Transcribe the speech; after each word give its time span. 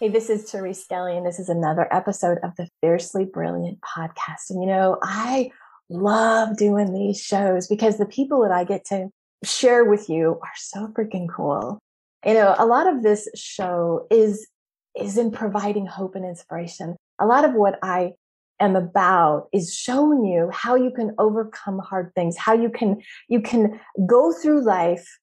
Hey, 0.00 0.08
this 0.10 0.30
is 0.30 0.48
Therese 0.48 0.84
Skelly, 0.84 1.16
and 1.16 1.26
this 1.26 1.40
is 1.40 1.48
another 1.48 1.92
episode 1.92 2.38
of 2.44 2.54
the 2.54 2.68
Fiercely 2.80 3.24
Brilliant 3.24 3.80
podcast. 3.80 4.48
And 4.48 4.62
you 4.62 4.68
know, 4.68 4.96
I 5.02 5.50
love 5.88 6.56
doing 6.56 6.94
these 6.94 7.20
shows 7.20 7.66
because 7.66 7.98
the 7.98 8.06
people 8.06 8.42
that 8.42 8.52
I 8.52 8.62
get 8.62 8.84
to 8.90 9.08
share 9.42 9.84
with 9.84 10.08
you 10.08 10.38
are 10.40 10.52
so 10.56 10.86
freaking 10.96 11.26
cool. 11.28 11.80
You 12.24 12.34
know, 12.34 12.54
a 12.56 12.64
lot 12.64 12.86
of 12.86 13.02
this 13.02 13.28
show 13.34 14.06
is 14.08 14.46
is 14.96 15.18
in 15.18 15.32
providing 15.32 15.86
hope 15.86 16.14
and 16.14 16.24
inspiration. 16.24 16.94
A 17.18 17.26
lot 17.26 17.44
of 17.44 17.54
what 17.54 17.80
I 17.82 18.12
am 18.60 18.76
about 18.76 19.48
is 19.52 19.74
showing 19.74 20.24
you 20.24 20.48
how 20.52 20.76
you 20.76 20.92
can 20.92 21.12
overcome 21.18 21.80
hard 21.80 22.12
things, 22.14 22.36
how 22.36 22.52
you 22.52 22.70
can 22.70 23.02
you 23.28 23.40
can 23.40 23.80
go 24.06 24.32
through 24.32 24.64
life, 24.64 25.18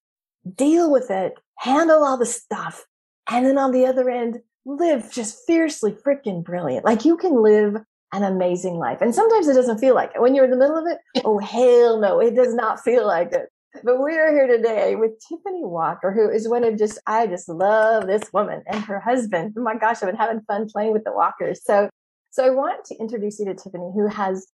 deal 0.53 0.91
with 0.91 1.09
it, 1.11 1.35
handle 1.59 2.03
all 2.03 2.17
the 2.17 2.25
stuff, 2.25 2.83
and 3.29 3.45
then 3.45 3.57
on 3.57 3.71
the 3.71 3.85
other 3.85 4.09
end 4.09 4.41
live 4.65 5.11
just 5.11 5.45
fiercely 5.45 5.91
freaking 5.91 6.43
brilliant. 6.43 6.85
Like 6.85 7.05
you 7.05 7.17
can 7.17 7.41
live 7.41 7.77
an 8.13 8.23
amazing 8.23 8.75
life. 8.75 9.01
And 9.01 9.13
sometimes 9.13 9.47
it 9.47 9.53
doesn't 9.53 9.79
feel 9.79 9.95
like 9.95 10.11
it. 10.15 10.21
When 10.21 10.35
you're 10.35 10.45
in 10.45 10.51
the 10.51 10.57
middle 10.57 10.77
of 10.77 10.87
it, 10.87 10.99
oh, 11.25 11.39
hell 11.39 11.99
no, 11.99 12.19
it 12.19 12.35
does 12.35 12.53
not 12.53 12.79
feel 12.79 13.05
like 13.05 13.31
it. 13.33 13.49
But 13.83 14.01
we 14.01 14.17
are 14.17 14.31
here 14.31 14.47
today 14.47 14.95
with 14.95 15.11
Tiffany 15.27 15.65
Walker, 15.65 16.11
who 16.11 16.29
is 16.29 16.47
one 16.47 16.63
of 16.63 16.77
just, 16.77 16.97
I 17.07 17.27
just 17.27 17.49
love 17.49 18.07
this 18.07 18.23
woman 18.31 18.63
and 18.67 18.81
her 18.85 19.01
husband. 19.01 19.53
Oh 19.57 19.61
my 19.61 19.75
gosh, 19.75 19.97
I've 20.01 20.07
been 20.07 20.15
having 20.15 20.41
fun 20.41 20.69
playing 20.69 20.93
with 20.93 21.03
the 21.03 21.11
Walkers. 21.11 21.61
So, 21.63 21.89
so 22.31 22.45
I 22.45 22.51
want 22.51 22.85
to 22.85 22.95
introduce 22.95 23.37
you 23.39 23.45
to 23.45 23.53
Tiffany, 23.53 23.91
who 23.93 24.07
has 24.07 24.47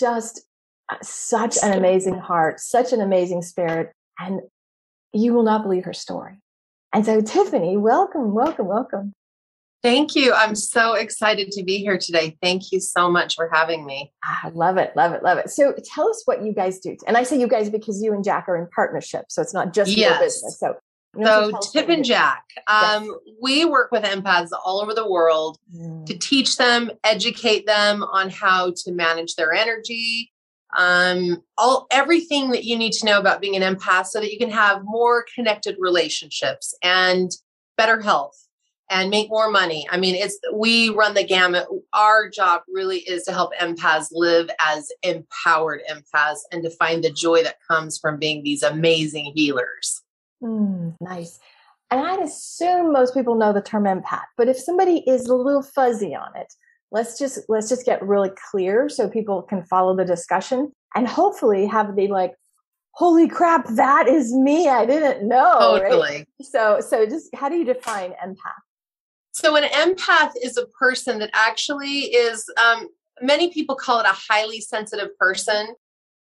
just 0.00 0.42
uh, 0.90 0.96
such 1.02 1.56
an 1.62 1.76
amazing 1.76 2.18
heart, 2.18 2.58
such 2.58 2.92
an 2.92 3.00
amazing 3.00 3.42
spirit, 3.42 3.92
and 4.18 4.40
you 5.12 5.34
will 5.34 5.44
not 5.44 5.62
believe 5.62 5.84
her 5.84 5.92
story. 5.92 6.40
And 6.92 7.04
so, 7.04 7.20
Tiffany, 7.20 7.76
welcome, 7.76 8.34
welcome, 8.34 8.66
welcome. 8.66 9.14
Thank 9.82 10.16
you. 10.16 10.32
I'm 10.32 10.56
so 10.56 10.94
excited 10.94 11.52
to 11.52 11.62
be 11.62 11.78
here 11.78 11.98
today. 11.98 12.36
Thank 12.42 12.72
you 12.72 12.80
so 12.80 13.08
much 13.10 13.36
for 13.36 13.48
having 13.52 13.86
me. 13.86 14.12
I 14.24 14.50
love 14.52 14.76
it, 14.76 14.92
love 14.96 15.12
it, 15.12 15.22
love 15.22 15.38
it. 15.38 15.50
So 15.50 15.72
tell 15.84 16.08
us 16.08 16.22
what 16.24 16.42
you 16.42 16.52
guys 16.52 16.80
do. 16.80 16.96
And 17.06 17.16
I 17.16 17.22
say 17.22 17.38
you 17.38 17.46
guys 17.46 17.70
because 17.70 18.02
you 18.02 18.12
and 18.12 18.24
Jack 18.24 18.48
are 18.48 18.56
in 18.56 18.66
partnership. 18.74 19.26
So 19.28 19.40
it's 19.40 19.54
not 19.54 19.72
just 19.72 19.92
yes. 19.92 20.10
your 20.10 20.18
business. 20.18 20.58
So 20.58 20.74
so 21.24 21.58
Tip 21.72 21.88
and 21.88 22.04
Jack, 22.04 22.44
um, 22.66 23.04
yes. 23.04 23.34
we 23.40 23.64
work 23.64 23.90
with 23.90 24.04
empaths 24.04 24.50
all 24.64 24.80
over 24.80 24.94
the 24.94 25.08
world 25.08 25.58
mm. 25.74 26.04
to 26.06 26.16
teach 26.16 26.56
them, 26.56 26.90
educate 27.02 27.66
them 27.66 28.02
on 28.04 28.30
how 28.30 28.72
to 28.84 28.92
manage 28.92 29.34
their 29.34 29.52
energy, 29.52 30.30
um, 30.76 31.42
all 31.56 31.86
everything 31.90 32.50
that 32.50 32.64
you 32.64 32.76
need 32.76 32.92
to 32.92 33.06
know 33.06 33.18
about 33.18 33.40
being 33.40 33.56
an 33.60 33.74
empath, 33.74 34.06
so 34.06 34.20
that 34.20 34.30
you 34.30 34.38
can 34.38 34.50
have 34.50 34.82
more 34.84 35.24
connected 35.34 35.76
relationships 35.80 36.76
and 36.82 37.30
better 37.76 38.00
health 38.00 38.47
and 38.90 39.10
make 39.10 39.28
more 39.28 39.50
money. 39.50 39.86
I 39.90 39.98
mean, 39.98 40.14
it's 40.14 40.38
we 40.52 40.90
run 40.90 41.14
the 41.14 41.24
gamut. 41.24 41.66
Our 41.92 42.28
job 42.28 42.62
really 42.68 42.98
is 43.00 43.24
to 43.24 43.32
help 43.32 43.52
empaths 43.60 44.08
live 44.12 44.50
as 44.60 44.90
empowered 45.02 45.80
empaths 45.90 46.40
and 46.52 46.62
to 46.62 46.70
find 46.70 47.04
the 47.04 47.10
joy 47.10 47.42
that 47.42 47.56
comes 47.68 47.98
from 47.98 48.18
being 48.18 48.42
these 48.42 48.62
amazing 48.62 49.32
healers. 49.34 50.02
Mm, 50.42 50.94
nice. 51.00 51.38
And 51.90 52.06
I'd 52.06 52.20
assume 52.20 52.92
most 52.92 53.14
people 53.14 53.34
know 53.34 53.52
the 53.52 53.62
term 53.62 53.84
empath, 53.84 54.26
but 54.36 54.48
if 54.48 54.58
somebody 54.58 54.98
is 55.06 55.26
a 55.26 55.34
little 55.34 55.62
fuzzy 55.62 56.14
on 56.14 56.36
it, 56.36 56.52
let's 56.90 57.18
just 57.18 57.40
let's 57.48 57.68
just 57.68 57.84
get 57.84 58.02
really 58.06 58.30
clear 58.50 58.88
so 58.88 59.08
people 59.08 59.42
can 59.42 59.62
follow 59.64 59.96
the 59.96 60.04
discussion 60.04 60.72
and 60.94 61.06
hopefully 61.06 61.66
have 61.66 61.96
the 61.96 62.08
like 62.08 62.34
holy 62.92 63.28
crap 63.28 63.66
that 63.68 64.08
is 64.08 64.34
me 64.34 64.68
i 64.68 64.86
didn't 64.86 65.26
know 65.26 65.78
totally. 65.78 66.00
Right? 66.00 66.26
so 66.42 66.80
so 66.80 67.04
just 67.06 67.28
how 67.34 67.48
do 67.48 67.56
you 67.56 67.64
define 67.64 68.12
empath 68.24 68.62
so, 69.38 69.54
an 69.54 69.64
empath 69.64 70.32
is 70.42 70.56
a 70.56 70.66
person 70.66 71.20
that 71.20 71.30
actually 71.32 72.06
is, 72.06 72.44
um, 72.60 72.88
many 73.22 73.52
people 73.52 73.76
call 73.76 74.00
it 74.00 74.06
a 74.06 74.12
highly 74.12 74.60
sensitive 74.60 75.16
person, 75.16 75.76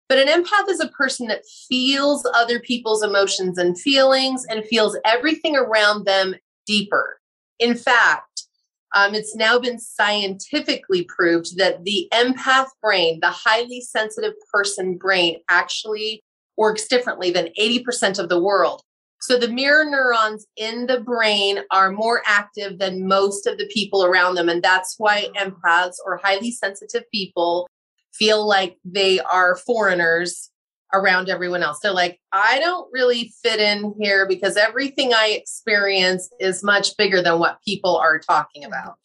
but 0.10 0.18
an 0.18 0.28
empath 0.28 0.70
is 0.70 0.82
a 0.82 0.90
person 0.90 1.28
that 1.28 1.46
feels 1.70 2.28
other 2.36 2.60
people's 2.60 3.04
emotions 3.04 3.58
and 3.58 3.80
feelings 3.80 4.46
and 4.50 4.66
feels 4.66 4.98
everything 5.06 5.56
around 5.56 6.06
them 6.06 6.36
deeper. 6.66 7.22
In 7.58 7.76
fact, 7.76 8.48
um, 8.94 9.16
it's 9.16 9.34
now 9.34 9.60
been 9.60 9.80
scientifically 9.80 11.04
proved 11.04 11.58
that 11.58 11.86
the 11.86 12.10
empath 12.12 12.68
brain, 12.84 13.20
the 13.22 13.32
highly 13.32 13.80
sensitive 13.80 14.34
person 14.54 14.98
brain, 14.98 15.40
actually 15.50 16.22
works 16.58 16.86
differently 16.88 17.32
than 17.32 17.50
80% 17.58 18.20
of 18.20 18.28
the 18.28 18.42
world. 18.42 18.82
So 19.26 19.40
the 19.40 19.48
mirror 19.48 19.86
neurons 19.86 20.46
in 20.56 20.86
the 20.86 21.00
brain 21.00 21.60
are 21.72 21.92
more 21.92 22.22
active 22.28 22.78
than 22.78 23.08
most 23.08 23.48
of 23.48 23.58
the 23.58 23.66
people 23.74 24.06
around 24.06 24.36
them. 24.36 24.50
And 24.50 24.62
that's 24.62 24.96
why 25.00 25.30
empaths 25.36 25.96
or 26.06 26.18
highly 26.18 26.52
sensitive 26.52 27.10
people 27.12 27.68
feel 28.14 28.48
like 28.48 28.78
they 28.86 29.20
are 29.22 29.56
foreigners 29.56 30.52
around 30.94 31.28
everyone 31.28 31.64
else. 31.64 31.80
They're 31.80 31.92
like, 31.92 32.20
I 32.32 32.60
don't 32.60 32.88
really 32.94 33.34
fit 33.42 33.60
in 33.60 33.96
here 34.00 34.28
because 34.28 34.58
everything 34.58 35.12
I 35.12 35.30
experience 35.30 36.30
is 36.40 36.64
much 36.64 36.96
bigger 36.96 37.24
than 37.24 37.40
what 37.40 37.64
people 37.66 37.98
are 37.98 38.20
talking 38.20 38.64
about. 38.64 39.00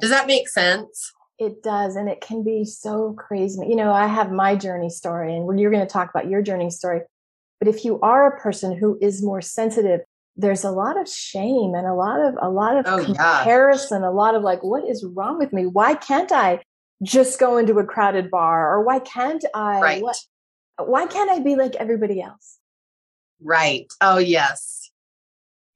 Does 0.00 0.10
that 0.10 0.28
make 0.28 0.48
sense? 0.48 1.12
It 1.40 1.64
does. 1.64 1.96
And 1.96 2.08
it 2.08 2.20
can 2.20 2.44
be 2.44 2.64
so 2.64 3.12
crazy. 3.18 3.66
You 3.66 3.74
know, 3.74 3.92
I 3.92 4.06
have 4.06 4.30
my 4.30 4.54
journey 4.54 4.88
story, 4.88 5.34
and 5.34 5.58
you're 5.58 5.72
going 5.72 5.84
to 5.84 5.92
talk 5.92 6.10
about 6.10 6.30
your 6.30 6.42
journey 6.42 6.70
story. 6.70 7.00
But 7.58 7.68
if 7.68 7.84
you 7.84 8.00
are 8.00 8.26
a 8.26 8.40
person 8.40 8.76
who 8.76 8.98
is 9.00 9.22
more 9.22 9.40
sensitive, 9.40 10.00
there's 10.36 10.64
a 10.64 10.70
lot 10.70 11.00
of 11.00 11.08
shame 11.08 11.74
and 11.74 11.86
a 11.86 11.94
lot 11.94 12.20
of 12.20 12.34
a 12.40 12.50
lot 12.50 12.76
of 12.76 12.84
oh, 12.86 13.04
comparison, 13.04 14.02
yeah. 14.02 14.08
a 14.08 14.12
lot 14.12 14.34
of 14.34 14.42
like, 14.42 14.62
what 14.62 14.88
is 14.88 15.04
wrong 15.04 15.38
with 15.38 15.52
me? 15.52 15.66
Why 15.66 15.94
can't 15.94 16.30
I 16.30 16.60
just 17.02 17.38
go 17.40 17.56
into 17.56 17.78
a 17.78 17.84
crowded 17.84 18.30
bar? 18.30 18.74
Or 18.74 18.84
why 18.84 18.98
can't 18.98 19.44
I 19.54 19.80
right. 19.80 20.02
what 20.02 20.16
why 20.78 21.06
can't 21.06 21.30
I 21.30 21.40
be 21.40 21.56
like 21.56 21.74
everybody 21.76 22.20
else? 22.20 22.58
Right. 23.42 23.86
Oh 24.00 24.18
yes. 24.18 24.90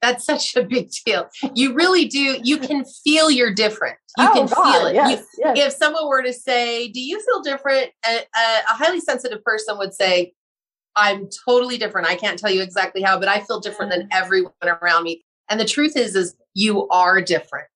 That's 0.01 0.25
such 0.25 0.55
a 0.55 0.63
big 0.63 0.89
deal. 1.05 1.29
You 1.53 1.73
really 1.73 2.05
do. 2.05 2.39
You 2.43 2.57
can 2.57 2.85
feel 3.03 3.29
you're 3.29 3.53
different. 3.53 3.97
You 4.17 4.27
oh, 4.29 4.33
can 4.33 4.45
God, 4.47 4.73
feel 4.73 4.87
it. 4.87 4.95
Yes, 4.95 5.25
you, 5.37 5.43
yes. 5.45 5.67
If 5.67 5.73
someone 5.73 6.07
were 6.07 6.23
to 6.23 6.33
say, 6.33 6.87
"Do 6.87 6.99
you 6.99 7.23
feel 7.23 7.41
different?" 7.43 7.91
A, 8.03 8.15
a, 8.15 8.59
a 8.69 8.73
highly 8.73 8.99
sensitive 8.99 9.43
person 9.43 9.77
would 9.77 9.93
say, 9.93 10.33
I'm 10.95 11.29
totally 11.45 11.77
different. 11.77 12.07
I 12.07 12.15
can't 12.15 12.37
tell 12.37 12.51
you 12.51 12.61
exactly 12.61 13.01
how, 13.01 13.19
but 13.19 13.27
I 13.27 13.41
feel 13.41 13.59
different 13.59 13.91
than 13.91 14.07
everyone 14.11 14.53
around 14.63 15.03
me. 15.03 15.23
And 15.49 15.59
the 15.59 15.65
truth 15.65 15.95
is, 15.95 16.15
is 16.15 16.35
you 16.53 16.87
are 16.89 17.21
different. 17.21 17.67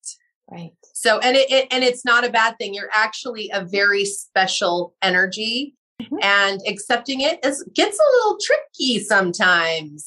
Right. 0.50 0.72
So, 0.94 1.20
and 1.20 1.36
it, 1.36 1.50
it 1.52 1.68
and 1.72 1.84
it's 1.84 2.06
not 2.06 2.26
a 2.26 2.30
bad 2.30 2.58
thing. 2.58 2.74
You're 2.74 2.90
actually 2.94 3.50
a 3.54 3.66
very 3.66 4.06
special 4.06 4.94
energy, 5.02 5.76
mm-hmm. 6.02 6.18
and 6.22 6.62
accepting 6.68 7.22
it 7.22 7.44
is 7.44 7.64
gets 7.74 8.00
a 8.00 8.16
little 8.18 8.38
tricky 8.42 9.04
sometimes. 9.04 10.06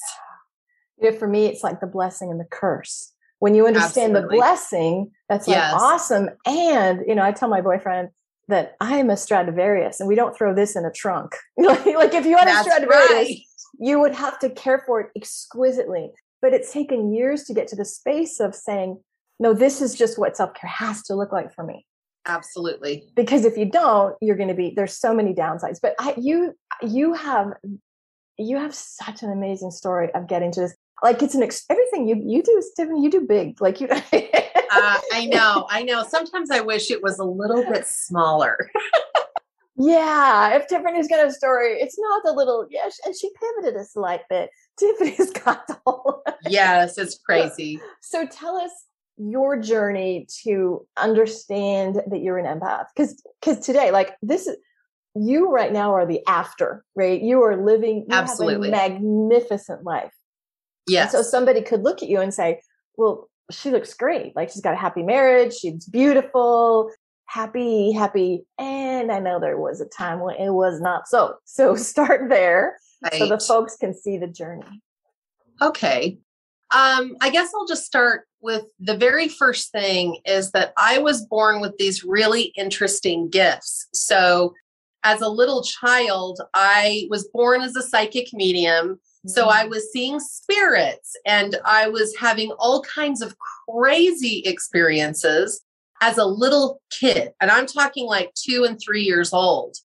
You 1.00 1.10
know, 1.10 1.16
for 1.16 1.28
me, 1.28 1.46
it's 1.46 1.62
like 1.62 1.80
the 1.80 1.86
blessing 1.86 2.30
and 2.30 2.40
the 2.40 2.46
curse. 2.50 3.12
When 3.40 3.54
you 3.54 3.66
understand 3.66 4.12
Absolutely. 4.12 4.36
the 4.36 4.40
blessing, 4.40 5.10
that's 5.28 5.46
like 5.46 5.56
yes. 5.56 5.74
awesome. 5.76 6.30
And 6.46 7.02
you 7.06 7.14
know, 7.14 7.22
I 7.22 7.32
tell 7.32 7.48
my 7.48 7.60
boyfriend, 7.60 8.10
that 8.48 8.76
I'm 8.80 9.10
a 9.10 9.16
Stradivarius 9.16 10.00
and 10.00 10.08
we 10.08 10.14
don't 10.14 10.36
throw 10.36 10.54
this 10.54 10.74
in 10.74 10.84
a 10.84 10.90
trunk. 10.90 11.34
like 11.56 12.14
if 12.14 12.26
you 12.26 12.36
had 12.36 12.48
That's 12.48 12.66
a 12.66 12.70
Stradivarius, 12.70 13.10
right. 13.10 13.38
you 13.78 14.00
would 14.00 14.14
have 14.14 14.38
to 14.40 14.50
care 14.50 14.82
for 14.86 15.00
it 15.00 15.10
exquisitely. 15.14 16.10
But 16.40 16.54
it's 16.54 16.72
taken 16.72 17.12
years 17.12 17.44
to 17.44 17.54
get 17.54 17.68
to 17.68 17.76
the 17.76 17.84
space 17.84 18.40
of 18.40 18.54
saying, 18.54 19.00
no, 19.40 19.54
this 19.54 19.80
is 19.80 19.94
just 19.94 20.18
what 20.18 20.36
self 20.36 20.54
care 20.54 20.70
has 20.70 21.02
to 21.04 21.14
look 21.14 21.32
like 21.32 21.54
for 21.54 21.64
me. 21.64 21.84
Absolutely. 22.26 23.04
Because 23.14 23.44
if 23.44 23.56
you 23.56 23.64
don't, 23.64 24.14
you're 24.20 24.36
going 24.36 24.48
to 24.48 24.54
be 24.54 24.72
there's 24.74 24.96
so 24.98 25.14
many 25.14 25.34
downsides. 25.34 25.78
But 25.80 25.94
I, 25.98 26.14
you 26.16 26.54
you 26.82 27.14
have 27.14 27.52
you 28.36 28.56
have 28.56 28.74
such 28.74 29.22
an 29.22 29.32
amazing 29.32 29.70
story 29.70 30.12
of 30.14 30.28
getting 30.28 30.52
to 30.52 30.60
this. 30.60 30.76
Like 31.02 31.22
it's 31.22 31.34
an 31.34 31.42
ex- 31.42 31.64
everything 31.70 32.08
you 32.08 32.20
you 32.24 32.42
do, 32.42 32.62
Tiffany. 32.76 33.02
You 33.02 33.10
do 33.10 33.20
big. 33.20 33.60
Like 33.60 33.80
you. 33.80 33.88
uh, 33.90 34.00
I 34.12 35.26
know. 35.26 35.66
I 35.70 35.82
know. 35.82 36.04
Sometimes 36.04 36.50
I 36.50 36.60
wish 36.60 36.90
it 36.90 37.02
was 37.02 37.18
a 37.18 37.24
little 37.24 37.64
bit 37.64 37.86
smaller. 37.86 38.56
yeah, 39.76 40.56
if 40.56 40.66
Tiffany's 40.66 41.08
got 41.08 41.26
a 41.26 41.32
story, 41.32 41.74
it's 41.74 41.98
not 41.98 42.22
the 42.24 42.32
little 42.32 42.66
yes, 42.70 42.98
and 43.04 43.14
she 43.16 43.30
pivoted 43.40 43.80
a 43.80 43.84
slight 43.84 44.22
bit. 44.28 44.50
Tiffany's 44.78 45.30
got 45.30 45.66
the 45.68 45.78
whole. 45.86 46.22
yes, 46.48 46.98
it's 46.98 47.18
crazy. 47.18 47.80
So, 48.00 48.24
so 48.24 48.26
tell 48.26 48.56
us 48.56 48.72
your 49.18 49.58
journey 49.58 50.26
to 50.44 50.86
understand 50.96 52.00
that 52.06 52.22
you're 52.22 52.38
an 52.38 52.46
empath 52.46 52.86
because 52.94 53.20
because 53.40 53.58
today 53.64 53.90
like 53.90 54.16
this 54.22 54.46
is 54.46 54.56
you 55.16 55.50
right 55.50 55.72
now 55.72 55.92
are 55.92 56.06
the 56.06 56.20
after 56.28 56.84
right 56.94 57.20
you 57.20 57.42
are 57.42 57.56
living 57.56 58.06
you 58.08 58.14
absolutely 58.14 58.70
magnificent 58.70 59.82
life 59.82 60.12
yes 60.88 61.14
and 61.14 61.24
so 61.24 61.28
somebody 61.30 61.62
could 61.62 61.82
look 61.82 62.02
at 62.02 62.08
you 62.08 62.20
and 62.20 62.32
say 62.32 62.60
well 62.96 63.28
she 63.50 63.70
looks 63.70 63.94
great. 63.94 64.36
Like 64.36 64.50
she's 64.50 64.60
got 64.60 64.74
a 64.74 64.76
happy 64.76 65.02
marriage. 65.02 65.54
She's 65.54 65.86
beautiful 65.86 66.90
happy 67.28 67.92
happy. 67.92 68.44
And 68.58 69.12
i 69.12 69.18
know 69.18 69.38
there 69.38 69.58
was 69.58 69.80
a 69.80 69.86
time 69.86 70.20
when 70.20 70.36
it 70.36 70.50
was 70.50 70.80
not 70.80 71.06
so. 71.06 71.36
So 71.44 71.76
start 71.76 72.28
there 72.28 72.78
right. 73.02 73.14
so 73.14 73.28
the 73.28 73.38
folks 73.38 73.76
can 73.76 73.94
see 73.94 74.18
the 74.18 74.26
journey. 74.26 74.82
Okay. 75.60 76.18
Um, 76.74 77.16
I 77.20 77.30
guess 77.30 77.50
I'll 77.54 77.66
just 77.66 77.86
start 77.86 78.26
with 78.40 78.64
the 78.78 78.96
very 78.96 79.28
first 79.28 79.72
thing 79.72 80.18
is 80.24 80.52
that 80.52 80.72
I 80.76 80.98
was 80.98 81.24
born 81.26 81.60
with 81.60 81.76
these 81.78 82.04
really 82.04 82.52
interesting 82.56 83.28
gifts. 83.30 83.88
So, 83.94 84.54
as 85.02 85.22
a 85.22 85.28
little 85.28 85.62
child, 85.62 86.40
I 86.52 87.06
was 87.08 87.26
born 87.32 87.62
as 87.62 87.74
a 87.74 87.82
psychic 87.82 88.34
medium. 88.34 89.00
So, 89.26 89.48
I 89.48 89.64
mm. 89.64 89.70
was 89.70 89.92
seeing 89.92 90.20
spirits 90.20 91.16
and 91.26 91.56
I 91.64 91.88
was 91.88 92.16
having 92.16 92.52
all 92.58 92.82
kinds 92.82 93.22
of 93.22 93.36
crazy 93.68 94.42
experiences 94.44 95.62
as 96.00 96.18
a 96.18 96.24
little 96.24 96.80
kid. 96.90 97.32
And 97.40 97.50
I'm 97.50 97.66
talking 97.66 98.06
like 98.06 98.32
two 98.34 98.64
and 98.64 98.80
three 98.80 99.02
years 99.02 99.32
old. 99.32 99.76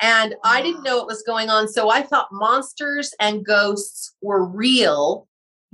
And 0.00 0.34
I 0.42 0.62
didn't 0.62 0.82
know 0.82 0.96
what 0.96 1.06
was 1.06 1.22
going 1.22 1.50
on. 1.50 1.68
So, 1.68 1.90
I 1.90 2.02
thought 2.02 2.28
monsters 2.32 3.14
and 3.20 3.44
ghosts 3.44 4.14
were 4.20 4.44
real 4.44 5.28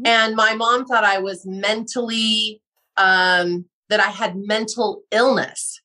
and 0.05 0.37
my 0.37 0.55
mom 0.55 0.85
thought 0.85 1.05
I 1.05 1.19
was 1.19 1.45
mentally, 1.45 2.63
um, 2.97 3.65
that 3.89 4.01
I 4.01 4.11
had 4.11 4.37
mental 4.37 5.03
illness. 5.11 5.81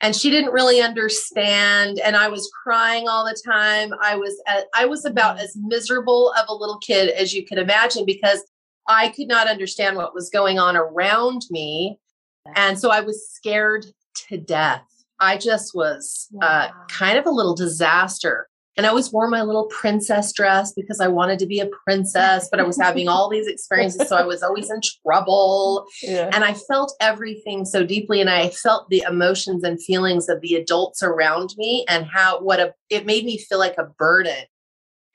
And 0.00 0.14
she 0.14 0.30
didn't 0.30 0.52
really 0.52 0.80
understand. 0.80 1.98
And 1.98 2.16
I 2.16 2.28
was 2.28 2.50
crying 2.62 3.08
all 3.08 3.24
the 3.24 3.40
time. 3.44 3.92
I 4.00 4.14
was, 4.14 4.40
at, 4.46 4.66
I 4.74 4.84
was 4.86 5.04
about 5.04 5.36
mm-hmm. 5.36 5.44
as 5.44 5.56
miserable 5.56 6.32
of 6.38 6.46
a 6.48 6.54
little 6.54 6.78
kid 6.78 7.10
as 7.10 7.34
you 7.34 7.44
could 7.44 7.58
imagine 7.58 8.04
because 8.04 8.44
I 8.86 9.08
could 9.08 9.28
not 9.28 9.48
understand 9.48 9.96
what 9.96 10.14
was 10.14 10.30
going 10.30 10.58
on 10.58 10.76
around 10.76 11.42
me. 11.50 11.98
And 12.54 12.78
so 12.78 12.90
I 12.90 13.00
was 13.00 13.28
scared 13.28 13.84
to 14.28 14.38
death. 14.38 14.84
I 15.20 15.36
just 15.36 15.74
was 15.74 16.28
uh, 16.40 16.68
kind 16.88 17.18
of 17.18 17.26
a 17.26 17.30
little 17.30 17.54
disaster. 17.54 18.48
And 18.78 18.86
I 18.86 18.90
always 18.90 19.12
wore 19.12 19.26
my 19.26 19.42
little 19.42 19.66
princess 19.66 20.32
dress 20.32 20.72
because 20.72 21.00
I 21.00 21.08
wanted 21.08 21.40
to 21.40 21.46
be 21.46 21.58
a 21.58 21.68
princess, 21.84 22.48
but 22.48 22.60
I 22.60 22.62
was 22.62 22.78
having 22.78 23.08
all 23.08 23.28
these 23.28 23.48
experiences. 23.48 24.08
So 24.08 24.16
I 24.16 24.22
was 24.22 24.40
always 24.40 24.70
in 24.70 24.80
trouble. 25.04 25.86
Yeah. 26.00 26.30
And 26.32 26.44
I 26.44 26.54
felt 26.54 26.94
everything 27.00 27.64
so 27.64 27.84
deeply. 27.84 28.20
And 28.20 28.30
I 28.30 28.50
felt 28.50 28.88
the 28.88 29.04
emotions 29.08 29.64
and 29.64 29.82
feelings 29.82 30.28
of 30.28 30.40
the 30.40 30.54
adults 30.54 31.02
around 31.02 31.54
me 31.58 31.84
and 31.88 32.06
how, 32.06 32.40
what 32.40 32.60
a, 32.60 32.72
it 32.88 33.04
made 33.04 33.24
me 33.24 33.36
feel 33.36 33.58
like 33.58 33.76
a 33.78 33.90
burden. 33.98 34.44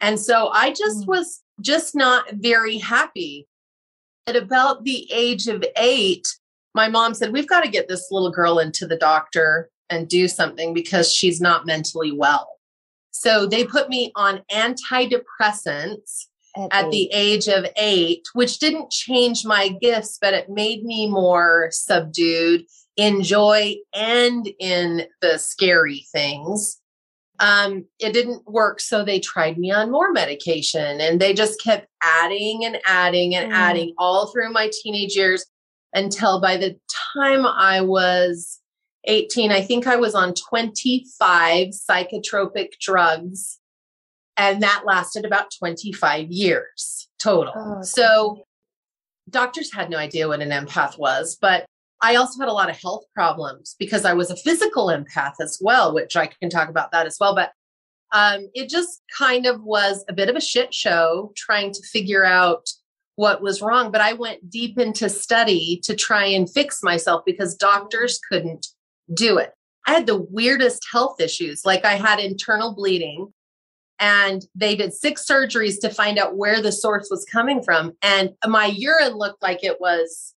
And 0.01 0.19
so 0.19 0.49
I 0.49 0.71
just 0.71 1.05
mm. 1.05 1.07
was 1.07 1.41
just 1.61 1.95
not 1.95 2.25
very 2.33 2.77
happy. 2.77 3.47
At 4.27 4.35
about 4.35 4.83
the 4.83 5.09
age 5.11 5.47
of 5.47 5.63
eight, 5.77 6.27
my 6.75 6.89
mom 6.89 7.13
said, 7.13 7.31
We've 7.31 7.47
got 7.47 7.63
to 7.63 7.69
get 7.69 7.87
this 7.87 8.09
little 8.11 8.31
girl 8.31 8.59
into 8.59 8.85
the 8.85 8.97
doctor 8.97 9.69
and 9.89 10.07
do 10.07 10.27
something 10.27 10.73
because 10.73 11.11
she's 11.11 11.39
not 11.39 11.65
mentally 11.65 12.11
well. 12.11 12.53
So 13.13 13.45
they 13.45 13.63
put 13.63 13.89
me 13.89 14.11
on 14.15 14.41
antidepressants 14.51 16.25
at, 16.57 16.73
at 16.73 16.91
the 16.91 17.09
age 17.13 17.47
of 17.47 17.65
eight, 17.77 18.25
which 18.33 18.59
didn't 18.59 18.91
change 18.91 19.45
my 19.45 19.69
gifts, 19.69 20.17
but 20.19 20.33
it 20.33 20.49
made 20.49 20.83
me 20.83 21.07
more 21.07 21.69
subdued 21.71 22.65
in 22.97 23.23
joy 23.23 23.75
and 23.93 24.49
in 24.59 25.05
the 25.21 25.37
scary 25.37 26.05
things. 26.11 26.79
Um, 27.39 27.85
it 27.99 28.13
didn't 28.13 28.47
work. 28.47 28.79
So 28.79 29.03
they 29.03 29.19
tried 29.19 29.57
me 29.57 29.71
on 29.71 29.91
more 29.91 30.11
medication 30.11 30.99
and 30.99 31.19
they 31.19 31.33
just 31.33 31.61
kept 31.61 31.87
adding 32.01 32.65
and 32.65 32.79
adding 32.85 33.35
and 33.35 33.51
mm. 33.51 33.55
adding 33.55 33.93
all 33.97 34.31
through 34.31 34.51
my 34.51 34.71
teenage 34.81 35.15
years 35.15 35.45
until 35.93 36.41
by 36.41 36.57
the 36.57 36.77
time 37.15 37.45
I 37.45 37.81
was 37.81 38.59
18, 39.05 39.51
I 39.51 39.61
think 39.61 39.87
I 39.87 39.95
was 39.95 40.15
on 40.15 40.33
25 40.33 41.69
psychotropic 41.69 42.79
drugs. 42.79 43.59
And 44.37 44.63
that 44.63 44.83
lasted 44.85 45.25
about 45.25 45.51
25 45.59 46.31
years 46.31 47.07
total. 47.19 47.53
Oh, 47.55 47.81
so 47.83 48.45
doctors 49.29 49.71
had 49.73 49.89
no 49.89 49.97
idea 49.97 50.27
what 50.27 50.41
an 50.41 50.49
empath 50.49 50.97
was, 50.97 51.37
but 51.39 51.65
I 52.01 52.15
also 52.15 52.39
had 52.39 52.49
a 52.49 52.53
lot 52.53 52.69
of 52.69 52.79
health 52.79 53.05
problems 53.13 53.75
because 53.79 54.05
I 54.05 54.13
was 54.13 54.29
a 54.29 54.35
physical 54.35 54.87
empath 54.87 55.35
as 55.39 55.57
well, 55.61 55.93
which 55.93 56.15
I 56.17 56.27
can 56.27 56.49
talk 56.49 56.67
about 56.67 56.91
that 56.91 57.05
as 57.05 57.17
well. 57.19 57.33
But 57.33 57.51
um, 58.11 58.49
it 58.53 58.69
just 58.69 59.01
kind 59.17 59.45
of 59.45 59.63
was 59.63 60.03
a 60.09 60.13
bit 60.13 60.29
of 60.29 60.35
a 60.35 60.41
shit 60.41 60.73
show 60.73 61.31
trying 61.35 61.71
to 61.71 61.81
figure 61.83 62.25
out 62.25 62.69
what 63.15 63.41
was 63.41 63.61
wrong. 63.61 63.91
But 63.91 64.01
I 64.01 64.13
went 64.13 64.49
deep 64.49 64.77
into 64.77 65.09
study 65.09 65.79
to 65.83 65.95
try 65.95 66.25
and 66.25 66.49
fix 66.49 66.83
myself 66.83 67.23
because 67.25 67.55
doctors 67.55 68.19
couldn't 68.29 68.67
do 69.13 69.37
it. 69.37 69.51
I 69.85 69.93
had 69.93 70.07
the 70.07 70.21
weirdest 70.21 70.85
health 70.91 71.19
issues. 71.19 71.65
Like 71.65 71.85
I 71.85 71.95
had 71.95 72.19
internal 72.19 72.73
bleeding 72.73 73.33
and 73.99 74.45
they 74.55 74.75
did 74.75 74.93
six 74.93 75.25
surgeries 75.25 75.79
to 75.81 75.89
find 75.89 76.17
out 76.17 76.35
where 76.35 76.61
the 76.61 76.71
source 76.71 77.09
was 77.09 77.25
coming 77.25 77.61
from. 77.61 77.93
And 78.01 78.31
my 78.47 78.65
urine 78.65 79.15
looked 79.15 79.41
like 79.41 79.63
it 79.63 79.79
was 79.79 80.33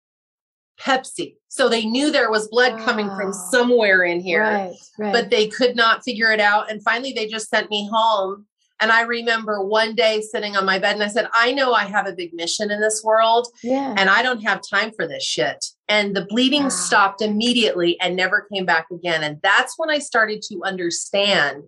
Pepsi. 0.80 1.36
So 1.48 1.68
they 1.68 1.84
knew 1.84 2.10
there 2.10 2.30
was 2.30 2.48
blood 2.48 2.74
wow. 2.74 2.84
coming 2.84 3.06
from 3.14 3.28
ah. 3.28 3.48
somewhere 3.50 4.02
in 4.02 4.20
here, 4.20 4.42
right, 4.42 4.74
right. 4.98 5.12
but 5.12 5.30
they 5.30 5.48
could 5.48 5.76
not 5.76 6.04
figure 6.04 6.32
it 6.32 6.40
out. 6.40 6.70
And 6.70 6.82
finally, 6.82 7.12
they 7.12 7.26
just 7.26 7.48
sent 7.48 7.70
me 7.70 7.88
home 7.92 8.46
and 8.84 8.92
I 8.92 9.00
remember 9.00 9.64
one 9.64 9.94
day 9.94 10.20
sitting 10.20 10.58
on 10.58 10.66
my 10.66 10.78
bed 10.78 10.92
and 10.92 11.02
I 11.02 11.08
said, 11.08 11.30
I 11.32 11.52
know 11.52 11.72
I 11.72 11.84
have 11.84 12.06
a 12.06 12.12
big 12.12 12.34
mission 12.34 12.70
in 12.70 12.82
this 12.82 13.02
world 13.02 13.48
yeah. 13.62 13.94
and 13.96 14.10
I 14.10 14.22
don't 14.22 14.42
have 14.42 14.60
time 14.60 14.92
for 14.94 15.08
this 15.08 15.24
shit. 15.24 15.64
And 15.88 16.14
the 16.14 16.26
bleeding 16.26 16.64
wow. 16.64 16.68
stopped 16.68 17.22
immediately 17.22 17.98
and 17.98 18.14
never 18.14 18.46
came 18.52 18.66
back 18.66 18.88
again. 18.92 19.22
And 19.22 19.40
that's 19.42 19.78
when 19.78 19.88
I 19.88 20.00
started 20.00 20.42
to 20.50 20.60
understand 20.64 21.62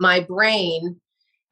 my 0.00 0.18
brain 0.18 1.00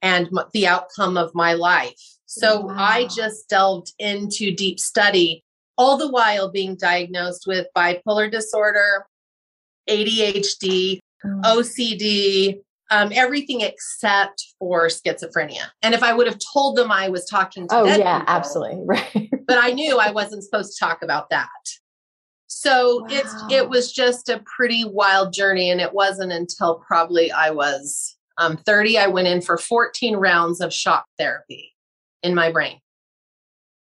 and 0.03 0.29
the 0.53 0.67
outcome 0.67 1.17
of 1.17 1.33
my 1.33 1.53
life. 1.53 1.95
So 2.27 2.63
wow. 2.63 2.75
I 2.77 3.07
just 3.07 3.49
delved 3.49 3.93
into 4.01 4.53
deep 4.53 4.81
study, 4.81 5.45
all 5.79 5.97
the 5.97 6.11
while 6.11 6.51
being 6.51 6.75
diagnosed 6.75 7.45
with 7.47 7.69
bipolar 7.77 8.29
disorder, 8.29 9.07
ADHD, 9.89 10.99
mm. 11.25 11.43
OCD, 11.45 12.63
um, 12.95 13.11
everything 13.13 13.61
except 13.61 14.55
for 14.59 14.87
schizophrenia. 14.87 15.67
And 15.83 15.95
if 15.95 16.03
I 16.03 16.13
would 16.13 16.27
have 16.27 16.39
told 16.53 16.77
them 16.77 16.93
I 16.93 17.09
was 17.09 17.27
talking 17.27 17.67
to, 17.69 17.75
oh 17.75 17.85
yeah, 17.85 18.21
people, 18.21 18.35
absolutely 18.35 18.83
right. 18.85 19.31
but 19.47 19.59
I 19.59 19.73
knew 19.73 19.99
I 19.99 20.11
wasn't 20.11 20.45
supposed 20.45 20.77
to 20.77 20.85
talk 20.85 21.03
about 21.03 21.29
that. 21.31 21.49
So 22.47 23.01
wow. 23.01 23.09
it's 23.11 23.35
it 23.51 23.69
was 23.69 23.93
just 23.93 24.29
a 24.29 24.43
pretty 24.57 24.85
wild 24.85 25.33
journey, 25.33 25.71
and 25.71 25.81
it 25.81 25.93
wasn't 25.93 26.33
until 26.33 26.77
probably 26.77 27.33
I 27.33 27.51
was 27.51 28.17
um, 28.39 28.57
30 28.57 28.99
I 28.99 29.07
went 29.09 29.29
in 29.29 29.41
for 29.41 29.59
14 29.59 30.17
rounds 30.17 30.61
of 30.61 30.73
shock 30.73 31.07
therapy 31.19 31.73
in 32.23 32.35
my 32.35 32.53
brain. 32.53 32.79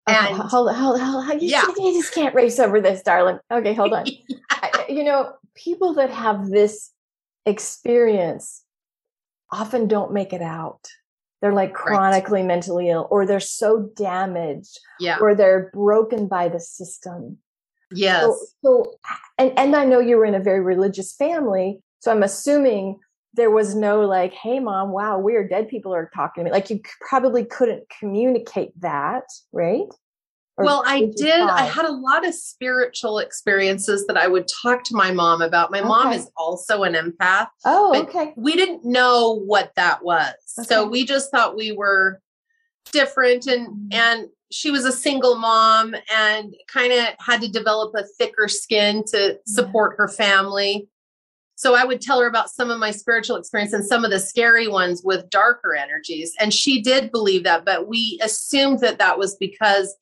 And 0.07 0.35
hold 0.35 0.67
on, 0.67 0.75
hold 0.75 0.99
on, 0.99 1.07
hold 1.07 1.31
on. 1.31 1.39
You, 1.39 1.47
yeah. 1.47 1.63
you 1.77 1.93
just 1.93 2.13
can't 2.13 2.35
race 2.35 2.59
over 2.59 2.81
this, 2.81 3.01
darling. 3.03 3.39
Okay, 3.49 3.73
hold 3.73 3.93
on. 3.93 4.05
yeah. 4.27 4.37
I, 4.49 4.85
you 4.89 5.03
know, 5.03 5.33
people 5.55 5.93
that 5.93 6.09
have 6.09 6.49
this 6.49 6.91
experience 7.45 8.63
often 9.53 9.87
don't 9.87 10.11
make 10.11 10.33
it 10.33 10.41
out. 10.41 10.89
They're 11.41 11.53
like 11.53 11.73
chronically 11.73 12.39
right. 12.39 12.47
mentally 12.47 12.89
ill, 12.89 13.07
or 13.11 13.25
they're 13.25 13.39
so 13.39 13.89
damaged, 13.95 14.79
yeah. 14.99 15.17
or 15.19 15.35
they're 15.35 15.69
broken 15.73 16.27
by 16.27 16.47
the 16.47 16.59
system. 16.59 17.37
Yes. 17.91 18.23
So, 18.23 18.37
so, 18.63 18.93
and 19.37 19.51
and 19.59 19.75
I 19.75 19.85
know 19.85 19.99
you 19.99 20.17
were 20.17 20.25
in 20.25 20.35
a 20.35 20.39
very 20.39 20.61
religious 20.61 21.13
family, 21.13 21.81
so 21.99 22.11
I'm 22.11 22.23
assuming 22.23 22.97
there 23.33 23.51
was 23.51 23.75
no 23.75 24.01
like, 24.01 24.33
"Hey, 24.33 24.59
mom, 24.59 24.91
wow, 24.91 25.19
weird 25.19 25.49
dead 25.49 25.67
people 25.67 25.93
are 25.93 26.09
talking 26.15 26.43
to 26.43 26.49
me." 26.49 26.53
Like 26.53 26.69
you 26.69 26.79
probably 27.01 27.43
couldn't 27.43 27.83
communicate 27.99 28.79
that, 28.79 29.25
right? 29.51 29.87
Well, 30.57 30.83
I 30.85 31.09
did. 31.15 31.39
I 31.41 31.63
had 31.63 31.85
a 31.85 31.91
lot 31.91 32.27
of 32.27 32.33
spiritual 32.33 33.19
experiences 33.19 34.05
that 34.07 34.17
I 34.17 34.27
would 34.27 34.47
talk 34.47 34.83
to 34.85 34.95
my 34.95 35.11
mom 35.11 35.41
about. 35.41 35.71
My 35.71 35.81
mom 35.81 36.13
is 36.13 36.29
also 36.37 36.83
an 36.83 36.93
empath. 36.93 37.47
Oh, 37.65 37.95
okay. 38.03 38.33
We 38.37 38.55
didn't 38.55 38.85
know 38.85 39.33
what 39.45 39.71
that 39.75 40.03
was. 40.03 40.33
So 40.45 40.87
we 40.87 41.05
just 41.05 41.31
thought 41.31 41.55
we 41.55 41.71
were 41.71 42.21
different 42.91 43.47
and 43.47 43.67
Mhm. 43.67 43.93
and 43.93 44.29
she 44.51 44.69
was 44.69 44.85
a 44.85 44.91
single 44.91 45.35
mom 45.35 45.95
and 46.13 46.53
kind 46.67 46.93
of 46.93 47.07
had 47.19 47.41
to 47.41 47.47
develop 47.47 47.95
a 47.95 48.03
thicker 48.03 48.47
skin 48.47 49.03
to 49.07 49.39
support 49.47 49.95
her 49.97 50.07
family. 50.07 50.87
So 51.55 51.73
I 51.73 51.85
would 51.85 52.01
tell 52.01 52.19
her 52.19 52.27
about 52.27 52.51
some 52.51 52.69
of 52.69 52.77
my 52.77 52.91
spiritual 52.91 53.37
experience 53.37 53.73
and 53.73 53.83
some 53.83 54.05
of 54.05 54.11
the 54.11 54.19
scary 54.19 54.67
ones 54.67 55.01
with 55.03 55.29
darker 55.31 55.73
energies. 55.73 56.33
And 56.39 56.53
she 56.53 56.81
did 56.83 57.11
believe 57.11 57.43
that, 57.45 57.65
but 57.65 57.87
we 57.87 58.19
assumed 58.21 58.81
that 58.81 58.99
that 58.99 59.17
was 59.17 59.35
because 59.37 59.95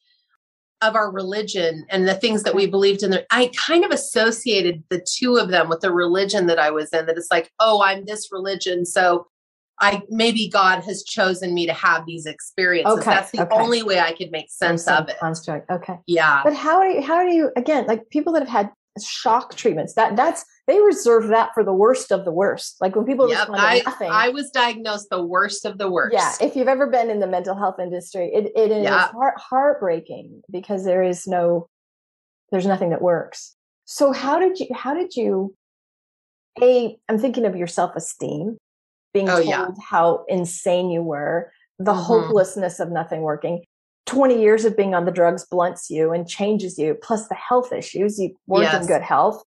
of 0.82 0.96
our 0.96 1.12
religion 1.12 1.86
and 1.90 2.08
the 2.08 2.16
things 2.16 2.44
that 2.44 2.56
we 2.56 2.66
believed 2.66 3.04
in. 3.04 3.12
There. 3.12 3.26
I 3.30 3.52
kind 3.56 3.86
of 3.86 3.92
associated 3.92 4.84
the 4.90 5.06
two 5.08 5.38
of 5.38 5.50
them 5.50 5.70
with 5.70 5.82
the 5.82 5.92
religion 5.92 6.48
that 6.48 6.60
I 6.60 6.72
was 6.72 6.90
in, 6.90 7.06
that 7.06 7.18
it's 7.18 7.32
like, 7.32 7.52
oh, 7.60 7.84
I'm 7.84 8.06
this 8.06 8.30
religion. 8.32 8.86
So 8.86 9.28
I 9.80 10.04
maybe 10.10 10.48
God 10.48 10.84
has 10.84 11.04
chosen 11.04 11.54
me 11.54 11.66
to 11.66 11.74
have 11.74 12.06
these 12.06 12.26
experiences. 12.26 13.00
Okay, 13.00 13.10
That's 13.10 13.32
the 13.32 13.44
okay. 13.44 13.56
only 13.56 13.84
way 13.84 14.00
I 14.00 14.14
could 14.14 14.32
make 14.32 14.50
sense 14.50 14.88
of 14.88 15.10
it. 15.10 15.18
construct. 15.20 15.70
Okay. 15.70 15.98
Yeah. 16.08 16.42
But 16.44 16.56
how 16.56 16.82
do 16.84 16.90
you, 16.90 17.02
how 17.02 17.24
do 17.24 17.34
you 17.34 17.52
again 17.56 17.88
like 17.88 18.10
people 18.10 18.34
that 18.34 18.42
have 18.42 18.50
had 18.50 18.72
shock 19.02 19.56
treatments 19.56 19.94
that 19.94 20.16
that's 20.16 20.46
they 20.72 20.80
reserve 20.80 21.28
that 21.28 21.54
for 21.54 21.64
the 21.66 21.74
worst 21.74 22.12
of 22.12 22.24
the 22.24 22.32
worst. 22.32 22.78
Like 22.80 22.96
when 22.96 23.06
people 23.06 23.28
Yep, 23.28 23.38
respond 23.50 23.62
to 23.62 23.68
I, 23.68 23.82
nothing. 23.86 24.12
I 24.12 24.30
was 24.30 24.52
diagnosed 24.52 25.10
the 25.10 25.22
worst 25.22 25.66
of 25.66 25.78
the 25.78 25.90
worst. 25.92 26.14
Yeah, 26.14 26.34
if 26.40 26.56
you've 26.56 26.70
ever 26.70 26.88
been 26.88 27.10
in 27.10 27.20
the 27.20 27.28
mental 27.28 27.56
health 27.56 27.78
industry, 27.78 28.32
it, 28.34 28.54
it 28.56 28.72
is 28.72 28.86
Yeah. 28.86 29.10
heart, 29.12 29.34
heartbreaking 29.38 30.44
because 30.50 30.86
there 30.86 31.04
is 31.04 31.28
no, 31.28 31.68
there's 32.52 32.66
nothing 32.66 32.92
that 32.92 33.02
works. 33.02 33.56
So 33.84 34.14
how 34.14 34.40
did 34.40 34.60
you, 34.62 34.68
how 34.74 34.94
did 34.94 35.16
you, 35.18 35.54
a, 36.62 36.98
I'm 37.10 37.20
thinking 37.20 37.46
of 37.46 37.58
your 37.58 37.68
self-esteem, 37.68 38.58
being 39.14 39.28
Oh, 39.28 39.36
told 39.36 39.46
yeah. 39.46 39.68
how 39.90 40.24
insane 40.30 40.90
you 40.90 41.04
were, 41.04 41.52
the 41.80 41.92
Mhm. 41.92 42.04
hopelessness 42.04 42.80
of 42.80 42.90
nothing 42.90 43.24
working. 43.24 43.66
20 44.06 44.42
years 44.42 44.64
of 44.64 44.78
being 44.78 44.96
on 44.96 45.04
the 45.04 45.12
drugs 45.12 45.46
blunts 45.46 45.90
you 45.90 46.14
and 46.14 46.30
changes 46.30 46.80
you, 46.80 46.96
plus 47.04 47.28
the 47.28 47.36
health 47.36 47.74
issues. 47.74 48.20
You 48.20 48.36
weren't 48.48 48.74
in 48.74 48.88
good 48.88 49.02
health. 49.02 49.44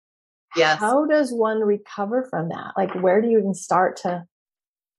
Yes. 0.55 0.79
How 0.79 1.05
does 1.05 1.31
one 1.31 1.60
recover 1.60 2.24
from 2.29 2.50
that? 2.50 2.74
Like, 2.77 2.93
where 2.95 3.22
do 3.22 3.27
you 3.27 3.39
even 3.39 3.53
start 3.53 3.98
to? 3.98 4.25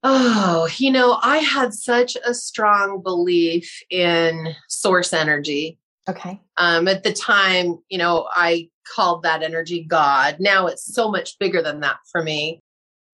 Oh, 0.03 0.69
you 0.77 0.91
know, 0.91 1.19
I 1.23 1.39
had 1.39 1.73
such 1.73 2.17
a 2.27 2.35
strong 2.35 3.03
belief 3.03 3.83
in 3.89 4.55
source 4.69 5.13
energy. 5.13 5.79
Okay. 6.09 6.41
Um, 6.59 6.87
at 6.89 7.03
the 7.03 7.13
time, 7.13 7.79
you 7.89 7.97
know, 7.97 8.29
I 8.31 8.69
called 8.95 9.23
that 9.23 9.43
energy 9.43 9.83
God. 9.83 10.37
Now 10.41 10.67
it's 10.67 10.95
so 10.95 11.11
much 11.11 11.39
bigger 11.39 11.63
than 11.63 11.81
that 11.81 11.97
for 12.13 12.23
me. 12.23 12.61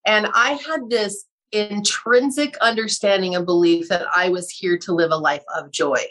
And 0.05 0.27
I 0.33 0.53
had 0.53 0.89
this 0.89 1.25
intrinsic 1.53 2.57
understanding 2.57 3.35
and 3.35 3.45
belief 3.45 3.87
that 3.89 4.07
I 4.13 4.29
was 4.29 4.49
here 4.49 4.77
to 4.79 4.93
live 4.93 5.11
a 5.11 5.17
life 5.17 5.43
of 5.55 5.71
joy. 5.71 6.03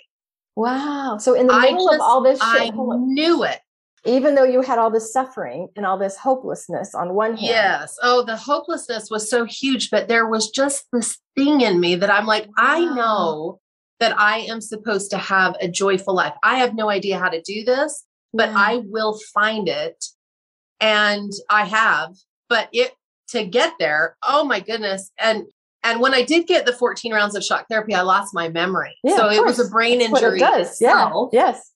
Wow. 0.57 1.19
So 1.19 1.35
in 1.35 1.47
the 1.47 1.59
middle 1.59 1.91
of 1.91 2.01
all 2.01 2.23
this 2.23 2.39
shit, 2.39 2.63
I 2.63 2.71
knew 2.71 3.45
it. 3.45 3.61
Even 4.05 4.35
though 4.35 4.45
you 4.45 4.63
had 4.63 4.79
all 4.79 4.91
this 4.91 5.13
suffering 5.13 5.69
and 5.77 5.85
all 5.85 5.99
this 5.99 6.17
hopelessness 6.17 6.95
on 6.95 7.15
one 7.15 7.33
hand. 7.33 7.43
Yes. 7.43 7.97
Oh, 8.03 8.25
the 8.25 8.37
hopelessness 8.37 9.11
was 9.11 9.29
so 9.29 9.45
huge, 9.45 9.91
but 9.91 10.09
there 10.09 10.27
was 10.27 10.51
just 10.51 10.87
this 10.93 11.19
thing 11.37 11.61
in 11.61 11.81
me 11.81 11.97
that 11.97 12.11
I'm 12.11 12.27
like, 12.27 12.49
I 12.57 12.81
know 12.81 13.61
that 13.99 14.19
I 14.19 14.39
am 14.39 14.61
supposed 14.63 15.11
to 15.11 15.19
have 15.19 15.55
a 15.61 15.69
joyful 15.69 16.15
life. 16.15 16.33
I 16.43 16.57
have 16.57 16.75
no 16.75 16.89
idea 16.89 17.19
how 17.19 17.29
to 17.29 17.43
do 17.43 17.65
this, 17.65 18.07
but 18.33 18.49
Yeah. 18.49 18.57
I 18.57 18.83
will 18.87 19.19
find 19.35 19.69
it. 19.69 20.03
And 20.81 21.31
I 21.51 21.67
have, 21.67 22.15
but 22.49 22.71
it 22.73 22.95
to 23.29 23.45
get 23.45 23.75
there, 23.79 24.17
oh 24.23 24.45
my 24.45 24.61
goodness. 24.61 25.11
And 25.19 25.45
and 25.83 26.01
when 26.01 26.13
I 26.15 26.23
did 26.23 26.47
get 26.47 26.67
the 26.67 26.73
14 26.73 27.13
rounds 27.13 27.35
of 27.35 27.45
shock 27.45 27.67
therapy, 27.71 27.95
I 27.95 28.03
lost 28.03 28.35
my 28.35 28.49
memory. 28.49 28.97
Yeah, 29.03 29.17
so 29.17 29.31
it 29.31 29.45
was 29.45 29.59
a 29.59 29.69
brain 29.69 29.99
That's 29.99 30.13
what 30.13 30.23
injury 30.23 30.39
it 30.39 30.41
does. 30.41 30.81
Yeah. 30.81 31.11
Yes. 31.33 31.71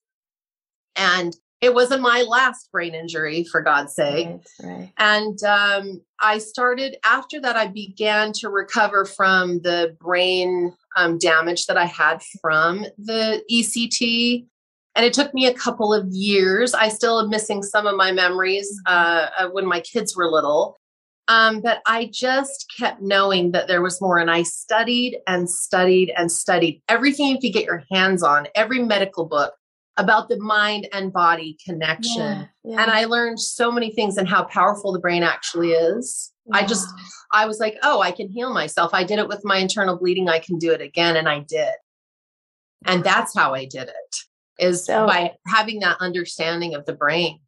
And 0.97 1.35
it 1.65 1.73
wasn't 1.73 2.03
my 2.03 2.21
last 2.29 2.71
brain 2.71 2.95
injury, 2.95 3.45
for 3.45 3.63
God's 3.63 3.95
sake. 3.95 4.27
Right, 4.27 4.43
right. 4.63 4.93
And 4.99 5.43
um, 5.45 6.03
I 6.21 6.37
started 6.37 6.99
after 7.07 7.41
that, 7.41 7.57
I 7.57 7.69
began 7.69 8.33
to 8.35 8.51
recover 8.51 9.07
from 9.07 9.61
the 9.61 9.97
brain 9.99 10.75
um, 10.95 11.17
damage 11.17 11.65
that 11.67 11.79
I 11.79 11.87
had 11.87 12.23
from 12.43 12.85
the 12.99 13.43
ECT. 13.51 14.45
And 14.95 15.07
it 15.07 15.15
took 15.15 15.33
me 15.33 15.47
a 15.47 15.55
couple 15.55 15.95
of 15.95 16.07
years. 16.11 16.75
I 16.75 16.91
still 16.91 17.19
am 17.19 17.31
missing 17.31 17.63
some 17.63 17.87
of 17.87 17.97
my 17.97 18.13
memories 18.13 18.71
uh, 18.85 19.49
when 19.51 19.65
my 19.67 19.81
kids 19.81 20.15
were 20.15 20.31
little. 20.31 20.79
Um, 21.29 21.63
but 21.63 21.81
I 21.87 22.11
just 22.13 22.71
kept 22.79 23.01
knowing 23.01 23.53
that 23.53 23.69
there 23.69 23.81
was 23.81 24.03
more. 24.03 24.19
And 24.19 24.31
I 24.31 24.43
studied 24.43 25.17
and 25.27 25.49
studied 25.49 26.13
and 26.15 26.31
studied 26.31 26.83
everything 26.91 27.29
you 27.29 27.41
could 27.41 27.55
get 27.55 27.65
your 27.65 27.85
hands 27.91 28.23
on, 28.23 28.49
every 28.55 28.81
medical 28.81 29.25
book 29.25 29.55
about 29.97 30.29
the 30.29 30.39
mind 30.39 30.89
and 30.93 31.13
body 31.13 31.57
connection. 31.65 32.17
Yeah, 32.21 32.45
yeah. 32.65 32.83
And 32.83 32.91
I 32.91 33.05
learned 33.05 33.39
so 33.41 33.71
many 33.71 33.93
things 33.93 34.17
and 34.17 34.29
how 34.29 34.45
powerful 34.45 34.93
the 34.93 34.99
brain 34.99 35.23
actually 35.23 35.71
is. 35.73 36.33
I 36.53 36.67
just, 36.67 36.87
I 37.33 37.47
was 37.47 37.59
like, 37.59 37.77
oh, 37.83 38.01
I 38.03 38.11
can 38.13 38.29
heal 38.29 38.53
myself. 38.53 38.91
I 38.93 39.05
did 39.05 39.19
it 39.19 39.29
with 39.29 39.45
my 39.45 39.57
internal 39.59 39.97
bleeding. 39.97 40.29
I 40.29 40.41
can 40.41 40.59
do 40.59 40.73
it 40.73 40.81
again. 40.83 41.17
And 41.17 41.29
I 41.29 41.41
did. 41.41 41.73
And 42.87 43.03
that's 43.03 43.35
how 43.37 43.55
I 43.55 43.65
did 43.65 43.89
it 43.89 44.17
is 44.59 44.85
So- 44.85 45.07
by 45.07 45.33
having 45.47 45.81
that 45.81 45.97
understanding 46.01 46.75
of 46.75 46.85
the 46.87 46.93
brain. 46.93 47.41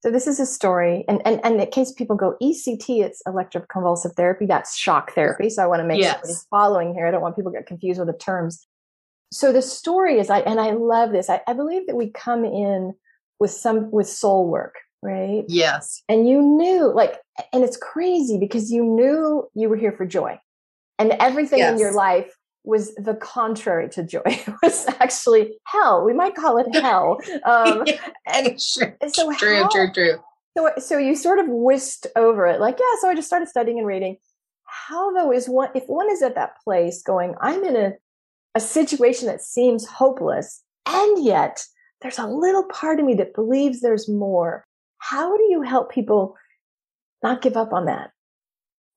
So 0.00 0.12
this 0.12 0.28
is 0.28 0.38
a 0.38 0.46
story, 0.46 1.04
and, 1.08 1.20
and 1.26 1.40
and 1.44 1.60
in 1.60 1.68
case 1.72 1.90
people 1.90 2.14
go 2.14 2.36
ECT, 2.40 3.02
it's 3.04 3.20
electroconvulsive 3.26 4.14
therapy. 4.14 4.46
That's 4.46 4.76
shock 4.76 5.12
therapy. 5.12 5.50
So 5.50 5.60
I 5.60 5.66
want 5.66 5.80
to 5.80 5.84
make 5.88 5.96
sure 5.96 6.04
Yes. 6.04 6.14
everybody's 6.18 6.46
following 6.50 6.94
here. 6.94 7.08
I 7.08 7.10
don't 7.10 7.20
want 7.20 7.34
people 7.34 7.50
to 7.50 7.58
get 7.58 7.66
confused 7.66 7.98
with 7.98 8.06
the 8.06 8.16
terms. 8.16 8.64
So 9.32 9.52
the 9.52 9.62
story 9.62 10.18
is, 10.18 10.30
I 10.30 10.40
and 10.40 10.60
I 10.60 10.70
love 10.70 11.12
this. 11.12 11.28
I, 11.28 11.40
I 11.46 11.52
believe 11.52 11.86
that 11.86 11.96
we 11.96 12.10
come 12.10 12.44
in 12.44 12.94
with 13.40 13.50
some 13.50 13.90
with 13.90 14.08
soul 14.08 14.48
work, 14.48 14.76
right? 15.02 15.44
Yes. 15.48 16.02
And 16.08 16.28
you 16.28 16.40
knew, 16.40 16.92
like, 16.92 17.18
and 17.52 17.62
it's 17.62 17.76
crazy 17.76 18.38
because 18.38 18.70
you 18.72 18.82
knew 18.84 19.48
you 19.54 19.68
were 19.68 19.76
here 19.76 19.92
for 19.92 20.06
joy, 20.06 20.38
and 20.98 21.12
everything 21.20 21.60
in 21.60 21.78
your 21.78 21.92
life 21.92 22.34
was 22.64 22.94
the 22.96 23.14
contrary 23.14 23.88
to 23.90 24.02
joy. 24.02 24.20
It 24.26 24.54
was 24.62 24.86
actually 25.00 25.58
hell. 25.64 26.04
We 26.04 26.12
might 26.12 26.34
call 26.34 26.58
it 26.58 26.74
hell. 26.82 27.18
Um, 27.44 27.84
and 28.26 28.60
Sure. 28.60 28.96
so 29.08 29.32
true, 29.34 29.66
true, 29.70 29.92
true. 29.92 30.18
so, 30.56 30.70
so 30.78 30.98
you 30.98 31.14
sort 31.16 31.38
of 31.38 31.46
whisked 31.48 32.06
over 32.16 32.46
it, 32.46 32.60
like, 32.60 32.78
yeah. 32.78 33.00
So 33.00 33.08
I 33.08 33.14
just 33.14 33.28
started 33.28 33.48
studying 33.48 33.78
and 33.78 33.86
reading. 33.86 34.16
How 34.64 35.12
though 35.14 35.32
is 35.32 35.48
one 35.48 35.70
if 35.74 35.84
one 35.86 36.10
is 36.10 36.20
at 36.22 36.34
that 36.34 36.60
place 36.62 37.02
going, 37.02 37.34
I'm 37.40 37.64
in 37.64 37.76
a 37.76 37.92
a 38.54 38.60
situation 38.60 39.26
that 39.26 39.42
seems 39.42 39.86
hopeless, 39.86 40.62
and 40.86 41.24
yet 41.24 41.62
there's 42.00 42.18
a 42.18 42.26
little 42.26 42.64
part 42.64 43.00
of 43.00 43.06
me 43.06 43.14
that 43.14 43.34
believes 43.34 43.80
there's 43.80 44.08
more. 44.08 44.64
How 44.98 45.36
do 45.36 45.42
you 45.44 45.62
help 45.62 45.90
people 45.90 46.36
not 47.22 47.42
give 47.42 47.56
up 47.56 47.72
on 47.72 47.86
that 47.86 48.10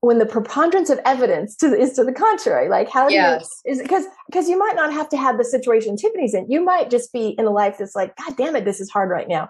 when 0.02 0.18
the 0.18 0.26
preponderance 0.26 0.90
of 0.90 1.00
evidence 1.06 1.56
to, 1.58 1.68
is 1.78 1.94
to 1.94 2.04
the 2.04 2.14
contrary? 2.14 2.70
Like, 2.70 2.90
how 2.90 3.08
do 3.08 3.14
Yes. 3.14 3.48
you 3.66 3.72
is 3.74 3.82
because 3.82 4.06
because 4.28 4.50
you 4.50 4.58
might 4.58 4.76
not 4.76 4.92
have 4.94 5.10
to 5.10 5.18
have 5.18 5.38
the 5.38 5.46
situation 5.46 5.98
Tiffany's 5.98 6.34
in. 6.34 6.50
You 6.50 6.64
might 6.64 6.90
just 6.90 7.12
be 7.14 7.30
in 7.38 7.46
a 7.46 7.52
life 7.52 7.78
that's 7.78 7.96
like, 7.96 8.16
God 8.16 8.36
damn 8.38 8.56
it, 8.56 8.66
this 8.66 8.80
is 8.80 8.90
hard 8.90 9.10
right 9.10 9.28
now 9.28 9.50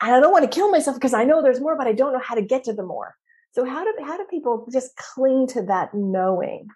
and 0.00 0.14
I 0.14 0.20
don't 0.20 0.32
want 0.32 0.50
to 0.50 0.54
kill 0.54 0.70
myself 0.70 0.96
because 0.96 1.14
I 1.14 1.24
know 1.24 1.42
there's 1.42 1.60
more, 1.60 1.76
but 1.76 1.86
I 1.86 1.92
don't 1.92 2.12
know 2.12 2.20
how 2.20 2.34
to 2.34 2.42
get 2.42 2.64
to 2.64 2.72
the 2.72 2.82
more. 2.82 3.14
So 3.52 3.64
how 3.64 3.84
do 3.84 3.92
how 4.04 4.16
do 4.16 4.24
people 4.30 4.66
just 4.72 4.96
cling 4.96 5.46
to 5.48 5.62
that 5.62 5.92
knowing? 5.92 6.68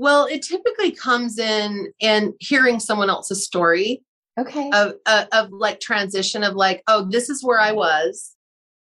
Well, 0.00 0.24
it 0.24 0.40
typically 0.40 0.92
comes 0.92 1.38
in 1.38 1.92
in 2.00 2.32
hearing 2.40 2.80
someone 2.80 3.10
else's 3.10 3.44
story 3.44 4.02
Okay. 4.38 4.70
of, 4.72 4.94
of 5.06 5.28
of 5.30 5.52
like 5.52 5.78
transition 5.78 6.42
of 6.42 6.54
like, 6.54 6.82
oh, 6.86 7.06
this 7.10 7.28
is 7.28 7.44
where 7.44 7.60
I 7.60 7.72
was, 7.72 8.34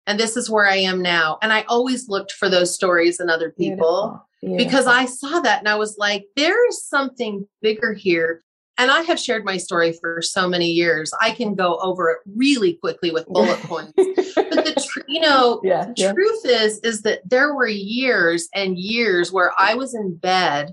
and 0.07 0.21
this 0.21 0.37
is 0.37 0.49
where 0.49 0.67
I 0.69 0.77
am 0.77 1.03
now. 1.03 1.37
And 1.43 1.53
I 1.53 1.63
always 1.63 2.09
looked 2.09 2.31
for 2.33 2.49
those 2.49 2.73
stories 2.73 3.19
in 3.19 3.29
other 3.29 3.51
people. 3.51 4.25
Beautiful, 4.41 4.65
because. 4.65 4.87
I 4.87 5.07
saw 5.07 5.41
that 5.41 5.59
and 5.59 5.69
I 5.69 5.75
was 5.75 5.97
like, 5.99 6.27
there 6.37 6.69
is 6.69 6.87
something 6.87 7.45
bigger 7.61 7.93
here. 7.93 8.43
And 8.79 8.91
I 8.93 9.03
have 9.03 9.19
shared 9.19 9.45
my 9.45 9.57
story 9.57 9.93
for 9.93 10.23
so 10.23 10.49
many 10.49 10.71
years. 10.71 11.13
I 11.21 11.33
can 11.33 11.57
go 11.57 11.79
over 11.83 12.09
it 12.11 12.19
really 12.37 12.75
quickly 12.75 13.11
with 13.11 13.27
bullet 13.35 13.59
points. 13.65 13.93
But 13.97 14.65
the 14.65 14.87
tr- 14.89 15.01
you 15.09 15.21
know, 15.21 15.61
yeah, 15.65 15.87
the 15.87 15.95
yeah. 15.97 16.13
truth 16.13 16.43
is 16.45 16.79
is 16.85 17.03
that 17.03 17.29
there 17.29 17.53
were 17.53 17.67
years 17.67 18.49
and 18.55 18.79
years 18.79 19.33
where 19.33 19.51
I 19.59 19.75
was 19.75 19.93
in 19.93 20.15
bed. 20.15 20.73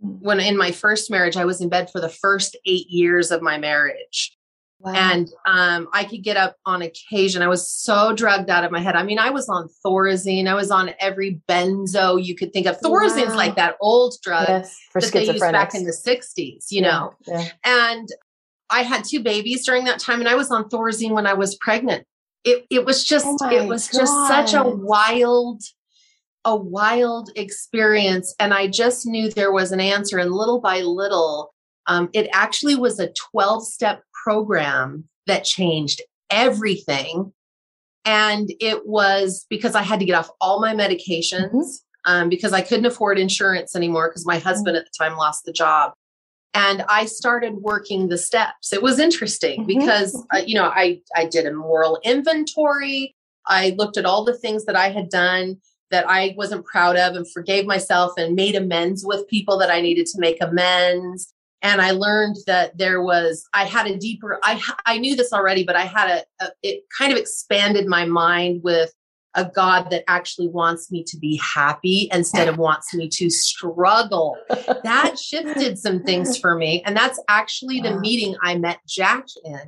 When 0.00 0.40
in 0.40 0.56
my 0.56 0.70
first 0.70 1.10
marriage 1.10 1.36
I 1.36 1.44
was 1.44 1.60
in 1.60 1.68
bed 1.68 1.90
for 1.90 2.00
the 2.00 2.08
first 2.08 2.56
8 2.66 2.86
years 2.88 3.30
of 3.30 3.42
my 3.42 3.58
marriage 3.58 4.34
Wow. 4.80 4.92
and 4.94 5.28
um, 5.44 5.88
I 5.92 6.04
could 6.04 6.22
get 6.22 6.36
up 6.36 6.54
on 6.64 6.82
occasion. 6.82 7.42
I 7.42 7.48
was 7.48 7.68
so 7.68 8.12
drugged 8.14 8.48
out 8.48 8.62
of 8.62 8.70
my 8.70 8.78
head. 8.78 8.94
I 8.94 9.02
mean, 9.02 9.18
I 9.18 9.30
was 9.30 9.48
on 9.48 9.68
Thorazine. 9.84 10.46
I 10.46 10.54
was 10.54 10.70
on 10.70 10.94
every 11.00 11.40
benzo 11.48 12.24
you 12.24 12.36
could 12.36 12.52
think 12.52 12.68
of. 12.68 12.78
Thorazine's 12.80 13.30
Wow. 13.30 13.36
like 13.36 13.56
that 13.56 13.74
old 13.80 14.14
drug 14.22 14.46
yes, 14.48 14.76
for 14.92 15.00
that 15.00 15.12
they 15.12 15.24
used 15.26 15.40
back 15.40 15.74
in 15.74 15.82
the 15.82 15.90
60s, 15.90 16.66
you 16.70 16.82
Yeah, 16.82 16.90
know. 16.92 17.14
yeah. 17.26 17.48
And 17.64 18.08
I 18.70 18.82
had 18.82 19.02
two 19.02 19.20
babies 19.20 19.66
during 19.66 19.82
that 19.86 19.98
time 19.98 20.20
and 20.20 20.28
I 20.28 20.36
was 20.36 20.52
on 20.52 20.68
Thorazine 20.68 21.10
when 21.10 21.26
I 21.26 21.34
was 21.34 21.56
pregnant. 21.56 22.06
It 22.44 22.64
it 22.70 22.84
was 22.84 23.02
just 23.02 23.26
Oh 23.26 23.50
it 23.50 23.66
was 23.66 23.88
just 23.88 24.12
such 24.28 24.54
a 24.54 24.62
wild 24.62 25.60
a 26.48 26.56
wild 26.56 27.30
experience 27.36 28.34
and 28.40 28.54
I 28.54 28.68
just 28.68 29.04
knew 29.06 29.28
there 29.30 29.52
was 29.52 29.70
an 29.70 29.80
answer 29.80 30.16
and 30.18 30.32
little 30.32 30.60
by 30.60 30.80
little 30.80 31.52
um, 31.86 32.08
it 32.14 32.26
actually 32.32 32.74
was 32.74 32.98
a 32.98 33.12
12 33.32 33.66
step 33.66 34.02
program 34.24 35.04
that 35.26 35.44
changed 35.44 36.00
everything 36.30 37.32
and 38.06 38.48
it 38.60 38.86
was 38.86 39.44
because 39.50 39.74
I 39.74 39.82
had 39.82 40.00
to 40.00 40.06
get 40.06 40.14
off 40.14 40.30
all 40.40 40.58
my 40.58 40.74
medications 40.74 41.52
Mhm. 41.52 41.64
um, 42.06 42.28
because 42.30 42.54
I 42.54 42.62
couldn't 42.62 42.86
afford 42.86 43.18
insurance 43.18 43.76
anymore 43.76 44.08
because 44.08 44.24
my 44.24 44.38
husband 44.38 44.74
at 44.78 44.84
the 44.86 44.90
time 44.98 45.18
lost 45.18 45.44
the 45.44 45.52
job. 45.52 45.92
And 46.54 46.82
I 46.88 47.04
started 47.04 47.56
working 47.56 48.08
the 48.08 48.16
steps. 48.16 48.72
It 48.72 48.82
was 48.82 48.98
interesting 48.98 49.64
Mhm. 49.64 49.66
because 49.66 50.16
uh, 50.34 50.40
you 50.46 50.54
know 50.54 50.64
I 50.64 51.02
I 51.14 51.26
did 51.26 51.44
a 51.44 51.52
moral 51.52 51.98
inventory. 52.04 53.14
I 53.46 53.74
looked 53.78 53.98
at 53.98 54.06
all 54.06 54.24
the 54.24 54.38
things 54.38 54.64
that 54.64 54.76
I 54.76 54.88
had 54.90 55.10
done 55.10 55.58
that 55.90 56.08
I 56.08 56.34
wasn't 56.36 56.64
proud 56.64 56.96
of 56.96 57.14
and 57.14 57.30
forgave 57.30 57.66
myself 57.66 58.12
and 58.16 58.34
made 58.34 58.54
amends 58.54 59.04
with 59.04 59.28
people 59.28 59.58
that 59.58 59.70
I 59.70 59.80
needed 59.80 60.06
to 60.06 60.20
make 60.20 60.38
amends. 60.42 61.32
And 61.62 61.80
I 61.80 61.90
learned 61.90 62.36
that 62.46 62.78
there 62.78 63.02
was 63.02 63.44
I 63.52 63.64
had 63.64 63.86
a 63.86 63.96
deeper, 63.96 64.38
I, 64.42 64.62
I 64.86 64.98
knew 64.98 65.16
this 65.16 65.32
already, 65.32 65.64
but 65.64 65.76
I 65.76 65.84
had 65.84 66.24
a, 66.40 66.44
a 66.44 66.50
it 66.62 66.84
kind 66.96 67.12
of 67.12 67.18
expanded 67.18 67.86
my 67.86 68.04
mind 68.04 68.62
with 68.62 68.92
a 69.34 69.44
God 69.44 69.90
that 69.90 70.04
actually 70.08 70.48
wants 70.48 70.90
me 70.90 71.04
to 71.04 71.16
be 71.16 71.36
happy 71.36 72.08
instead 72.12 72.48
of 72.48 72.58
wants 72.58 72.92
me 72.94 73.08
to 73.08 73.30
struggle. 73.30 74.36
That 74.84 75.18
shifted 75.18 75.78
some 75.78 76.02
things 76.02 76.38
for 76.38 76.54
me. 76.54 76.82
And 76.84 76.96
that's 76.96 77.20
actually 77.28 77.80
the 77.80 77.98
meeting 77.98 78.36
I 78.42 78.56
met 78.56 78.78
Jack 78.86 79.26
in. 79.44 79.60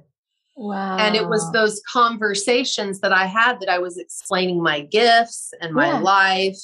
Wow. 0.61 0.99
And 0.99 1.17
it 1.17 1.27
was 1.27 1.51
those 1.53 1.81
conversations 1.91 3.01
that 3.01 3.13
I 3.15 3.25
had 3.25 3.61
that 3.61 3.71
I 3.71 3.79
was 3.79 3.97
explaining 3.97 4.63
my 4.63 4.81
gifts 4.83 5.55
and 5.61 5.73
my 5.73 5.87
Yeah. 5.89 5.99
life. 6.01 6.63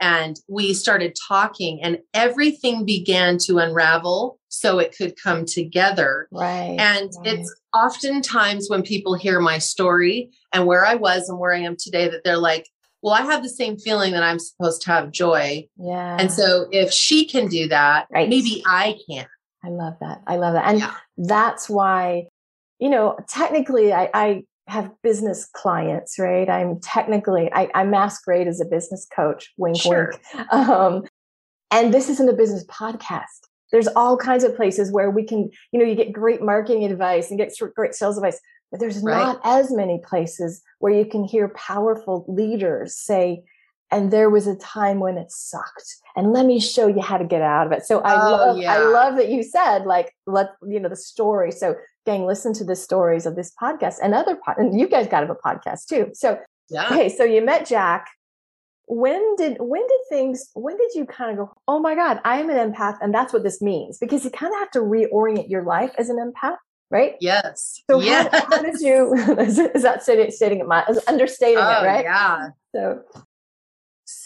And 0.00 0.38
we 0.48 0.74
started 0.74 1.16
talking, 1.28 1.82
and 1.82 1.98
everything 2.14 2.84
began 2.84 3.38
to 3.46 3.58
unravel 3.58 4.38
so 4.48 4.78
it 4.78 4.94
could 4.96 5.14
come 5.20 5.44
together. 5.44 6.28
right. 6.30 6.76
And 6.78 7.10
right. 7.18 7.26
it's 7.38 7.52
oftentimes 7.74 8.68
when 8.70 8.82
people 8.82 9.14
hear 9.14 9.40
my 9.40 9.58
story 9.58 10.30
and 10.52 10.66
where 10.66 10.84
I 10.86 10.94
was 10.94 11.28
and 11.28 11.38
where 11.38 11.52
I 11.54 11.60
am 11.60 11.76
today 11.78 12.08
that 12.08 12.22
they're 12.24 12.36
like, 12.36 12.68
well, 13.02 13.14
I 13.14 13.22
have 13.22 13.42
the 13.42 13.48
same 13.48 13.76
feeling 13.78 14.12
that 14.12 14.22
I'm 14.22 14.38
supposed 14.38 14.82
to 14.82 14.90
have 14.92 15.10
joy. 15.10 15.66
yeah. 15.78 16.16
And 16.20 16.30
so 16.30 16.66
if 16.70 16.92
she 16.92 17.26
can 17.26 17.48
do 17.48 17.66
that, 17.68 18.06
Right. 18.10 18.28
maybe 18.28 18.62
I 18.66 18.98
can. 19.08 19.26
I 19.64 19.68
love 19.70 19.94
that. 20.00 20.22
I 20.26 20.36
love 20.36 20.52
that. 20.54 20.66
And 20.68 20.78
Yeah. 20.78 20.94
that's 21.16 21.68
why, 21.68 22.28
you 22.78 22.88
know, 22.90 23.16
technically 23.28 23.92
I, 23.92 24.10
I 24.14 24.42
have 24.68 24.90
business 25.02 25.48
clients, 25.52 26.18
right? 26.18 26.48
I'm 26.48 26.80
technically, 26.80 27.50
I, 27.52 27.68
I 27.74 27.84
masquerade 27.84 28.48
as 28.48 28.60
a 28.60 28.64
business 28.64 29.06
coach, 29.14 29.52
wink, 29.56 29.80
Sure. 29.80 30.12
wink. 30.34 30.52
Um, 30.52 31.04
and 31.70 31.92
this 31.94 32.08
isn't 32.08 32.28
a 32.28 32.32
business 32.32 32.64
podcast. 32.66 33.46
There's 33.72 33.88
all 33.88 34.16
kinds 34.16 34.44
of 34.44 34.54
places 34.56 34.92
where 34.92 35.10
we 35.10 35.24
can, 35.24 35.50
you 35.72 35.78
know, 35.78 35.84
you 35.84 35.94
get 35.94 36.12
great 36.12 36.42
marketing 36.42 36.84
advice 36.84 37.30
and 37.30 37.38
get 37.38 37.52
great 37.74 37.94
sales 37.94 38.16
advice, 38.16 38.40
but 38.70 38.80
there's 38.80 39.02
Right. 39.02 39.22
not 39.22 39.40
as 39.44 39.72
many 39.72 40.00
places 40.04 40.62
where 40.78 40.92
you 40.92 41.04
can 41.04 41.24
hear 41.24 41.48
powerful 41.50 42.24
leaders 42.28 42.96
say, 42.96 43.42
and 43.90 44.10
there 44.10 44.28
was 44.30 44.46
a 44.46 44.56
time 44.56 44.98
when 45.00 45.16
it 45.16 45.30
sucked 45.30 45.96
and 46.16 46.32
let 46.32 46.44
me 46.46 46.58
show 46.60 46.86
you 46.86 47.00
how 47.00 47.16
to 47.16 47.24
get 47.24 47.42
out 47.42 47.66
of 47.66 47.72
it 47.72 47.84
so 47.84 48.00
i 48.00 48.14
Oh, 48.14 48.30
love 48.32 48.58
yeah. 48.58 48.74
i 48.74 48.78
love 48.78 49.16
that 49.16 49.28
you 49.28 49.42
said 49.42 49.84
like 49.86 50.12
let 50.26 50.50
you 50.66 50.80
know 50.80 50.88
the 50.88 50.96
story 50.96 51.50
so 51.52 51.76
gang 52.04 52.26
listen 52.26 52.52
to 52.54 52.64
the 52.64 52.76
stories 52.76 53.26
of 53.26 53.36
this 53.36 53.52
podcast 53.60 53.96
and 54.02 54.14
other 54.14 54.36
pod- 54.36 54.58
and 54.58 54.78
you 54.78 54.88
guys 54.88 55.06
got 55.06 55.26
have 55.26 55.30
a 55.30 55.34
podcast 55.34 55.86
too 55.86 56.10
so 56.14 56.38
Yeah. 56.68 56.86
okay 56.86 57.08
so 57.08 57.22
you 57.24 57.42
met 57.44 57.66
jack 57.66 58.06
when 58.88 59.34
did 59.36 59.56
when 59.60 59.82
did 59.86 60.00
things 60.08 60.48
when 60.54 60.76
did 60.76 60.94
you 60.94 61.06
kind 61.06 61.32
of 61.32 61.36
go 61.36 61.52
oh 61.66 61.80
my 61.80 61.94
god 61.96 62.20
i 62.24 62.38
am 62.38 62.48
an 62.50 62.72
empath 62.72 62.96
and 63.00 63.12
that's 63.12 63.32
what 63.32 63.42
this 63.42 63.60
means 63.60 63.98
because 63.98 64.24
you 64.24 64.30
kind 64.30 64.52
of 64.52 64.58
have 64.60 64.70
to 64.72 64.78
reorient 64.80 65.48
your 65.48 65.64
life 65.64 65.92
as 65.98 66.08
an 66.08 66.18
empath 66.18 66.56
right 66.90 67.16
Yes. 67.20 67.82
so 67.90 68.00
yes. 68.00 68.28
how, 68.32 68.46
how 68.56 68.62
did 68.62 68.80
you 68.80 69.12
is, 69.40 69.58
is 69.58 69.82
that 69.82 70.04
stating, 70.04 70.30
stating 70.30 70.60
it 70.60 70.68
my 70.68 70.84
understating 71.08 71.58
oh, 71.58 71.82
it 71.82 71.84
right 71.86 72.04
Yeah. 72.04 72.48
so 72.72 73.00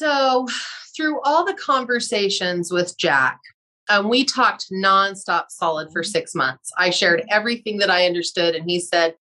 So, 0.00 0.46
through 0.96 1.20
all 1.24 1.44
the 1.44 1.52
conversations 1.52 2.72
with 2.72 2.96
Jack, 2.96 3.38
um, 3.90 4.08
we 4.08 4.24
talked 4.24 4.72
nonstop 4.72 5.50
solid 5.50 5.92
for 5.92 6.02
six 6.02 6.34
months. 6.34 6.70
I 6.78 6.88
shared 6.88 7.22
everything 7.28 7.76
that 7.80 7.90
I 7.90 8.06
understood, 8.06 8.54
and 8.54 8.64
he 8.64 8.80
said, 8.80 9.14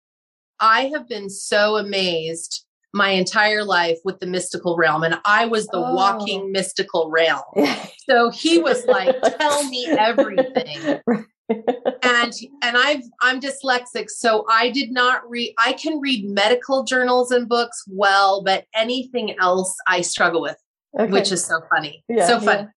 I 0.59 0.81
have 0.93 1.09
been 1.09 1.31
so 1.31 1.77
amazed 1.77 2.63
my 2.93 3.09
entire 3.09 3.63
life 3.63 3.97
with 4.05 4.19
the 4.19 4.27
mystical 4.27 4.77
realm, 4.77 5.01
and 5.01 5.19
I 5.25 5.47
was 5.47 5.65
the 5.65 5.79
Oh. 5.79 5.95
walking 5.95 6.51
mystical 6.51 7.09
realm. 7.09 7.41
So 8.09 8.29
he 8.29 8.59
was 8.59 8.85
like, 8.85 9.13
Tell 9.37 9.63
me 9.65 9.85
everything. 9.97 11.01
and 11.49 12.33
and 12.63 12.77
I've 12.77 13.03
I'm 13.21 13.41
dyslexic, 13.41 14.09
so 14.09 14.45
I 14.49 14.69
did 14.69 14.91
not 14.91 15.29
read. 15.29 15.53
I 15.57 15.73
can 15.73 15.99
read 15.99 16.23
medical 16.29 16.83
journals 16.83 17.31
and 17.31 17.49
books 17.49 17.83
well, 17.87 18.43
but 18.43 18.65
anything 18.73 19.37
else 19.39 19.75
I 19.87 20.01
struggle 20.01 20.41
with, 20.41 20.55
Okay. 20.99 21.11
which 21.11 21.31
is 21.31 21.43
so 21.43 21.61
funny, 21.69 22.03
Yeah, 22.07 22.27
so 22.27 22.39
fun. 22.39 22.57
yeah. 22.57 22.67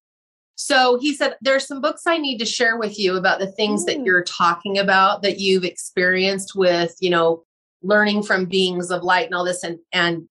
So 0.57 0.99
he 1.01 1.15
said, 1.15 1.37
"There's 1.41 1.67
some 1.67 1.81
books 1.81 2.03
I 2.07 2.19
need 2.19 2.39
to 2.39 2.45
share 2.45 2.77
with 2.77 2.99
you 2.99 3.17
about 3.17 3.39
the 3.39 3.47
things 3.51 3.83
Mm. 3.83 3.87
that 3.87 4.05
you're 4.05 4.25
talking 4.25 4.79
about 4.79 5.23
that 5.23 5.39
you've 5.41 5.65
experienced 5.65 6.55
with, 6.55 6.95
you 7.01 7.09
know, 7.11 7.45
learning 7.83 8.23
from 8.25 8.45
beings 8.45 8.91
of 8.91 9.03
light 9.03 9.27
and 9.27 9.35
all 9.35 9.45
this." 9.45 9.65
And 9.65 9.79
and 9.93 10.29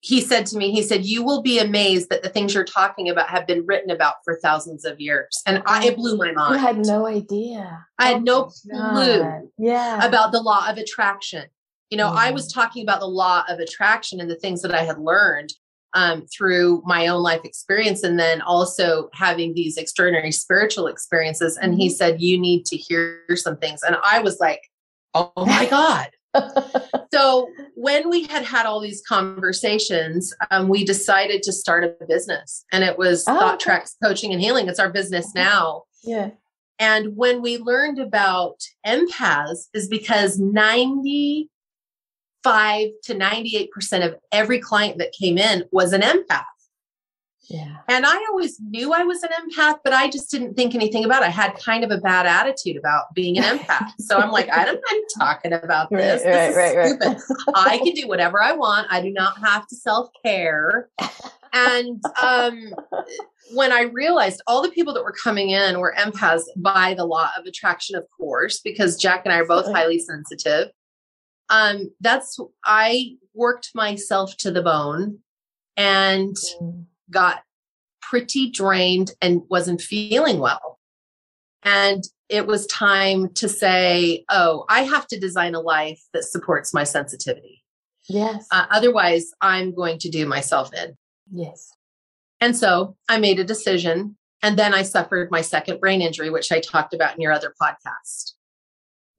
he 0.00 0.20
said 0.20 0.44
to 0.46 0.56
me, 0.58 0.72
he 0.72 0.82
said, 0.82 1.06
"You 1.06 1.22
will 1.24 1.40
be 1.42 1.58
amazed 1.60 2.10
that 2.10 2.22
the 2.24 2.28
things 2.28 2.52
you're 2.54 2.64
talking 2.64 3.08
about 3.08 3.28
have 3.30 3.46
been 3.46 3.64
written 3.64 3.90
about 3.90 4.16
for 4.24 4.38
thousands 4.42 4.84
of 4.84 5.00
years." 5.00 5.40
And 5.46 5.62
I, 5.64 5.86
it 5.86 5.96
blew 5.96 6.16
my 6.18 6.32
mind. 6.32 6.56
I 6.56 6.58
had 6.58 6.84
no 6.84 7.06
idea. 7.06 7.86
I 7.98 8.08
had 8.08 8.24
no 8.24 8.46
clue 8.46 9.48
Yeah. 9.58 10.04
about 10.06 10.32
the 10.32 10.40
law 10.42 10.68
of 10.68 10.76
attraction. 10.76 11.46
You 11.88 11.96
know, 11.98 12.08
I 12.12 12.30
Mm. 12.30 12.34
was 12.34 12.52
talking 12.52 12.82
about 12.82 13.00
the 13.00 13.06
law 13.06 13.44
of 13.48 13.58
attraction 13.58 14.20
and 14.20 14.28
the 14.30 14.34
things 14.36 14.60
that 14.62 14.74
I 14.74 14.82
had 14.82 14.98
learned 14.98 15.54
um, 15.94 16.26
through 16.26 16.82
my 16.86 17.06
own 17.08 17.22
life 17.22 17.42
experience, 17.44 18.02
and 18.02 18.18
then 18.18 18.40
also 18.42 19.08
having 19.12 19.54
these 19.54 19.76
extraordinary 19.76 20.32
spiritual 20.32 20.86
experiences. 20.86 21.58
And 21.60 21.74
he 21.74 21.88
Mhm. 21.88 21.92
said, 21.92 22.20
You 22.22 22.38
need 22.38 22.64
to 22.66 22.76
hear 22.76 23.20
some 23.36 23.56
things. 23.58 23.82
And 23.82 23.96
I 24.04 24.20
was 24.20 24.38
like, 24.40 24.62
Oh 25.14 25.32
my 25.36 25.66
God. 25.70 26.08
so 27.12 27.48
when 27.74 28.08
we 28.08 28.24
had 28.24 28.42
had 28.44 28.64
all 28.64 28.80
these 28.80 29.02
conversations, 29.06 30.34
um, 30.50 30.68
we 30.68 30.84
decided 30.84 31.42
to 31.42 31.52
start 31.52 31.84
a 31.84 31.94
business, 32.06 32.64
and 32.72 32.82
it 32.84 32.96
was 32.98 33.24
Oh, 33.28 33.38
Thought. 33.38 33.60
Tracks 33.60 33.96
Coaching 34.02 34.32
and 34.32 34.40
Healing. 34.40 34.68
It's 34.68 34.78
our 34.80 34.90
business 34.90 35.34
now. 35.34 35.82
yeah. 36.02 36.30
And 36.78 37.16
when 37.16 37.42
we 37.42 37.58
learned 37.58 38.00
about 38.00 38.56
empaths, 38.84 39.68
is 39.72 39.86
because 39.88 40.40
95 42.44 42.88
to 43.04 43.14
98% 43.14 44.06
of 44.06 44.16
every 44.30 44.58
client 44.60 44.98
that 44.98 45.12
came 45.12 45.38
in 45.38 45.64
was 45.72 45.92
an 45.92 46.00
empath. 46.02 46.44
Yeah. 47.50 47.78
And 47.88 48.06
I 48.06 48.16
always 48.30 48.58
knew 48.60 48.94
I 48.94 49.02
was 49.02 49.22
an 49.22 49.30
empath, 49.30 49.78
but 49.84 49.92
I 49.92 50.08
just 50.08 50.30
didn't 50.30 50.54
think 50.54 50.74
anything 50.74 51.04
about 51.04 51.22
it. 51.22 51.26
I 51.26 51.30
had 51.30 51.54
kind 51.58 51.84
of 51.84 51.90
a 51.90 51.98
bad 51.98 52.24
attitude 52.24 52.76
about 52.76 53.12
being 53.14 53.36
an 53.38 53.58
empath. 53.58 53.90
So 53.98 54.16
I'm 54.18 54.30
like, 54.30 54.48
I 54.50 54.64
don't, 54.64 54.80
I'm 54.88 55.00
talking 55.18 55.52
about 55.52 55.90
Right, 55.90 56.00
this. 56.00 56.24
right, 56.24 56.32
this 56.32 56.50
is 56.50 56.56
right, 56.56 56.76
right. 56.76 57.20
stupid. 57.20 57.54
I 57.54 57.78
can 57.78 57.92
do 57.94 58.08
whatever 58.08 58.42
I 58.42 58.52
want. 58.52 58.86
I 58.90 59.02
do 59.02 59.10
not 59.12 59.38
have 59.38 59.66
to 59.68 59.76
self 59.76 60.08
care. 60.24 60.88
And 61.52 62.00
um, 62.22 62.74
when 63.52 63.72
I 63.72 63.82
realized 63.82 64.40
all 64.46 64.62
the 64.62 64.70
people 64.70 64.94
that 64.94 65.02
were 65.04 65.12
coming 65.22 65.50
in 65.50 65.78
were 65.80 65.94
empaths 65.98 66.44
by 66.56 66.94
the 66.94 67.04
law 67.04 67.28
of 67.38 67.44
attraction, 67.44 67.96
of 67.96 68.04
course, 68.16 68.60
because 68.60 68.96
Jack 68.96 69.22
and 69.24 69.32
I 69.32 69.38
are 69.38 69.46
both 69.46 69.66
highly 69.70 69.98
sensitive. 69.98 70.68
Um, 71.50 71.90
that's 72.00 72.38
I 72.64 73.16
worked 73.34 73.70
myself 73.74 74.36
to 74.38 74.50
the 74.50 74.62
bone 74.62 75.18
and 75.76 76.36
Mm. 76.60 76.86
got 77.10 77.42
pretty 78.00 78.50
drained 78.50 79.12
and 79.22 79.42
wasn't 79.48 79.80
feeling 79.80 80.38
well. 80.38 80.78
And 81.62 82.02
it 82.28 82.46
was 82.46 82.66
time 82.66 83.28
to 83.34 83.48
say, 83.48 84.24
oh, 84.30 84.64
I 84.68 84.82
have 84.82 85.06
to 85.08 85.18
design 85.20 85.54
a 85.54 85.60
life 85.60 86.02
that 86.12 86.24
supports 86.24 86.74
my 86.74 86.84
sensitivity. 86.84 87.62
Yes. 88.08 88.46
Uh, 88.50 88.66
otherwise, 88.70 89.30
I'm 89.40 89.74
going 89.74 89.98
to 90.00 90.10
do 90.10 90.26
myself 90.26 90.72
in. 90.74 90.96
yes. 91.32 91.70
And 92.40 92.56
so 92.56 92.96
I 93.08 93.18
made 93.18 93.38
a 93.38 93.44
decision. 93.44 94.16
And 94.42 94.58
then 94.58 94.74
I 94.74 94.82
suffered 94.82 95.30
my 95.30 95.40
second 95.42 95.78
brain 95.78 96.02
injury, 96.02 96.28
which 96.28 96.50
I 96.50 96.58
talked 96.58 96.92
about 96.92 97.14
in 97.14 97.20
your 97.20 97.30
other 97.30 97.54
podcast. 97.62 98.32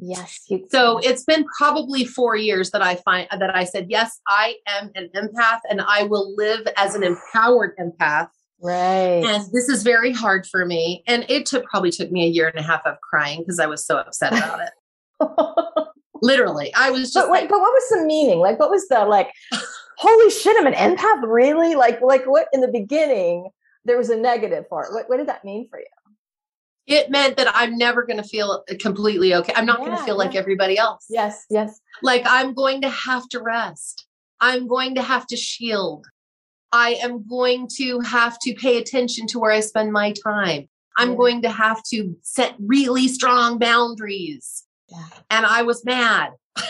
Yes. 0.06 0.42
You, 0.50 0.68
So 0.70 0.98
it's 1.00 1.24
been 1.24 1.46
probably 1.58 2.04
four 2.04 2.36
years 2.36 2.72
that 2.72 2.82
I 2.82 2.96
find 2.96 3.28
that 3.32 3.56
I 3.56 3.64
said, 3.64 3.88
yes, 3.90 4.20
I 4.28 4.56
am 4.68 4.92
an 4.96 5.10
empath 5.16 5.60
and 5.70 5.82
I 5.82 6.04
will 6.04 6.36
live 6.36 6.68
as 6.76 6.96
an 6.96 7.04
empowered 7.04 7.78
empath. 7.78 8.28
right. 8.62 9.24
And 9.24 9.46
this 9.54 9.70
is 9.70 9.84
very 9.84 10.12
hard 10.12 10.46
for 10.46 10.66
me. 10.66 11.04
And 11.08 11.26
it 11.30 11.46
took 11.46 11.64
probably 11.66 11.92
took 11.92 12.12
me 12.12 12.26
a 12.26 12.30
year 12.30 12.48
and 12.50 12.60
a 12.60 12.64
half 12.64 12.86
of 12.86 13.00
crying 13.00 13.40
because 13.40 13.60
I 13.60 13.66
was 13.66 13.86
so 13.86 13.98
upset 13.98 14.34
about 14.34 14.60
it. 14.60 15.88
Literally, 16.22 16.74
I 16.76 16.90
was 16.90 17.14
just. 17.14 17.28
But, 17.28 17.30
like, 17.30 17.50
but 17.50 17.60
what 17.60 17.72
was 17.72 17.90
the 17.90 18.06
meaning? 18.06 18.40
Like, 18.40 18.60
what 18.60 18.70
was 18.70 18.88
the 18.88 19.06
like? 19.06 19.32
holy 19.98 20.30
shit, 20.32 20.58
I'm 20.60 20.68
an 20.68 20.74
empath, 20.74 21.24
really? 21.24 21.76
Like, 21.76 22.02
like 22.02 22.26
what 22.26 22.48
in 22.54 22.62
the 22.62 22.68
beginning? 22.68 23.50
There 23.86 23.98
was 23.98 24.10
a 24.10 24.16
negative 24.16 24.70
part. 24.70 24.94
What, 24.94 25.10
what 25.10 25.18
did 25.18 25.28
that 25.28 25.44
mean 25.44 25.68
for 25.70 25.78
you? 25.80 25.86
It 26.86 27.10
meant 27.10 27.38
that 27.38 27.48
I'm 27.54 27.78
never 27.78 28.06
going 28.06 28.22
to 28.22 28.28
feel 28.28 28.64
uh, 28.70 28.74
completely 28.80 29.34
okay. 29.36 29.54
I'm 29.56 29.66
not 29.66 29.80
yeah, 29.80 29.86
going 29.86 29.98
to 29.98 30.04
feel 30.04 30.16
yeah. 30.16 30.26
like 30.26 30.36
everybody 30.36 30.78
else. 30.78 31.06
Yes, 31.10 31.46
yes. 31.50 31.80
Like 32.02 32.24
I'm 32.26 32.54
going 32.54 32.82
to 32.82 32.90
have 32.90 33.28
to 33.30 33.42
rest. 33.42 34.06
I'm 34.42 34.68
going 34.68 34.96
to 34.96 35.02
have 35.02 35.26
to 35.28 35.38
shield. 35.38 36.06
I 36.74 36.96
am 37.02 37.26
going 37.28 37.68
to 37.78 38.02
have 38.02 38.38
to 38.40 38.54
pay 38.56 38.78
attention 38.78 39.28
to 39.28 39.40
where 39.40 39.52
I 39.52 39.62
spend 39.62 39.94
my 39.94 40.14
time. 40.24 40.68
I'm 40.98 41.12
yeah. 41.12 41.16
going 41.16 41.42
to 41.44 41.50
have 41.50 41.82
to 41.92 42.16
set 42.22 42.56
really 42.60 43.08
strong 43.08 43.58
boundaries. 43.60 44.64
Yeah. 44.90 45.06
And 45.30 45.46
I 45.46 45.62
was 45.62 45.86
mad. 45.86 46.32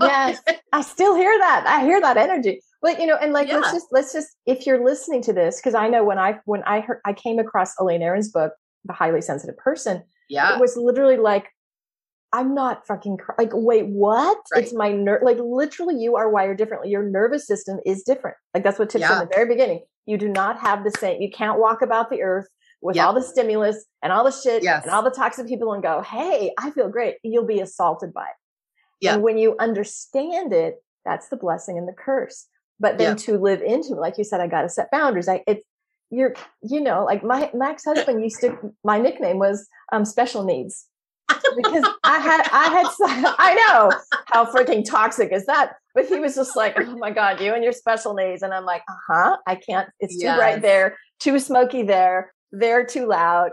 yes, 0.00 0.40
I 0.72 0.82
still 0.82 1.14
hear 1.14 1.36
that. 1.38 1.64
I 1.66 1.84
hear 1.84 2.00
that 2.00 2.16
energy. 2.16 2.60
But 2.80 2.98
you 2.98 3.06
know, 3.06 3.16
and 3.16 3.32
like 3.32 3.48
let's 3.48 3.70
just 3.70 3.86
let's 3.92 4.12
just 4.12 4.28
if 4.44 4.66
you're 4.66 4.84
listening 4.84 5.22
to 5.22 5.32
this, 5.32 5.60
because 5.60 5.74
I 5.74 5.88
know 5.88 6.02
when 6.02 6.18
I 6.18 6.40
when 6.44 6.64
I 6.64 6.80
heard 6.80 7.00
I 7.04 7.12
came 7.12 7.38
across 7.38 7.74
Elaine 7.78 8.02
Aron's 8.02 8.30
book, 8.30 8.54
The 8.84 8.92
Highly 8.92 9.20
Sensitive 9.20 9.56
Person, 9.56 10.02
yeah, 10.28 10.54
it 10.54 10.60
was 10.60 10.76
literally 10.76 11.16
like 11.16 11.48
I'm 12.32 12.54
not 12.54 12.86
fucking 12.86 13.18
cr- 13.18 13.32
like, 13.36 13.50
wait, 13.52 13.86
what? 13.86 14.38
Right. 14.54 14.64
It's 14.64 14.72
my 14.72 14.90
nerve. 14.90 15.20
Like, 15.22 15.38
literally, 15.38 16.02
you 16.02 16.16
are 16.16 16.30
wired 16.30 16.56
differently. 16.56 16.88
Your 16.88 17.02
nervous 17.02 17.46
system 17.46 17.78
is 17.84 18.02
different. 18.02 18.36
Like, 18.54 18.64
that's 18.64 18.78
what 18.78 18.88
Tip 18.88 19.02
yeah. 19.02 19.12
in 19.12 19.18
the 19.28 19.30
very 19.34 19.46
beginning. 19.46 19.84
You 20.06 20.16
do 20.16 20.28
not 20.28 20.58
have 20.58 20.82
the 20.82 20.90
same, 20.90 21.20
you 21.20 21.30
can't 21.30 21.60
walk 21.60 21.82
about 21.82 22.10
the 22.10 22.22
earth 22.22 22.48
with 22.80 22.96
yep. 22.96 23.06
all 23.06 23.14
the 23.14 23.22
stimulus 23.22 23.84
and 24.02 24.12
all 24.12 24.24
the 24.24 24.32
shit 24.32 24.64
yes. 24.64 24.82
and 24.82 24.92
all 24.92 25.04
the 25.04 25.10
toxic 25.10 25.46
people 25.46 25.72
and 25.72 25.82
go, 25.82 26.02
hey, 26.02 26.52
I 26.58 26.70
feel 26.70 26.88
great. 26.88 27.16
You'll 27.22 27.46
be 27.46 27.60
assaulted 27.60 28.12
by 28.12 28.24
it. 28.24 28.36
Yep. 29.02 29.14
And 29.14 29.22
when 29.22 29.38
you 29.38 29.54
understand 29.60 30.52
it, 30.52 30.82
that's 31.04 31.28
the 31.28 31.36
blessing 31.36 31.78
and 31.78 31.86
the 31.86 31.92
curse. 31.92 32.48
But 32.80 32.98
then 32.98 33.10
yep. 33.10 33.18
to 33.18 33.38
live 33.38 33.62
into 33.62 33.92
it, 33.92 34.00
like 34.00 34.18
you 34.18 34.24
said, 34.24 34.40
I 34.40 34.48
got 34.48 34.62
to 34.62 34.68
set 34.68 34.90
boundaries. 34.90 35.28
I, 35.28 35.44
it's, 35.46 35.64
you're, 36.12 36.34
you 36.62 36.80
know, 36.80 37.04
like 37.04 37.24
my, 37.24 37.50
my 37.54 37.70
ex-husband 37.70 38.22
used 38.22 38.40
to, 38.42 38.72
my 38.84 38.98
nickname 38.98 39.38
was 39.38 39.66
um, 39.92 40.04
special 40.04 40.44
needs 40.44 40.86
because 41.56 41.84
I 42.04 42.18
had, 42.18 42.42
I 42.52 42.68
had, 42.68 43.34
I 43.38 43.54
know 43.54 43.90
how 44.26 44.44
freaking 44.44 44.84
toxic 44.84 45.32
is 45.32 45.46
that, 45.46 45.72
but 45.94 46.06
he 46.06 46.20
was 46.20 46.34
just 46.34 46.54
like, 46.54 46.78
oh 46.78 46.98
my 46.98 47.10
God, 47.10 47.40
you 47.40 47.54
and 47.54 47.64
your 47.64 47.72
special 47.72 48.12
needs. 48.12 48.42
And 48.42 48.52
I'm 48.52 48.66
like, 48.66 48.82
uh 48.90 48.94
huh, 49.08 49.36
I 49.46 49.54
can't, 49.54 49.88
it's 50.00 50.14
yes. 50.18 50.34
too 50.34 50.38
bright 50.38 50.62
there, 50.62 50.98
too 51.18 51.38
smoky 51.38 51.82
there, 51.82 52.34
they're 52.52 52.84
too 52.84 53.06
loud. 53.06 53.52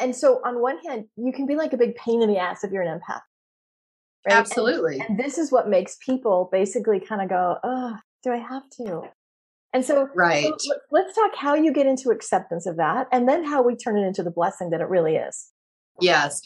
And 0.00 0.14
so 0.14 0.40
on 0.44 0.60
one 0.60 0.78
hand, 0.78 1.04
you 1.16 1.32
can 1.32 1.46
be 1.46 1.54
like 1.54 1.72
a 1.72 1.76
big 1.76 1.94
pain 1.94 2.22
in 2.22 2.28
the 2.28 2.38
ass 2.38 2.64
if 2.64 2.72
you're 2.72 2.82
an 2.82 2.98
empath. 2.98 3.20
Right? 4.26 4.36
Absolutely. 4.36 4.98
And, 4.98 5.10
and 5.10 5.18
this 5.18 5.38
is 5.38 5.52
what 5.52 5.68
makes 5.68 5.96
people 6.04 6.48
basically 6.50 6.98
kind 6.98 7.22
of 7.22 7.28
go, 7.28 7.58
oh, 7.62 7.96
do 8.24 8.32
I 8.32 8.38
have 8.38 8.68
to? 8.78 9.04
And 9.72 9.84
so, 9.84 10.08
right. 10.14 10.52
So 10.58 10.74
let's 10.90 11.14
talk 11.14 11.36
how 11.36 11.54
you 11.54 11.72
get 11.72 11.86
into 11.86 12.10
acceptance 12.10 12.66
of 12.66 12.76
that 12.76 13.06
and 13.12 13.28
then 13.28 13.44
how 13.44 13.62
we 13.62 13.76
turn 13.76 13.96
it 13.96 14.06
into 14.06 14.22
the 14.22 14.30
blessing 14.30 14.70
that 14.70 14.80
it 14.80 14.88
really 14.88 15.16
is. 15.16 15.52
Yes. 16.00 16.40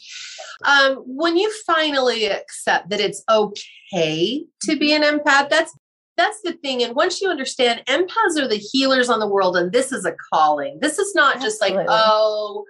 Um, 0.65 0.97
when 1.05 1.37
you 1.37 1.51
finally 1.65 2.25
accept 2.25 2.89
that 2.89 2.99
it's 2.99 3.23
okay 3.29 4.45
to 4.63 4.75
be 4.77 4.93
an 4.93 5.01
empath, 5.01 5.49
that's 5.49 5.73
that's 6.17 6.39
the 6.43 6.53
thing. 6.53 6.81
And 6.81 6.95
once 6.95 7.21
you 7.21 7.29
understand 7.29 7.83
empaths 7.87 8.37
are 8.37 8.47
the 8.47 8.61
healers 8.71 9.09
on 9.09 9.19
the 9.19 9.27
world, 9.27 9.57
and 9.57 9.71
this 9.71 9.91
is 9.91 10.05
a 10.05 10.15
calling. 10.33 10.79
This 10.81 10.97
is 10.97 11.13
not 11.13 11.37
Absolutely. 11.37 11.47
just 11.47 11.61
like, 11.61 11.85
oh, 11.89 12.63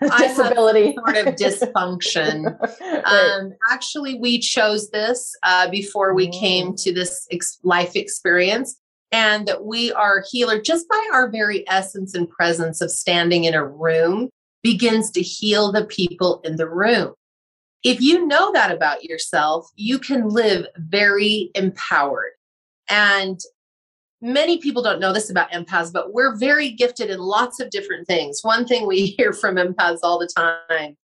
disability 0.18 0.94
sort 0.94 1.16
of 1.18 1.34
dysfunction. 1.34 2.58
right. 2.80 3.04
um, 3.04 3.52
actually, 3.70 4.18
we 4.18 4.38
chose 4.38 4.90
this 4.90 5.34
uh, 5.42 5.68
before 5.68 6.14
we 6.14 6.28
mm. 6.28 6.40
came 6.40 6.74
to 6.76 6.92
this 6.92 7.26
ex- 7.30 7.58
life 7.62 7.94
experience, 7.94 8.80
and 9.12 9.46
that 9.46 9.64
we 9.64 9.92
are 9.92 10.24
healer 10.30 10.60
just 10.60 10.88
by 10.88 11.08
our 11.12 11.30
very 11.30 11.68
essence 11.68 12.14
and 12.14 12.28
presence 12.28 12.80
of 12.80 12.90
standing 12.90 13.44
in 13.44 13.54
a 13.54 13.64
room 13.66 14.28
begins 14.62 15.10
to 15.12 15.22
heal 15.22 15.70
the 15.70 15.84
people 15.84 16.40
in 16.44 16.56
the 16.56 16.68
room. 16.68 17.14
If 17.84 18.00
you 18.00 18.26
know 18.26 18.52
that 18.52 18.72
about 18.72 19.04
yourself, 19.04 19.68
you 19.76 19.98
can 19.98 20.28
live 20.28 20.66
very 20.76 21.50
empowered. 21.54 22.32
And 22.90 23.38
many 24.20 24.58
people 24.58 24.82
don't 24.82 25.00
know 25.00 25.12
this 25.12 25.30
about 25.30 25.52
empaths, 25.52 25.92
but 25.92 26.12
we're 26.12 26.36
very 26.36 26.70
gifted 26.70 27.10
in 27.10 27.20
lots 27.20 27.60
of 27.60 27.70
different 27.70 28.06
things. 28.06 28.40
One 28.42 28.66
thing 28.66 28.86
we 28.86 29.06
hear 29.18 29.32
from 29.32 29.56
empaths 29.56 30.00
all 30.02 30.18
the 30.18 30.26
time 30.26 30.96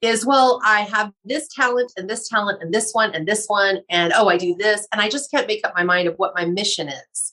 is, 0.00 0.24
well, 0.24 0.60
I 0.64 0.82
have 0.82 1.12
this 1.24 1.46
talent 1.54 1.92
and 1.96 2.08
this 2.08 2.26
talent 2.28 2.62
and 2.62 2.72
this 2.72 2.92
one 2.92 3.14
and 3.14 3.28
this 3.28 3.46
one. 3.48 3.80
And 3.90 4.12
oh, 4.16 4.28
I 4.28 4.38
do 4.38 4.54
this. 4.54 4.88
And 4.92 5.00
I 5.00 5.10
just 5.10 5.30
can't 5.30 5.46
make 5.46 5.66
up 5.66 5.74
my 5.74 5.84
mind 5.84 6.08
of 6.08 6.14
what 6.16 6.34
my 6.34 6.46
mission 6.46 6.88
is. 6.88 7.29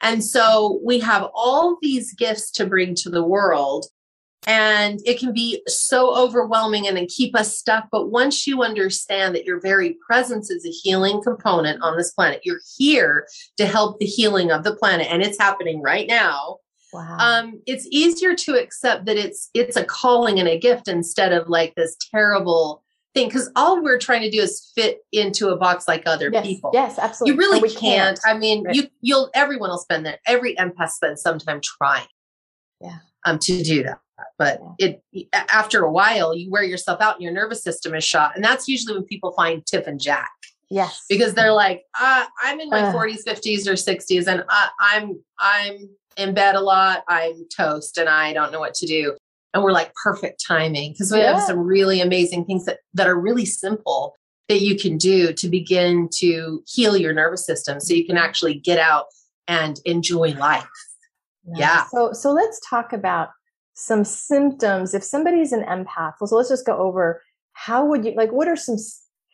And 0.00 0.24
so 0.24 0.80
we 0.84 1.00
have 1.00 1.28
all 1.34 1.78
these 1.82 2.12
gifts 2.14 2.50
to 2.52 2.66
bring 2.66 2.94
to 2.96 3.10
the 3.10 3.24
world. 3.24 3.86
And 4.46 5.00
it 5.04 5.18
can 5.18 5.32
be 5.32 5.62
so 5.66 6.16
overwhelming 6.16 6.86
and, 6.86 6.96
and 6.96 7.08
keep 7.08 7.36
us 7.36 7.58
stuck. 7.58 7.88
But 7.90 8.10
once 8.10 8.46
you 8.46 8.62
understand 8.62 9.34
that 9.34 9.44
your 9.44 9.60
very 9.60 9.98
presence 10.06 10.50
is 10.50 10.64
a 10.64 10.70
healing 10.70 11.20
component 11.22 11.82
on 11.82 11.96
this 11.96 12.12
planet 12.12 12.42
you're 12.44 12.60
here 12.78 13.26
to 13.56 13.66
help 13.66 13.98
the 13.98 14.06
healing 14.06 14.50
of 14.50 14.62
the 14.62 14.76
planet. 14.76 15.08
And 15.10 15.22
it's 15.22 15.38
happening 15.38 15.82
right 15.82 16.06
now. 16.06 16.58
Wow. 16.92 17.16
um, 17.18 17.60
it's 17.66 17.86
easier 17.90 18.34
to 18.34 18.54
accept 18.54 19.04
that 19.04 19.18
it's 19.18 19.50
it's 19.52 19.76
a 19.76 19.84
calling 19.84 20.40
and 20.40 20.48
a 20.48 20.58
gift 20.58 20.88
instead 20.88 21.34
of 21.34 21.46
like 21.46 21.74
this 21.74 21.94
terrible 22.10 22.82
thing 23.18 23.28
because 23.28 23.50
all 23.56 23.82
we're 23.82 23.98
trying 23.98 24.22
to 24.22 24.30
do 24.30 24.40
is 24.40 24.70
fit 24.74 25.00
into 25.12 25.48
a 25.48 25.56
box 25.56 25.88
like 25.88 26.02
other 26.06 26.30
yes, 26.32 26.46
people. 26.46 26.70
yes 26.72 26.98
absolutely. 26.98 27.44
You 27.44 27.50
really 27.50 27.68
can't. 27.68 27.80
can't. 27.80 28.20
i 28.26 28.36
mean 28.36 28.64
right. 28.64 28.74
you 28.74 28.88
you'll 29.00 29.30
everyone 29.34 29.70
will 29.70 29.78
spend 29.78 30.06
that 30.06 30.20
every 30.26 30.54
empath 30.56 30.90
spends 30.90 31.22
some 31.22 31.38
time 31.38 31.60
trying 31.62 32.06
yeah. 32.80 32.98
um 33.26 33.38
to 33.40 33.62
do 33.62 33.82
that. 33.82 34.00
But 34.36 34.60
it 34.78 35.02
after 35.32 35.84
a 35.84 35.92
while 35.92 36.34
you 36.34 36.50
wear 36.50 36.64
yourself 36.64 37.00
out 37.00 37.14
and 37.14 37.22
your 37.22 37.32
nervous 37.32 37.62
system 37.62 37.94
is 37.94 38.04
shot. 38.04 38.34
And 38.34 38.42
that's 38.42 38.66
usually 38.66 38.94
when 38.94 39.04
people 39.04 39.32
find 39.32 39.64
tiff 39.64 39.86
and 39.86 40.00
jack. 40.00 40.30
Yes. 40.70 41.04
Because 41.08 41.34
they're 41.34 41.52
like 41.52 41.84
uh, 41.98 42.26
i'm 42.42 42.60
in 42.60 42.68
my 42.68 42.82
uh. 42.82 42.92
40s 42.92 43.24
50s 43.26 43.66
or 43.66 43.72
60s 43.72 44.26
and 44.26 44.44
I, 44.48 44.68
i'm 44.80 45.20
i'm 45.38 45.88
in 46.16 46.34
bed 46.34 46.56
a 46.56 46.60
lot. 46.60 47.04
I'm 47.08 47.46
toast 47.56 47.96
and 47.96 48.08
i 48.08 48.32
don't 48.32 48.50
know 48.52 48.60
what 48.60 48.74
to 48.74 48.86
do 48.86 49.16
and 49.54 49.62
we're 49.62 49.72
like 49.72 49.92
perfect 49.94 50.42
timing 50.46 50.92
because 50.92 51.10
we 51.10 51.18
yeah. 51.18 51.34
have 51.34 51.42
some 51.42 51.58
really 51.58 52.00
amazing 52.00 52.44
things 52.44 52.64
that 52.64 52.78
that 52.94 53.06
are 53.06 53.18
really 53.18 53.44
simple 53.44 54.14
that 54.48 54.62
you 54.62 54.76
can 54.76 54.96
do 54.96 55.32
to 55.32 55.48
begin 55.48 56.08
to 56.14 56.62
heal 56.66 56.96
your 56.96 57.12
nervous 57.12 57.44
system 57.44 57.80
so 57.80 57.94
you 57.94 58.06
can 58.06 58.16
actually 58.16 58.54
get 58.54 58.78
out 58.78 59.06
and 59.46 59.80
enjoy 59.84 60.32
life 60.34 60.68
nice. 61.46 61.60
yeah 61.60 61.84
so 61.90 62.12
so 62.12 62.32
let's 62.32 62.60
talk 62.68 62.92
about 62.92 63.30
some 63.74 64.04
symptoms 64.04 64.94
if 64.94 65.02
somebody's 65.02 65.52
an 65.52 65.62
empath 65.64 66.14
so 66.24 66.36
let's 66.36 66.48
just 66.48 66.66
go 66.66 66.76
over 66.76 67.22
how 67.52 67.84
would 67.84 68.04
you 68.04 68.12
like 68.14 68.32
what 68.32 68.48
are 68.48 68.56
some 68.56 68.76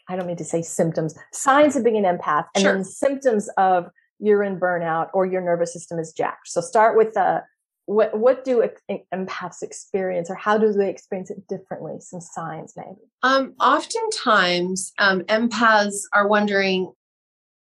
i 0.09 0.16
don't 0.16 0.27
mean 0.27 0.37
to 0.37 0.44
say 0.44 0.62
symptoms 0.62 1.14
signs 1.33 1.77
of 1.77 1.85
being 1.85 2.05
an 2.05 2.18
empath 2.18 2.44
and 2.55 2.62
sure. 2.62 2.74
then 2.74 2.85
symptoms 2.85 3.48
of 3.57 3.87
you're 4.20 4.44
in 4.44 4.59
burnout 4.61 5.09
or 5.12 5.27
your 5.27 5.40
nervous 5.40 5.72
system 5.72 5.98
is 5.98 6.12
jacked 6.12 6.46
so 6.46 6.61
start 6.61 6.96
with 6.96 7.14
the 7.14 7.20
uh, 7.20 7.40
what 7.87 8.16
what 8.18 8.44
do 8.44 8.66
empaths 9.12 9.62
experience 9.62 10.31
or 10.31 10.35
how 10.35 10.57
do 10.57 10.73
they 10.73 10.88
experience 10.88 11.31
it 11.31 11.47
differently 11.49 11.94
some 12.01 12.20
signs 12.20 12.73
maybe 12.77 13.01
um 13.23 13.55
oftentimes 13.61 14.92
um 14.99 15.20
empaths 15.23 16.03
are 16.12 16.27
wondering 16.27 16.90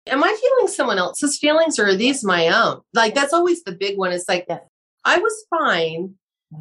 am 0.06 0.24
i 0.24 0.38
feeling 0.40 0.68
someone 0.68 0.98
else's 0.98 1.38
feelings 1.38 1.78
or 1.78 1.88
are 1.88 1.94
these 1.94 2.24
my 2.24 2.48
own 2.48 2.80
like 2.94 3.14
that's 3.14 3.34
always 3.34 3.62
the 3.64 3.72
big 3.72 3.98
one 3.98 4.12
it's 4.12 4.28
like 4.28 4.46
i 5.04 5.18
was 5.18 5.44
fine 5.50 6.14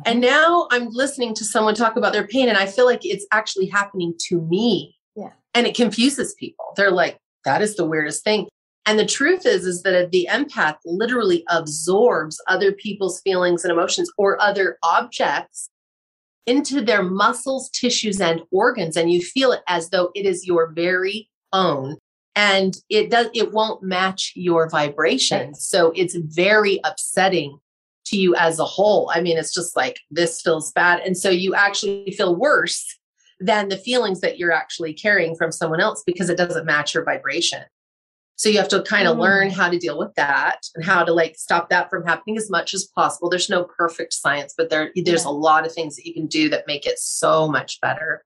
and 0.05 0.23
mm-hmm. 0.23 0.31
now 0.33 0.67
I'm 0.71 0.89
listening 0.89 1.33
to 1.35 1.45
someone 1.45 1.75
talk 1.75 1.95
about 1.95 2.13
their 2.13 2.27
pain 2.27 2.49
and 2.49 2.57
I 2.57 2.65
feel 2.65 2.85
like 2.85 3.01
it's 3.03 3.25
actually 3.31 3.67
happening 3.67 4.13
to 4.29 4.41
me. 4.41 4.95
Yeah. 5.15 5.31
And 5.53 5.67
it 5.67 5.75
confuses 5.75 6.33
people. 6.39 6.73
They're 6.75 6.91
like, 6.91 7.17
that 7.45 7.61
is 7.61 7.75
the 7.75 7.85
weirdest 7.85 8.23
thing. 8.23 8.47
And 8.85 8.99
the 8.99 9.05
truth 9.05 9.45
is, 9.45 9.65
is 9.65 9.83
that 9.83 10.11
the 10.11 10.27
empath 10.29 10.77
literally 10.85 11.43
absorbs 11.49 12.41
other 12.47 12.73
people's 12.73 13.21
feelings 13.21 13.63
and 13.63 13.71
emotions 13.71 14.11
or 14.17 14.41
other 14.41 14.77
objects 14.83 15.69
into 16.45 16.81
their 16.81 17.03
muscles, 17.03 17.69
tissues, 17.69 18.19
and 18.19 18.41
organs. 18.51 18.97
And 18.97 19.11
you 19.11 19.21
feel 19.21 19.53
it 19.53 19.61
as 19.67 19.89
though 19.89 20.11
it 20.15 20.25
is 20.25 20.45
your 20.45 20.71
very 20.71 21.29
own. 21.53 21.97
And 22.35 22.75
it 22.89 23.09
does, 23.09 23.27
it 23.33 23.53
won't 23.53 23.83
match 23.83 24.33
your 24.35 24.67
vibration. 24.67 25.55
So 25.55 25.93
it's 25.95 26.15
very 26.15 26.81
upsetting 26.83 27.57
to 28.05 28.17
you 28.17 28.35
as 28.35 28.59
a 28.59 28.65
whole. 28.65 29.09
I 29.13 29.21
mean, 29.21 29.37
it's 29.37 29.53
just 29.53 29.77
like 29.77 29.99
this 30.11 30.41
feels 30.41 30.73
bad. 30.73 30.99
And 31.01 31.17
so 31.17 31.29
you 31.29 31.55
actually 31.55 32.11
feel 32.17 32.35
worse 32.35 32.99
than 33.39 33.69
the 33.69 33.77
feelings 33.77 34.19
that 34.21 34.37
you're 34.37 34.51
actually 34.51 34.93
carrying 34.93 35.35
from 35.35 35.51
someone 35.51 35.79
else 35.79 36.03
because 36.05 36.29
it 36.29 36.37
doesn't 36.37 36.65
match 36.65 36.93
your 36.93 37.03
vibration. 37.03 37.63
So 38.43 38.49
you 38.49 38.57
have 38.57 38.67
to 38.69 38.81
kind 38.81 39.07
of 39.07 39.15
mm. 39.15 39.21
learn 39.21 39.51
how 39.51 39.69
to 39.69 39.79
deal 39.79 39.97
with 39.97 40.13
that 40.15 40.67
and 40.75 40.83
how 40.83 41.05
to 41.05 41.13
like 41.13 41.37
stop 41.37 41.69
that 41.69 41.89
from 41.89 42.05
happening 42.05 42.35
as 42.35 42.49
much 42.49 42.73
as 42.73 42.83
possible. 42.83 43.29
There's 43.29 43.49
no 43.49 43.63
perfect 43.63 44.11
science, 44.11 44.53
but 44.57 44.69
there 44.69 44.91
there's 44.97 45.23
yeah. 45.23 45.29
a 45.29 45.31
lot 45.31 45.65
of 45.65 45.71
things 45.71 45.95
that 45.95 46.05
you 46.05 46.13
can 46.13 46.27
do 46.27 46.49
that 46.49 46.67
make 46.67 46.85
it 46.85 46.99
so 46.99 47.47
much 47.47 47.79
better. 47.79 48.25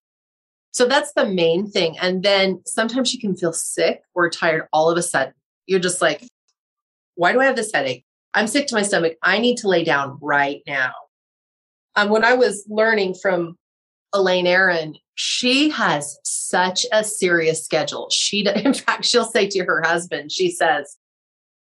So 0.71 0.87
that's 0.87 1.13
the 1.13 1.27
main 1.27 1.69
thing. 1.69 1.99
And 1.99 2.23
then 2.23 2.63
sometimes 2.65 3.13
you 3.13 3.19
can 3.19 3.35
feel 3.37 3.53
sick 3.53 4.01
or 4.15 4.27
tired 4.27 4.63
all 4.73 4.89
of 4.89 4.97
a 4.97 5.03
sudden. 5.03 5.35
You're 5.67 5.79
just 5.79 6.01
like, 6.01 6.27
why 7.13 7.31
do 7.31 7.39
I 7.39 7.45
have 7.45 7.55
this 7.55 7.71
headache? 7.71 8.03
I'm 8.33 8.47
sick 8.47 8.65
to 8.67 8.75
my 8.75 8.81
stomach. 8.81 9.17
I 9.21 9.37
need 9.37 9.57
to 9.57 9.67
lay 9.67 9.83
down 9.83 10.17
right 10.19 10.63
now. 10.65 10.93
Um, 11.95 12.09
when 12.09 12.25
I 12.25 12.33
was 12.33 12.65
learning 12.67 13.17
from 13.21 13.55
Elaine 14.13 14.47
Aron, 14.47 14.95
she 15.15 15.69
has 15.69 16.17
such 16.23 16.85
a 16.91 17.03
serious 17.03 17.63
schedule. 17.63 18.09
She, 18.09 18.45
in 18.55 18.73
fact, 18.73 19.05
she'll 19.05 19.25
say 19.25 19.47
to 19.49 19.63
her 19.65 19.81
husband, 19.81 20.31
she 20.31 20.51
says, 20.51 20.97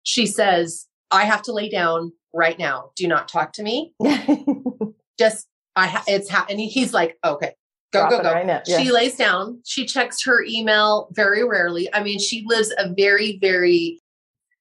she 0.03 0.27
says, 0.27 0.87
I 1.11 1.25
have 1.25 1.43
to 1.43 1.53
lay 1.53 1.69
down 1.69 2.13
right 2.33 2.59
now. 2.59 2.91
Do 2.97 3.09
not 3.09 3.29
talk 3.29 3.53
to 3.55 3.63
me. 3.63 3.95
Just, 5.19 5.47
I, 5.75 5.87
ha- 5.87 6.05
it's, 6.07 6.31
and 6.49 6.61
he's 6.61 6.93
like, 6.93 7.17
okay, 7.25 7.55
go, 7.93 8.09
go, 8.09 8.23
go. 8.23 8.33
Right 8.33 8.47
yeah. 8.67 8.79
She 8.79 8.91
lays 8.91 9.17
down. 9.17 9.61
She 9.65 9.87
checks 9.87 10.23
her 10.25 10.43
email 10.45 11.09
very 11.13 11.45
rarely. 11.45 11.93
I 11.93 12.03
mean, 12.03 12.19
she 12.19 12.45
lives 12.47 12.73
a 12.77 12.93
very, 12.93 13.39
very 13.41 14.01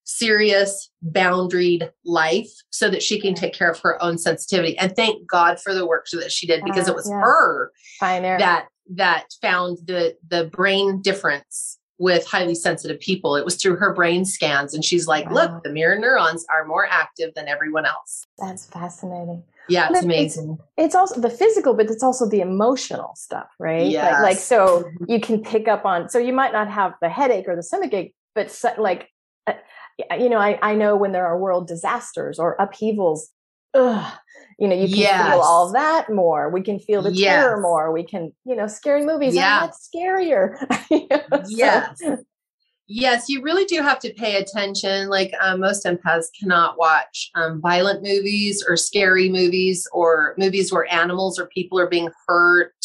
serious, 0.06 0.90
boundaried 1.04 1.90
life 2.04 2.50
so 2.70 2.88
that 2.88 3.02
she 3.02 3.20
can 3.20 3.34
take 3.34 3.52
care 3.52 3.70
of 3.70 3.78
her 3.80 4.02
own 4.02 4.16
sensitivity. 4.16 4.78
And 4.78 4.94
thank 4.96 5.28
God 5.28 5.60
for 5.60 5.74
the 5.74 5.86
work 5.86 6.06
that 6.12 6.32
she 6.32 6.46
did 6.46 6.62
because 6.64 6.88
uh, 6.88 6.92
it 6.92 6.94
was 6.94 7.10
yeah. 7.10 7.20
her 7.20 7.72
Pioneer. 8.00 8.38
that 8.38 8.68
that 8.94 9.26
found 9.42 9.78
the 9.84 10.16
the 10.28 10.44
brain 10.44 11.02
difference 11.02 11.78
with 11.98 12.26
highly 12.26 12.54
sensitive 12.54 13.00
people. 13.00 13.36
It 13.36 13.44
was 13.44 13.56
through 13.56 13.76
her 13.76 13.92
brain 13.92 14.24
scans 14.24 14.74
and 14.74 14.84
she's 14.84 15.06
like, 15.06 15.26
wow. 15.26 15.34
"Look, 15.34 15.64
the 15.64 15.70
mirror 15.70 15.98
neurons 15.98 16.46
are 16.50 16.64
more 16.64 16.86
active 16.86 17.34
than 17.34 17.48
everyone 17.48 17.84
else." 17.84 18.24
That's 18.38 18.66
fascinating. 18.66 19.42
Yeah, 19.68 19.88
it's 19.90 20.04
amazing. 20.04 20.58
It's, 20.76 20.86
it's, 20.86 20.94
also 20.94 21.20
the 21.20 21.30
physical, 21.30 21.74
but 21.74 21.90
it's 21.90 22.04
also 22.04 22.28
the 22.28 22.40
emotional 22.40 23.12
stuff, 23.16 23.48
right? 23.58 23.88
Yes. 23.88 24.12
Like, 24.12 24.22
like 24.22 24.36
so 24.36 24.84
mm-hmm. 24.84 25.04
you 25.08 25.18
can 25.18 25.42
pick 25.42 25.66
up 25.66 25.84
on. 25.84 26.08
So 26.08 26.20
you 26.20 26.32
might 26.32 26.52
not 26.52 26.70
have 26.70 26.94
the 27.02 27.08
headache 27.08 27.48
or 27.48 27.56
the 27.56 27.64
stomach 27.64 27.92
ache, 27.92 28.14
but 28.36 28.52
so, 28.52 28.70
like 28.78 29.10
you 30.18 30.28
know, 30.28 30.38
I, 30.38 30.58
I 30.62 30.74
know 30.74 30.96
when 30.96 31.12
there 31.12 31.26
are 31.26 31.38
world 31.38 31.68
disasters 31.68 32.38
or 32.38 32.56
upheavals, 32.58 33.30
ugh, 33.74 34.12
you 34.58 34.68
know, 34.68 34.74
you 34.74 34.88
can 34.88 34.96
yes. 34.96 35.32
feel 35.32 35.40
all 35.40 35.72
that 35.72 36.10
more. 36.10 36.50
We 36.50 36.62
can 36.62 36.78
feel 36.78 37.02
the 37.02 37.12
yes. 37.12 37.42
terror 37.42 37.60
more. 37.60 37.92
We 37.92 38.04
can, 38.04 38.32
you 38.44 38.56
know, 38.56 38.66
scary 38.66 39.04
movies 39.04 39.34
yeah. 39.34 39.58
are 39.58 39.60
much 39.66 39.74
scarier. 39.74 40.56
you 40.90 41.06
know, 41.10 41.42
yes. 41.48 41.98
So. 42.00 42.18
Yes, 42.88 43.28
you 43.28 43.42
really 43.42 43.64
do 43.64 43.82
have 43.82 43.98
to 44.00 44.14
pay 44.14 44.36
attention. 44.36 45.08
Like 45.08 45.32
um, 45.40 45.60
most 45.60 45.84
empaths 45.84 46.26
cannot 46.38 46.78
watch 46.78 47.30
um, 47.34 47.60
violent 47.60 48.02
movies 48.02 48.64
or 48.66 48.76
scary 48.76 49.28
movies 49.28 49.88
or 49.92 50.34
movies 50.38 50.72
where 50.72 50.92
animals 50.92 51.38
or 51.38 51.46
people 51.46 51.80
are 51.80 51.88
being 51.88 52.10
hurt, 52.28 52.76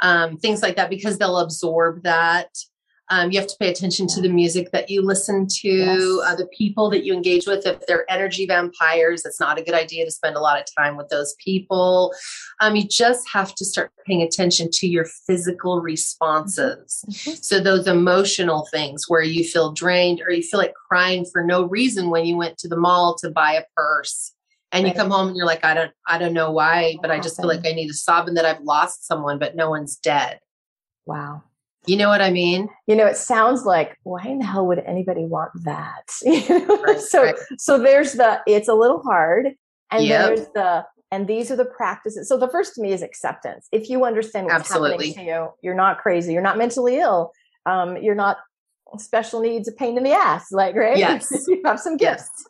um, 0.00 0.36
things 0.36 0.62
like 0.62 0.76
that, 0.76 0.90
because 0.90 1.16
they'll 1.16 1.38
absorb 1.38 2.02
that. 2.02 2.50
Um, 3.10 3.30
you 3.30 3.38
have 3.38 3.48
to 3.48 3.56
pay 3.60 3.70
attention 3.70 4.06
to 4.08 4.22
the 4.22 4.30
music 4.30 4.70
that 4.72 4.88
you 4.88 5.02
listen 5.02 5.46
to, 5.60 5.68
yes. 5.68 6.00
uh, 6.24 6.34
the 6.36 6.48
people 6.56 6.88
that 6.90 7.04
you 7.04 7.12
engage 7.12 7.46
with. 7.46 7.66
If 7.66 7.86
they're 7.86 8.10
energy 8.10 8.46
vampires, 8.46 9.26
it's 9.26 9.38
not 9.38 9.58
a 9.58 9.62
good 9.62 9.74
idea 9.74 10.06
to 10.06 10.10
spend 10.10 10.36
a 10.36 10.40
lot 10.40 10.58
of 10.58 10.66
time 10.76 10.96
with 10.96 11.10
those 11.10 11.34
people. 11.44 12.14
Um, 12.60 12.76
you 12.76 12.84
just 12.88 13.28
have 13.30 13.54
to 13.56 13.64
start 13.64 13.92
paying 14.06 14.22
attention 14.22 14.70
to 14.72 14.86
your 14.86 15.04
physical 15.26 15.82
responses. 15.82 17.04
Mm-hmm. 17.10 17.34
So, 17.42 17.60
those 17.60 17.86
emotional 17.86 18.66
things 18.70 19.04
where 19.08 19.22
you 19.22 19.44
feel 19.44 19.72
drained 19.72 20.22
or 20.22 20.32
you 20.32 20.42
feel 20.42 20.58
like 20.58 20.74
crying 20.88 21.26
for 21.30 21.44
no 21.44 21.64
reason 21.64 22.08
when 22.08 22.24
you 22.24 22.36
went 22.36 22.56
to 22.58 22.68
the 22.68 22.76
mall 22.76 23.16
to 23.16 23.30
buy 23.30 23.52
a 23.52 23.64
purse 23.76 24.32
and 24.72 24.84
right. 24.84 24.92
you 24.92 25.00
come 25.00 25.10
home 25.10 25.28
and 25.28 25.36
you're 25.36 25.46
like 25.46 25.64
i 25.64 25.72
don't 25.72 25.92
i 26.06 26.18
don't 26.18 26.32
know 26.32 26.50
why 26.50 26.96
but 27.00 27.10
i 27.10 27.18
just 27.18 27.36
feel 27.36 27.46
like 27.46 27.64
i 27.66 27.72
need 27.72 27.86
to 27.86 27.94
sob 27.94 28.28
and 28.28 28.36
that 28.36 28.44
i've 28.44 28.60
lost 28.62 29.06
someone 29.06 29.38
but 29.38 29.54
no 29.56 29.70
one's 29.70 29.96
dead 29.96 30.40
wow 31.06 31.42
you 31.86 31.96
know 31.96 32.08
what 32.08 32.20
I 32.20 32.30
mean? 32.30 32.68
You 32.86 32.96
know, 32.96 33.06
it 33.06 33.16
sounds 33.16 33.64
like 33.64 33.98
why 34.02 34.22
in 34.24 34.38
the 34.38 34.44
hell 34.44 34.66
would 34.66 34.78
anybody 34.80 35.24
want 35.24 35.52
that? 35.64 36.10
right, 36.86 37.00
so 37.00 37.22
right. 37.22 37.34
so 37.58 37.78
there's 37.78 38.12
the 38.14 38.40
it's 38.46 38.68
a 38.68 38.74
little 38.74 39.02
hard 39.02 39.54
and 39.90 40.04
yep. 40.04 40.26
there's 40.26 40.48
the 40.54 40.84
and 41.10 41.28
these 41.28 41.50
are 41.50 41.56
the 41.56 41.64
practices. 41.64 42.28
So 42.28 42.36
the 42.36 42.48
first 42.48 42.74
to 42.74 42.82
me 42.82 42.92
is 42.92 43.02
acceptance. 43.02 43.68
If 43.70 43.88
you 43.88 44.04
understand 44.04 44.46
what's 44.46 44.70
Absolutely. 44.70 45.08
happening 45.08 45.26
to 45.26 45.32
you, 45.32 45.48
you're 45.62 45.74
not 45.74 45.98
crazy, 45.98 46.32
you're 46.32 46.42
not 46.42 46.58
mentally 46.58 46.96
ill, 46.96 47.32
um, 47.66 47.96
you're 47.96 48.16
not 48.16 48.38
special 48.98 49.40
needs, 49.40 49.68
a 49.68 49.72
pain 49.72 49.96
in 49.96 50.04
the 50.04 50.12
ass, 50.12 50.50
like 50.50 50.74
right? 50.74 50.96
Yes. 50.96 51.32
you 51.48 51.60
have 51.64 51.78
some 51.78 51.96
gifts. 51.96 52.30
Yes. 52.36 52.44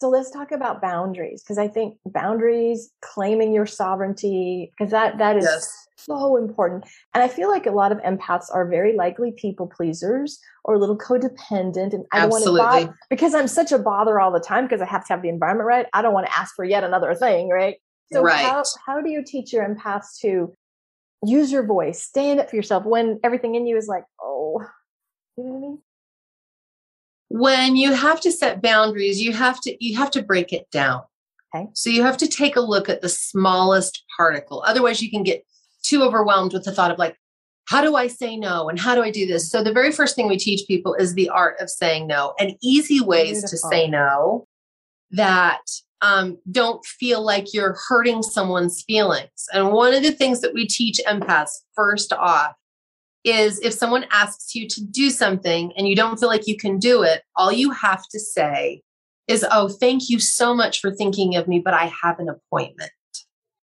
So 0.00 0.08
let's 0.08 0.30
talk 0.30 0.52
about 0.52 0.80
boundaries 0.80 1.42
because 1.42 1.58
I 1.58 1.68
think 1.68 1.96
boundaries, 2.06 2.90
claiming 3.00 3.52
your 3.52 3.66
sovereignty, 3.66 4.72
because 4.76 4.90
that 4.92 5.18
that 5.18 5.36
is 5.36 5.44
yes 5.44 5.88
so 5.98 6.36
important. 6.36 6.84
And 7.14 7.22
I 7.22 7.28
feel 7.28 7.48
like 7.48 7.66
a 7.66 7.70
lot 7.70 7.92
of 7.92 7.98
empaths 7.98 8.46
are 8.52 8.66
very 8.66 8.94
likely 8.94 9.32
people 9.32 9.66
pleasers 9.66 10.40
or 10.64 10.74
a 10.74 10.78
little 10.78 10.96
codependent. 10.96 11.92
And 11.92 12.04
I 12.12 12.20
don't 12.20 12.30
want 12.30 12.44
to 12.44 12.56
bother 12.56 12.98
because 13.10 13.34
I'm 13.34 13.48
such 13.48 13.72
a 13.72 13.78
bother 13.78 14.20
all 14.20 14.32
the 14.32 14.40
time 14.40 14.64
because 14.64 14.80
I 14.80 14.86
have 14.86 15.06
to 15.06 15.12
have 15.12 15.22
the 15.22 15.28
environment 15.28 15.66
right. 15.66 15.86
I 15.92 16.02
don't 16.02 16.14
want 16.14 16.26
to 16.26 16.36
ask 16.36 16.54
for 16.54 16.64
yet 16.64 16.84
another 16.84 17.14
thing, 17.14 17.48
right? 17.48 17.76
So 18.12 18.22
right. 18.22 18.44
how 18.44 18.62
how 18.86 19.00
do 19.00 19.10
you 19.10 19.22
teach 19.22 19.52
your 19.52 19.68
empaths 19.68 20.18
to 20.20 20.54
use 21.24 21.52
your 21.52 21.66
voice, 21.66 22.02
stand 22.02 22.40
up 22.40 22.48
for 22.48 22.56
yourself 22.56 22.84
when 22.84 23.20
everything 23.22 23.54
in 23.54 23.66
you 23.66 23.76
is 23.76 23.88
like, 23.88 24.04
oh, 24.22 24.62
you 25.36 25.44
know 25.44 25.50
what 25.50 25.56
I 25.56 25.60
mean? 25.60 25.78
When 27.28 27.76
you 27.76 27.92
have 27.92 28.20
to 28.22 28.32
set 28.32 28.62
boundaries, 28.62 29.20
you 29.20 29.32
have 29.32 29.60
to 29.62 29.84
you 29.84 29.96
have 29.96 30.10
to 30.12 30.22
break 30.22 30.52
it 30.52 30.70
down. 30.70 31.02
Okay. 31.54 31.68
So 31.74 31.90
you 31.90 32.02
have 32.02 32.16
to 32.18 32.26
take 32.26 32.56
a 32.56 32.60
look 32.60 32.88
at 32.88 33.00
the 33.00 33.08
smallest 33.08 34.04
particle. 34.16 34.62
Otherwise, 34.66 35.02
you 35.02 35.10
can 35.10 35.22
get 35.22 35.44
too 35.82 36.02
overwhelmed 36.02 36.52
with 36.52 36.64
the 36.64 36.72
thought 36.72 36.90
of 36.90 36.98
like, 36.98 37.16
how 37.66 37.82
do 37.82 37.96
I 37.96 38.06
say 38.06 38.36
no? 38.36 38.68
And 38.68 38.78
how 38.78 38.94
do 38.94 39.02
I 39.02 39.10
do 39.10 39.26
this? 39.26 39.50
So 39.50 39.62
the 39.62 39.72
very 39.72 39.92
first 39.92 40.16
thing 40.16 40.28
we 40.28 40.38
teach 40.38 40.66
people 40.66 40.94
is 40.94 41.14
the 41.14 41.28
art 41.28 41.56
of 41.60 41.68
saying 41.70 42.06
no 42.06 42.34
and 42.38 42.54
easy 42.62 43.00
ways 43.00 43.42
Beautiful. 43.42 43.48
to 43.50 43.56
say 43.58 43.88
no 43.88 44.46
that 45.10 45.60
um, 46.00 46.38
don't 46.50 46.84
feel 46.84 47.22
like 47.22 47.52
you're 47.52 47.76
hurting 47.88 48.22
someone's 48.22 48.82
feelings. 48.82 49.46
And 49.52 49.72
one 49.72 49.94
of 49.94 50.02
the 50.02 50.12
things 50.12 50.40
that 50.40 50.54
we 50.54 50.66
teach 50.66 51.00
empaths 51.06 51.50
first 51.74 52.12
off 52.12 52.52
is 53.28 53.60
if 53.60 53.72
someone 53.72 54.06
asks 54.10 54.54
you 54.54 54.66
to 54.68 54.84
do 54.84 55.10
something 55.10 55.72
and 55.76 55.86
you 55.86 55.94
don't 55.94 56.18
feel 56.18 56.28
like 56.28 56.46
you 56.46 56.56
can 56.56 56.78
do 56.78 57.02
it, 57.02 57.22
all 57.36 57.52
you 57.52 57.70
have 57.70 58.06
to 58.08 58.18
say 58.18 58.82
is, 59.26 59.44
Oh, 59.50 59.68
thank 59.68 60.08
you 60.08 60.18
so 60.18 60.54
much 60.54 60.80
for 60.80 60.94
thinking 60.94 61.36
of 61.36 61.46
me, 61.48 61.58
but 61.58 61.74
I 61.74 61.92
have 62.02 62.18
an 62.18 62.28
appointment. 62.28 62.90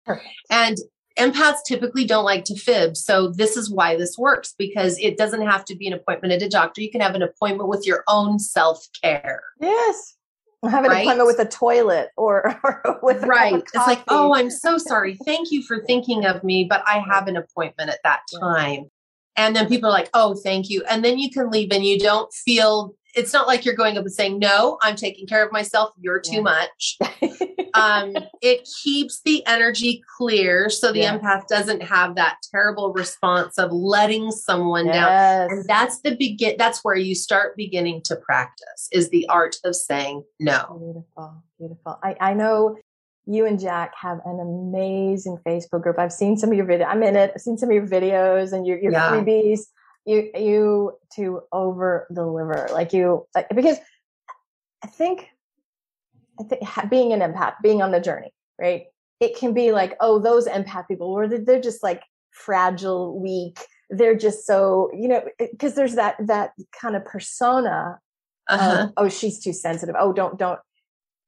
Perfect. 0.04 0.28
And 0.50 0.78
empaths 1.18 1.58
typically 1.66 2.04
don't 2.04 2.24
like 2.24 2.44
to 2.44 2.56
fib. 2.56 2.96
So 2.96 3.28
this 3.28 3.56
is 3.56 3.70
why 3.70 3.96
this 3.96 4.16
works 4.18 4.54
because 4.58 4.98
it 4.98 5.16
doesn't 5.16 5.42
have 5.42 5.64
to 5.66 5.76
be 5.76 5.86
an 5.86 5.92
appointment 5.92 6.32
at 6.32 6.42
a 6.42 6.48
doctor. 6.48 6.80
You 6.80 6.90
can 6.90 7.00
have 7.00 7.14
an 7.14 7.22
appointment 7.22 7.68
with 7.68 7.86
your 7.86 8.02
own 8.08 8.38
self 8.38 8.86
care. 9.02 9.42
Yes. 9.60 10.16
Have 10.64 10.84
an 10.84 10.90
right? 10.90 11.02
appointment 11.02 11.26
with 11.26 11.40
a 11.40 11.48
toilet 11.48 12.10
or, 12.16 12.58
or 12.64 13.00
with 13.02 13.24
right. 13.24 13.54
It's 13.54 13.74
like, 13.74 14.02
oh, 14.08 14.34
I'm 14.34 14.50
so 14.50 14.78
sorry. 14.78 15.18
Thank 15.24 15.50
you 15.50 15.62
for 15.62 15.84
thinking 15.84 16.24
of 16.24 16.44
me, 16.44 16.64
but 16.64 16.82
I 16.86 16.98
have 16.98 17.26
an 17.26 17.36
appointment 17.36 17.90
at 17.90 17.98
that 18.04 18.20
time. 18.40 18.88
And 19.36 19.56
then 19.56 19.68
people 19.68 19.88
are 19.88 19.92
like, 19.92 20.10
oh, 20.14 20.34
thank 20.34 20.68
you. 20.68 20.84
And 20.88 21.04
then 21.04 21.18
you 21.18 21.30
can 21.30 21.50
leave 21.50 21.70
and 21.72 21.84
you 21.84 21.98
don't 21.98 22.32
feel 22.32 22.94
it's 23.14 23.32
not 23.32 23.46
like 23.46 23.64
you're 23.64 23.74
going 23.74 23.98
up 23.98 24.04
and 24.04 24.12
saying, 24.12 24.38
no, 24.38 24.78
I'm 24.82 24.96
taking 24.96 25.26
care 25.26 25.44
of 25.44 25.52
myself. 25.52 25.90
You're 25.98 26.20
too 26.20 26.36
yeah. 26.36 26.40
much. 26.40 26.98
um, 27.74 28.16
it 28.40 28.68
keeps 28.82 29.20
the 29.24 29.44
energy 29.46 30.02
clear 30.16 30.70
so 30.70 30.92
the 30.92 31.00
yeah. 31.00 31.18
empath 31.18 31.46
doesn't 31.46 31.82
have 31.82 32.14
that 32.16 32.38
terrible 32.50 32.92
response 32.92 33.58
of 33.58 33.70
letting 33.72 34.30
someone 34.30 34.86
yes. 34.86 34.94
down. 34.94 35.50
And 35.50 35.64
that's 35.68 36.00
the 36.00 36.16
begin 36.16 36.56
that's 36.58 36.82
where 36.82 36.96
you 36.96 37.14
start 37.14 37.56
beginning 37.56 38.02
to 38.04 38.16
practice 38.16 38.88
is 38.92 39.10
the 39.10 39.28
art 39.28 39.56
of 39.64 39.76
saying 39.76 40.24
no. 40.40 40.78
Beautiful, 40.78 41.42
beautiful. 41.58 41.98
I, 42.02 42.16
I 42.20 42.34
know 42.34 42.76
you 43.26 43.46
and 43.46 43.60
Jack 43.60 43.94
have 43.96 44.20
an 44.24 44.40
amazing 44.40 45.38
Facebook 45.46 45.82
group. 45.82 45.98
I've 45.98 46.12
seen 46.12 46.36
some 46.36 46.50
of 46.50 46.56
your 46.56 46.66
videos. 46.66 46.86
I'm 46.88 47.02
in 47.02 47.16
it. 47.16 47.32
I've 47.34 47.40
seen 47.40 47.56
some 47.56 47.70
of 47.70 47.74
your 47.74 47.86
videos 47.86 48.52
and 48.52 48.66
your, 48.66 48.78
your 48.78 48.92
yeah. 48.92 49.10
freebies. 49.10 49.60
You 50.04 50.30
you 50.34 50.98
to 51.14 51.42
over 51.52 52.08
deliver, 52.12 52.68
like 52.72 52.92
you 52.92 53.26
like, 53.36 53.48
because 53.54 53.78
I 54.82 54.88
think 54.88 55.28
I 56.40 56.42
think 56.42 56.62
being 56.90 57.12
an 57.12 57.20
empath, 57.20 57.54
being 57.62 57.82
on 57.82 57.92
the 57.92 58.00
journey, 58.00 58.34
right? 58.60 58.86
It 59.20 59.36
can 59.36 59.54
be 59.54 59.70
like, 59.70 59.96
oh, 60.00 60.18
those 60.18 60.48
empath 60.48 60.88
people, 60.88 61.06
or 61.06 61.28
they're 61.28 61.60
just 61.60 61.84
like 61.84 62.02
fragile, 62.32 63.20
weak. 63.20 63.60
They're 63.90 64.16
just 64.16 64.44
so, 64.44 64.90
you 64.92 65.06
know, 65.06 65.22
because 65.38 65.74
there's 65.74 65.94
that 65.94 66.16
that 66.26 66.50
kind 66.72 66.96
of 66.96 67.04
persona. 67.04 68.00
Uh-huh. 68.48 68.86
Of, 68.88 68.92
oh, 68.96 69.08
she's 69.08 69.38
too 69.38 69.52
sensitive. 69.52 69.94
Oh, 69.96 70.12
don't 70.12 70.36
don't. 70.36 70.58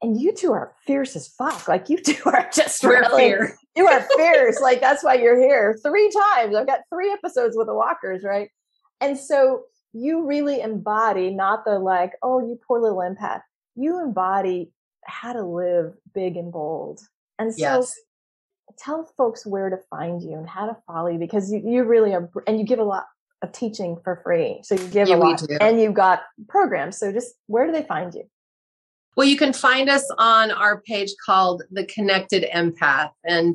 And 0.05 0.21
you 0.21 0.33
two 0.33 0.53
are 0.53 0.75
fierce 0.87 1.17
as 1.17 1.29
fuck. 1.29 1.67
Like 1.67 1.88
you 1.88 1.97
two 2.03 2.23
are 2.27 2.49
just 2.53 2.85
We're 2.85 3.01
really, 3.01 3.23
fierce. 3.23 3.53
you 3.77 3.87
are 3.87 4.07
fierce. 4.17 4.61
like 4.61 4.81
that's 4.81 5.03
why 5.03 5.14
you're 5.14 5.38
here 5.38 5.79
three 5.83 6.11
times. 6.35 6.55
I've 6.55 6.67
got 6.67 6.81
three 6.93 7.11
episodes 7.11 7.57
with 7.57 7.67
the 7.67 7.75
walkers, 7.75 8.23
right? 8.23 8.51
And 9.01 9.19
so 9.19 9.64
you 9.93 10.27
really 10.27 10.61
embody 10.61 11.31
not 11.31 11.64
the 11.64 11.79
like, 11.79 12.12
oh, 12.23 12.40
you 12.40 12.59
poor 12.67 12.81
little 12.81 12.99
empath. 12.99 13.40
You 13.77 14.03
embody 14.03 14.73
how 15.07 15.33
to 15.33 15.43
live 15.43 15.95
big 16.14 16.37
and 16.37 16.53
bold. 16.53 17.01
And 17.38 17.53
so 17.53 17.61
yes. 17.61 17.95
tell 18.79 19.11
folks 19.17 19.47
where 19.47 19.71
to 19.71 19.79
find 19.90 20.23
you 20.23 20.35
and 20.35 20.49
how 20.49 20.67
to 20.67 20.77
follow 20.87 21.09
you 21.09 21.19
because 21.19 21.51
you, 21.51 21.62
you 21.64 21.85
really 21.85 22.14
are, 22.14 22.31
and 22.47 22.59
you 22.59 22.64
give 22.67 22.79
a 22.79 22.85
lot 22.85 23.05
of 23.43 23.53
teaching 23.53 23.99
for 24.03 24.21
free. 24.25 24.61
So 24.64 24.75
you 24.75 24.87
give 24.88 25.09
yeah, 25.09 25.17
a 25.17 25.19
lot 25.19 25.43
and 25.61 25.81
you've 25.81 25.95
got 25.95 26.23
programs. 26.49 26.99
So 26.99 27.12
just 27.12 27.35
where 27.47 27.67
do 27.67 27.73
they 27.73 27.83
find 27.83 28.12
you? 28.14 28.25
Well, 29.16 29.27
you 29.27 29.37
can 29.37 29.53
find 29.53 29.88
us 29.88 30.09
on 30.18 30.50
our 30.50 30.81
page 30.81 31.11
called 31.24 31.62
The 31.70 31.87
Connected 31.87 32.44
Empath. 32.55 33.11
And 33.24 33.55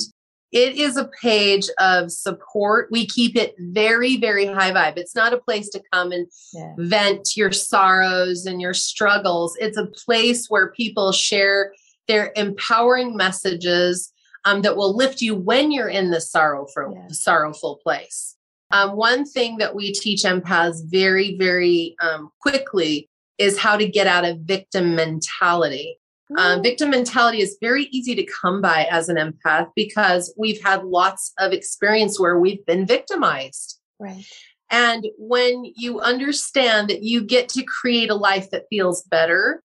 it 0.52 0.78
is 0.78 0.98
a 0.98 1.10
page 1.22 1.70
of 1.78 2.12
support. 2.12 2.90
We 2.92 3.06
keep 3.06 3.36
it 3.36 3.56
very, 3.60 4.18
very 4.18 4.46
high 4.46 4.72
vibe. 4.72 4.98
It's 4.98 5.16
not 5.16 5.34
a 5.34 5.38
place 5.38 5.70
to 5.70 5.82
come 5.94 6.12
and 6.12 6.28
yeah. 6.54 6.74
vent 6.78 7.38
your 7.38 7.52
sorrows 7.52 8.46
and 8.46 8.60
your 8.60 8.74
struggles. 8.74 9.56
It's 9.60 9.78
a 9.78 9.86
place 9.86 10.48
where 10.48 10.72
people 10.72 11.12
share 11.12 11.74
their 12.08 12.32
empowering 12.36 13.16
messages 13.16 14.12
um, 14.46 14.62
that 14.64 14.76
will 14.76 14.96
lift 14.96 15.22
you 15.22 15.36
when 15.36 15.72
you're 15.72 15.90
in 15.90 16.10
the 16.10 16.22
sorrowful, 16.22 16.94
yeah. 16.96 17.08
sorrowful 17.10 17.80
place. 17.84 18.36
Um, 18.72 18.96
one 18.96 19.26
thing 19.26 19.58
that 19.58 19.76
we 19.76 19.94
teach 19.94 20.24
empaths 20.24 20.82
very, 20.86 21.38
very 21.38 21.96
um, 22.02 22.32
quickly 22.40 23.10
is 23.40 23.58
how 23.58 23.78
to 23.78 23.88
get 23.88 24.06
out 24.06 24.26
of 24.26 24.42
victim 24.42 24.96
mentality. 24.96 25.98
Um, 26.38 26.62
victim 26.62 26.92
mentality 26.92 27.42
is 27.42 27.58
very 27.60 27.86
easy 27.86 28.14
to 28.14 28.24
come 28.24 28.62
by 28.62 28.88
as 28.92 29.10
an 29.10 29.16
empath 29.16 29.70
because 29.76 30.32
we've 30.38 30.62
had 30.62 30.84
lots 30.84 31.34
of 31.40 31.54
experience 31.54 32.20
where 32.20 32.38
we've 32.38 32.64
been 32.68 32.86
victimized. 32.86 33.80
Right. 33.98 34.24
And 34.70 35.08
when 35.18 35.74
you 35.76 36.00
understand 36.00 36.90
that 36.90 37.02
you 37.02 37.24
get 37.24 37.50
to 37.50 37.64
create 37.64 38.12
a 38.12 38.16
life 38.16 38.52
that 38.52 38.66
feels 38.70 39.02
better, 39.04 39.64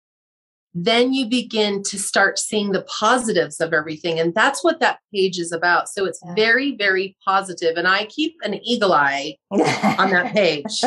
then 0.74 1.14
you 1.14 1.28
begin 1.28 1.84
to 1.84 2.00
start 2.00 2.40
seeing 2.40 2.72
the 2.72 2.84
positives 2.84 3.60
of 3.60 3.74
everything. 3.74 4.20
And 4.20 4.34
that's 4.34 4.64
what 4.64 4.80
that 4.80 5.00
page 5.14 5.38
is 5.38 5.52
about. 5.52 5.90
So 5.90 6.06
it's 6.06 6.22
very, 6.36 6.76
very 6.78 7.18
positive. 7.26 7.76
And 7.76 7.88
I 7.88 8.06
keep 8.06 8.36
an 8.44 8.56
eagle 8.64 8.94
eye 8.94 9.36
on 9.52 10.12
that 10.12 10.34
page 10.34 10.82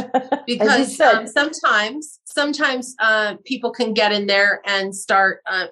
because 0.46 0.98
um, 1.00 1.26
sometimes, 1.26 2.18
sometimes 2.24 2.94
uh, 2.98 3.34
people 3.44 3.72
can 3.72 3.92
get 3.92 4.12
in 4.12 4.26
there 4.26 4.62
and 4.64 4.94
start, 4.94 5.40
uh, 5.46 5.66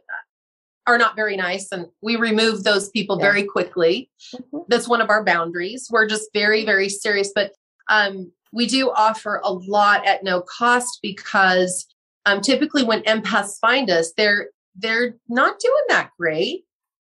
are 0.87 0.99
not 0.99 1.17
very 1.17 1.37
nice. 1.37 1.73
And 1.73 1.87
we 2.03 2.17
remove 2.17 2.65
those 2.65 2.91
people 2.91 3.17
yeah. 3.19 3.27
very 3.27 3.45
quickly. 3.45 4.11
Mm-hmm. 4.35 4.59
That's 4.69 4.89
one 4.89 5.01
of 5.01 5.09
our 5.09 5.25
boundaries. 5.25 5.89
We're 5.91 6.09
just 6.09 6.29
very, 6.35 6.67
very 6.67 6.91
serious. 6.91 7.33
But 7.35 7.53
um, 7.89 8.31
we 8.53 8.67
do 8.67 8.91
offer 8.91 9.41
a 9.43 9.53
lot 9.53 10.07
at 10.07 10.23
no 10.23 10.43
cost 10.43 10.99
because 11.03 11.87
um, 12.27 12.41
typically 12.41 12.85
when 12.85 13.03
empaths 13.03 13.59
find 13.61 13.91
us, 13.91 14.13
they're 14.17 14.49
they're 14.77 15.17
not 15.29 15.59
doing 15.59 15.83
that 15.89 16.11
great. 16.19 16.65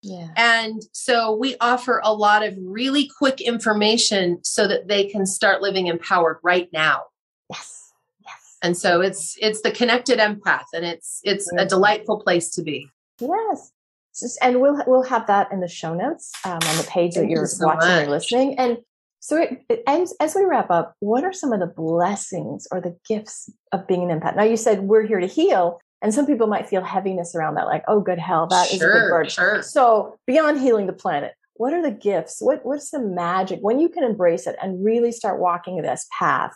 Yeah. 0.02 0.28
And 0.36 0.82
so 0.92 1.34
we 1.34 1.56
offer 1.60 2.00
a 2.02 2.14
lot 2.14 2.42
of 2.42 2.54
really 2.58 3.10
quick 3.18 3.40
information 3.40 4.38
so 4.42 4.66
that 4.66 4.88
they 4.88 5.04
can 5.04 5.26
start 5.26 5.60
living 5.60 5.88
empowered 5.88 6.38
right 6.42 6.70
now. 6.72 7.02
Yes. 7.50 7.92
Yes. 8.24 8.56
And 8.62 8.76
so 8.76 9.02
it's 9.02 9.36
it's 9.40 9.60
the 9.60 9.70
connected 9.70 10.18
empath 10.18 10.64
and 10.72 10.86
it's 10.86 11.20
it's 11.22 11.52
a 11.52 11.66
delightful 11.66 12.18
place 12.20 12.50
to 12.52 12.62
be. 12.62 12.88
Yes. 13.20 13.72
Just, 14.18 14.38
and 14.42 14.60
we'll 14.60 14.82
we'll 14.86 15.04
have 15.04 15.26
that 15.26 15.52
in 15.52 15.60
the 15.60 15.68
show 15.68 15.94
notes 15.94 16.32
um, 16.44 16.54
on 16.54 16.76
the 16.76 16.86
page 16.88 17.14
Thank 17.14 17.26
that 17.26 17.30
you're 17.30 17.42
you 17.42 17.46
so 17.46 17.66
watching 17.66 17.88
much. 17.88 18.06
or 18.06 18.10
listening. 18.10 18.58
And 18.58 18.78
so, 19.20 19.36
it, 19.36 19.62
it, 19.68 19.82
as, 19.86 20.14
as 20.18 20.34
we 20.34 20.44
wrap 20.44 20.70
up, 20.70 20.96
what 21.00 21.24
are 21.24 21.32
some 21.32 21.52
of 21.52 21.60
the 21.60 21.66
blessings 21.66 22.66
or 22.72 22.80
the 22.80 22.96
gifts 23.06 23.50
of 23.70 23.86
being 23.86 24.10
an 24.10 24.18
empath? 24.18 24.34
Now, 24.34 24.44
you 24.44 24.56
said 24.56 24.80
we're 24.80 25.06
here 25.06 25.20
to 25.20 25.26
heal, 25.26 25.78
and 26.00 26.14
some 26.14 26.26
people 26.26 26.46
might 26.46 26.68
feel 26.68 26.82
heaviness 26.82 27.34
around 27.34 27.56
that, 27.56 27.66
like, 27.66 27.84
oh, 27.86 28.00
good 28.00 28.18
hell, 28.18 28.46
that 28.46 28.68
sure, 28.68 28.76
is 28.76 28.82
a 28.82 29.00
big 29.00 29.10
burden. 29.10 29.30
Sure. 29.30 29.62
So, 29.62 30.16
beyond 30.26 30.60
healing 30.60 30.86
the 30.86 30.94
planet, 30.94 31.34
what 31.54 31.74
are 31.74 31.82
the 31.82 31.90
gifts? 31.90 32.38
What 32.40 32.64
What's 32.64 32.90
the 32.90 32.98
magic 32.98 33.58
when 33.60 33.78
you 33.78 33.90
can 33.90 34.04
embrace 34.04 34.46
it 34.46 34.56
and 34.62 34.82
really 34.82 35.12
start 35.12 35.38
walking 35.38 35.76
this 35.82 36.06
path? 36.18 36.54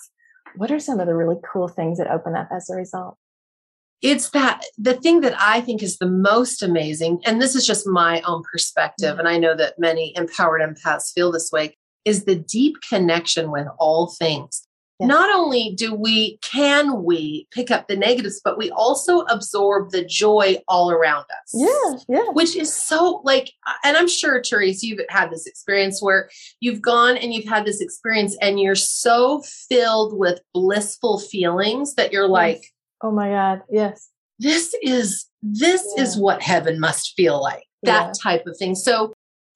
What 0.56 0.70
are 0.70 0.80
some 0.80 0.98
of 1.00 1.06
the 1.06 1.14
really 1.14 1.36
cool 1.44 1.68
things 1.68 1.98
that 1.98 2.10
open 2.10 2.34
up 2.34 2.48
as 2.50 2.70
a 2.70 2.74
result? 2.74 3.18
It's 4.00 4.30
that 4.30 4.64
the 4.78 4.94
thing 4.94 5.20
that 5.20 5.34
I 5.38 5.60
think 5.60 5.82
is 5.82 5.98
the 5.98 6.08
most 6.08 6.62
amazing, 6.62 7.20
and 7.26 7.42
this 7.42 7.54
is 7.54 7.66
just 7.66 7.86
my 7.86 8.22
own 8.22 8.42
perspective, 8.50 9.10
mm-hmm. 9.10 9.18
and 9.20 9.28
I 9.28 9.36
know 9.36 9.54
that 9.54 9.78
many 9.78 10.16
empowered 10.16 10.62
empaths 10.62 11.12
feel 11.12 11.30
this 11.30 11.52
way 11.52 11.76
is 12.04 12.24
the 12.24 12.36
deep 12.36 12.76
connection 12.88 13.50
with 13.50 13.66
all 13.78 14.14
things. 14.18 14.66
Yes. 15.00 15.08
Not 15.08 15.34
only 15.34 15.74
do 15.76 15.92
we, 15.92 16.38
can 16.38 17.02
we 17.02 17.48
pick 17.50 17.72
up 17.72 17.88
the 17.88 17.96
negatives, 17.96 18.40
but 18.44 18.56
we 18.56 18.70
also 18.70 19.22
absorb 19.22 19.90
the 19.90 20.04
joy 20.04 20.58
all 20.68 20.92
around 20.92 21.24
us. 21.24 21.52
Yeah, 21.52 22.16
yeah. 22.16 22.30
Which 22.30 22.54
is 22.54 22.72
so 22.72 23.20
like, 23.24 23.50
and 23.82 23.96
I'm 23.96 24.06
sure, 24.06 24.40
Therese, 24.40 24.84
you've 24.84 25.00
had 25.08 25.32
this 25.32 25.46
experience 25.46 26.00
where 26.00 26.28
you've 26.60 26.80
gone 26.80 27.16
and 27.16 27.34
you've 27.34 27.48
had 27.48 27.64
this 27.64 27.80
experience 27.80 28.36
and 28.40 28.60
you're 28.60 28.76
so 28.76 29.42
filled 29.68 30.16
with 30.16 30.40
blissful 30.52 31.18
feelings 31.18 31.94
that 31.94 32.12
you're 32.12 32.22
yes. 32.22 32.30
like, 32.30 32.64
oh 33.02 33.10
my 33.10 33.30
God, 33.30 33.62
yes. 33.68 34.10
This 34.38 34.76
is, 34.80 35.26
this 35.42 35.84
yeah. 35.96 36.04
is 36.04 36.16
what 36.16 36.40
heaven 36.40 36.78
must 36.78 37.14
feel 37.16 37.42
like. 37.42 37.64
That 37.82 38.06
yeah. 38.06 38.12
type 38.22 38.46
of 38.46 38.56
thing. 38.56 38.74
So 38.74 39.12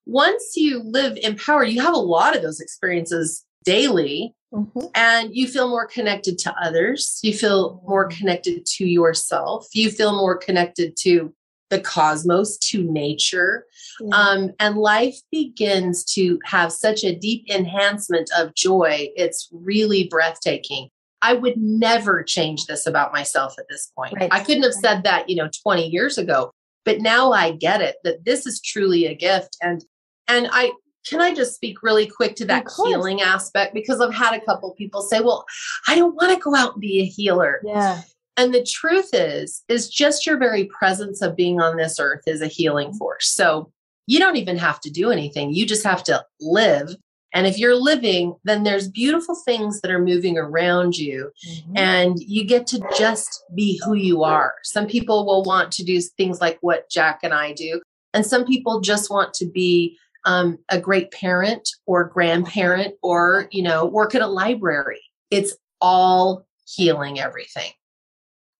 once 0.08 0.54
you 0.56 0.82
live 0.82 1.18
empowered, 1.22 1.68
you 1.68 1.82
have 1.82 1.94
a 1.94 1.98
lot 1.98 2.34
of 2.34 2.42
those 2.42 2.60
experiences 2.60 3.44
daily 3.64 4.34
mm-hmm. 4.52 4.86
and 4.94 5.36
you 5.36 5.46
feel 5.46 5.68
more 5.68 5.86
connected 5.86 6.38
to 6.38 6.54
others. 6.60 7.20
You 7.22 7.34
feel 7.34 7.82
more 7.86 8.08
mm-hmm. 8.08 8.18
connected 8.18 8.64
to 8.64 8.86
yourself. 8.86 9.66
You 9.74 9.90
feel 9.90 10.16
more 10.16 10.36
connected 10.36 10.96
to 11.02 11.34
the 11.68 11.78
cosmos, 11.78 12.56
to 12.56 12.82
nature. 12.82 13.66
Um, 14.12 14.52
and 14.58 14.78
life 14.78 15.16
begins 15.30 16.02
to 16.14 16.38
have 16.46 16.72
such 16.72 17.04
a 17.04 17.14
deep 17.14 17.44
enhancement 17.50 18.30
of 18.38 18.54
joy. 18.54 19.10
It's 19.14 19.50
really 19.52 20.08
breathtaking. 20.08 20.88
I 21.20 21.34
would 21.34 21.58
never 21.58 22.22
change 22.22 22.64
this 22.64 22.86
about 22.86 23.12
myself 23.12 23.56
at 23.58 23.66
this 23.68 23.92
point. 23.94 24.14
Right. 24.14 24.32
I 24.32 24.40
couldn't 24.40 24.62
have 24.62 24.72
said 24.72 25.02
that, 25.02 25.28
you 25.28 25.36
know, 25.36 25.50
20 25.62 25.86
years 25.86 26.16
ago, 26.16 26.52
but 26.86 27.00
now 27.00 27.32
I 27.32 27.52
get 27.52 27.82
it 27.82 27.96
that 28.04 28.24
this 28.24 28.46
is 28.46 28.62
truly 28.62 29.04
a 29.04 29.14
gift. 29.14 29.58
And 29.60 29.84
and 30.28 30.48
I 30.52 30.72
can 31.08 31.20
I 31.20 31.34
just 31.34 31.54
speak 31.54 31.82
really 31.82 32.06
quick 32.06 32.36
to 32.36 32.44
that 32.46 32.66
healing 32.76 33.22
aspect 33.22 33.72
because 33.72 34.00
I've 34.00 34.14
had 34.14 34.34
a 34.34 34.44
couple 34.44 34.70
people 34.74 35.02
say, 35.02 35.20
"Well, 35.20 35.46
I 35.88 35.94
don't 35.94 36.14
want 36.14 36.32
to 36.32 36.40
go 36.40 36.54
out 36.54 36.74
and 36.74 36.80
be 36.80 37.00
a 37.00 37.04
healer." 37.04 37.60
Yeah. 37.64 38.02
And 38.36 38.54
the 38.54 38.62
truth 38.62 39.10
is 39.12 39.64
is 39.68 39.88
just 39.88 40.26
your 40.26 40.36
very 40.36 40.66
presence 40.66 41.22
of 41.22 41.36
being 41.36 41.60
on 41.60 41.76
this 41.76 41.98
earth 41.98 42.22
is 42.26 42.42
a 42.42 42.46
healing 42.46 42.92
force. 42.92 43.28
So, 43.28 43.72
you 44.06 44.18
don't 44.18 44.36
even 44.36 44.58
have 44.58 44.80
to 44.80 44.90
do 44.90 45.10
anything. 45.10 45.52
You 45.52 45.66
just 45.66 45.84
have 45.84 46.04
to 46.04 46.24
live. 46.40 46.94
And 47.34 47.46
if 47.46 47.58
you're 47.58 47.76
living, 47.76 48.34
then 48.44 48.62
there's 48.62 48.88
beautiful 48.88 49.34
things 49.34 49.82
that 49.82 49.90
are 49.90 50.02
moving 50.02 50.38
around 50.38 50.96
you 50.96 51.30
mm-hmm. 51.46 51.76
and 51.76 52.18
you 52.18 52.44
get 52.44 52.66
to 52.68 52.82
just 52.96 53.44
be 53.54 53.80
who 53.84 53.94
you 53.94 54.24
are. 54.24 54.54
Some 54.62 54.86
people 54.86 55.26
will 55.26 55.42
want 55.42 55.70
to 55.72 55.84
do 55.84 56.00
things 56.00 56.40
like 56.40 56.58
what 56.62 56.88
Jack 56.90 57.20
and 57.22 57.34
I 57.34 57.52
do, 57.52 57.82
and 58.14 58.24
some 58.24 58.44
people 58.44 58.80
just 58.80 59.10
want 59.10 59.34
to 59.34 59.46
be 59.46 59.98
um, 60.28 60.58
a 60.68 60.78
great 60.78 61.10
parent 61.10 61.66
or 61.86 62.04
grandparent 62.04 62.94
or 63.02 63.48
you 63.50 63.62
know 63.62 63.86
work 63.86 64.14
at 64.14 64.20
a 64.20 64.26
library. 64.26 65.00
It's 65.30 65.56
all 65.80 66.46
healing 66.66 67.18
everything. 67.18 67.70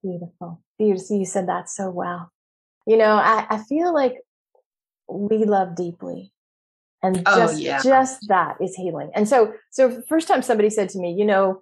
Beautiful. 0.03 0.63
Beautiful 0.79 1.19
you 1.19 1.27
said 1.27 1.49
that 1.49 1.69
so 1.69 1.91
well. 1.91 2.33
You 2.87 2.97
know 2.97 3.17
i, 3.17 3.47
I 3.51 3.59
feel 3.59 3.93
like 3.93 4.15
we 5.09 5.45
love 5.45 5.77
deeply. 5.77 6.33
And 7.03 7.23
oh, 7.27 7.37
just 7.39 7.61
yeah. 7.61 7.81
just 7.83 8.27
that 8.29 8.57
is 8.61 8.75
healing. 8.75 9.11
And 9.15 9.29
so 9.29 9.53
so 9.71 10.03
first 10.09 10.27
time 10.27 10.41
somebody 10.41 10.71
said 10.71 10.89
to 10.91 10.99
me 10.99 11.13
you 11.13 11.27
know 11.27 11.61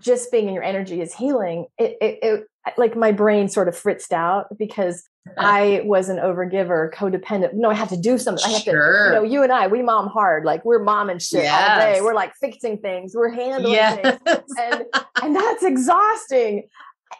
just 0.00 0.30
being 0.32 0.48
in 0.48 0.54
your 0.54 0.62
energy 0.62 1.00
is 1.00 1.14
healing 1.14 1.66
it, 1.78 1.96
it, 2.00 2.18
it 2.22 2.48
like 2.76 2.96
my 2.96 3.12
brain 3.12 3.48
sort 3.48 3.68
of 3.68 3.76
fritzed 3.76 4.12
out 4.12 4.46
because 4.58 5.04
uh-huh. 5.26 5.46
I 5.46 5.82
was 5.84 6.08
an 6.08 6.18
overgiver, 6.18 6.92
codependent. 6.92 7.54
No, 7.54 7.70
I 7.70 7.74
have 7.74 7.88
to 7.90 7.96
do 7.96 8.18
something. 8.18 8.44
I 8.44 8.50
have 8.50 8.62
sure. 8.62 9.08
to, 9.10 9.14
you 9.14 9.14
know, 9.14 9.22
you 9.22 9.42
and 9.42 9.52
I, 9.52 9.66
we 9.66 9.82
mom 9.82 10.08
hard. 10.08 10.44
Like 10.44 10.64
we're 10.64 10.82
mom 10.82 11.10
and 11.10 11.20
shit 11.20 11.44
yes. 11.44 11.70
all 11.70 11.78
day. 11.78 12.00
We're 12.00 12.14
like 12.14 12.34
fixing 12.40 12.78
things. 12.78 13.14
We're 13.14 13.30
handling 13.30 13.72
yes. 13.72 14.18
things. 14.24 14.44
And, 14.58 14.84
and 15.22 15.36
that's 15.36 15.62
exhausting. 15.62 16.68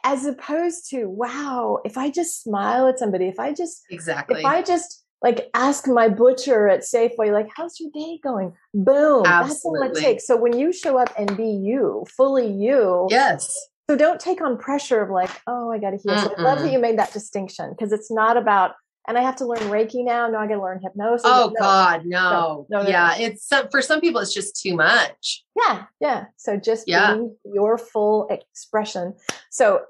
As 0.02 0.26
opposed 0.26 0.90
to, 0.90 1.06
wow, 1.06 1.78
if 1.84 1.96
I 1.96 2.10
just 2.10 2.42
smile 2.42 2.88
at 2.88 2.98
somebody, 2.98 3.26
if 3.26 3.38
I 3.38 3.52
just, 3.52 3.82
exactly, 3.90 4.40
if 4.40 4.44
I 4.44 4.60
just 4.60 5.03
like 5.24 5.50
ask 5.54 5.88
my 5.88 6.08
butcher 6.08 6.68
at 6.68 6.82
Safeway, 6.82 7.32
like, 7.32 7.48
how's 7.56 7.80
your 7.80 7.90
day 7.92 8.20
going? 8.22 8.52
Boom. 8.72 9.24
Absolutely. 9.26 9.48
That's 9.48 9.64
all 9.64 9.82
it 9.82 9.94
takes. 9.96 10.26
So 10.26 10.36
when 10.36 10.56
you 10.56 10.72
show 10.72 10.98
up 10.98 11.12
and 11.18 11.36
be 11.36 11.48
you, 11.48 12.04
fully 12.16 12.46
you. 12.46 13.08
Yes 13.10 13.68
so 13.88 13.96
don't 13.96 14.18
take 14.18 14.40
on 14.40 14.56
pressure 14.56 15.02
of 15.02 15.10
like, 15.10 15.30
oh, 15.46 15.70
I 15.70 15.78
got 15.78 15.90
to 15.90 15.96
heal. 15.96 16.16
So 16.18 16.34
I 16.38 16.40
love 16.40 16.60
that 16.60 16.72
you 16.72 16.78
made 16.78 16.98
that 16.98 17.12
distinction 17.12 17.70
because 17.70 17.92
it's 17.92 18.10
not 18.10 18.36
about, 18.36 18.72
and 19.06 19.18
I 19.18 19.22
have 19.22 19.36
to 19.36 19.46
learn 19.46 19.58
Reiki 19.58 20.02
now. 20.02 20.26
No, 20.28 20.38
I 20.38 20.46
got 20.46 20.54
to 20.54 20.62
learn 20.62 20.80
hypnosis. 20.82 21.26
Oh 21.26 21.52
no. 21.54 21.60
God, 21.60 22.02
no. 22.06 22.66
no. 22.70 22.82
no 22.82 22.88
yeah, 22.88 23.14
it's 23.18 23.46
some, 23.46 23.68
for 23.70 23.82
some 23.82 24.00
people, 24.00 24.22
it's 24.22 24.32
just 24.32 24.60
too 24.60 24.74
much. 24.74 25.44
Yeah, 25.54 25.84
yeah. 26.00 26.24
So 26.36 26.56
just 26.56 26.88
yeah. 26.88 27.18
your 27.44 27.76
full 27.76 28.26
expression. 28.28 29.14
So 29.50 29.82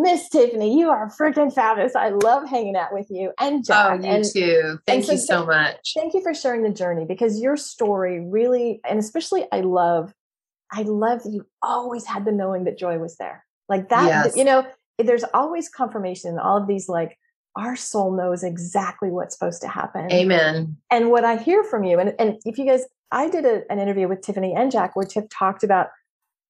Miss 0.00 0.28
Tiffany, 0.28 0.78
you 0.78 0.90
are 0.90 1.10
freaking 1.10 1.52
fabulous. 1.52 1.96
I 1.96 2.10
love 2.10 2.48
hanging 2.48 2.76
out 2.76 2.92
with 2.92 3.08
you 3.10 3.32
and 3.40 3.66
Jack. 3.66 3.90
Oh, 3.90 4.04
you 4.04 4.08
and, 4.08 4.24
too. 4.24 4.78
Thank 4.86 5.04
so 5.04 5.12
you 5.12 5.18
so 5.18 5.44
much. 5.44 5.92
Thank 5.96 6.14
you 6.14 6.22
for 6.22 6.32
sharing 6.32 6.62
the 6.62 6.70
journey 6.70 7.04
because 7.04 7.40
your 7.40 7.56
story 7.56 8.24
really, 8.24 8.80
and 8.88 9.00
especially 9.00 9.46
I 9.50 9.62
love, 9.62 10.14
I 10.72 10.82
love 10.82 11.24
that 11.24 11.30
you 11.30 11.46
always 11.62 12.06
had 12.06 12.24
the 12.24 12.30
knowing 12.30 12.62
that 12.64 12.78
joy 12.78 12.98
was 12.98 13.16
there. 13.16 13.44
Like 13.68 13.88
that, 13.88 14.06
Yes. 14.06 14.36
you 14.36 14.44
know, 14.44 14.64
there's 14.98 15.24
always 15.34 15.68
confirmation 15.68 16.32
in 16.32 16.38
all 16.38 16.58
of 16.58 16.68
these, 16.68 16.88
like, 16.88 17.18
our 17.56 17.74
soul 17.74 18.16
knows 18.16 18.44
exactly 18.44 19.10
what's 19.10 19.36
supposed 19.36 19.62
to 19.62 19.68
happen. 19.68 20.12
Amen. 20.12 20.76
And 20.92 21.10
what 21.10 21.24
I 21.24 21.38
hear 21.38 21.64
from 21.64 21.82
you, 21.82 21.98
and, 21.98 22.14
and 22.20 22.36
if 22.44 22.56
you 22.56 22.64
guys, 22.64 22.84
I 23.10 23.28
did 23.28 23.44
a, 23.44 23.62
an 23.68 23.80
interview 23.80 24.06
with 24.06 24.20
Tiffany 24.20 24.54
and 24.54 24.70
Jack 24.70 24.94
where 24.94 25.04
Tiff 25.04 25.24
talked 25.28 25.64
about 25.64 25.88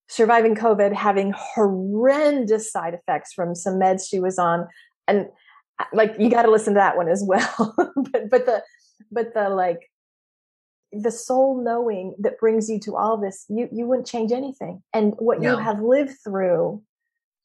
surviving 0.09 0.55
COVID, 0.55 0.93
having 0.95 1.33
horrendous 1.37 2.73
side 2.73 2.95
effects 2.95 3.33
from 3.33 3.55
some 3.55 3.75
meds 3.75 4.09
she 4.09 4.19
was 4.21 4.39
on. 4.39 4.67
And 5.07 5.29
uh, 5.79 5.85
like, 5.93 6.15
you 6.19 6.31
got 6.31 6.43
to 6.43 6.51
listen 6.51 6.75
to 6.75 6.79
that 6.79 6.97
one 6.97 7.09
as 7.09 7.23
well. 7.25 7.75
but, 8.13 8.31
but 8.31 8.47
the, 8.47 8.63
but 9.11 9.35
the 9.35 9.49
like, 9.51 9.91
the 10.91 11.11
soul 11.11 11.63
knowing 11.63 12.15
that 12.19 12.39
brings 12.41 12.71
you 12.71 12.81
to 12.81 12.97
all 12.97 13.19
this, 13.19 13.45
you, 13.49 13.69
you 13.71 13.87
wouldn't 13.87 14.07
change 14.07 14.33
anything. 14.33 14.83
And 14.95 15.13
what 15.19 15.41
No. 15.41 15.51
you 15.53 15.59
have 15.59 15.81
lived 15.83 16.15
through 16.25 16.83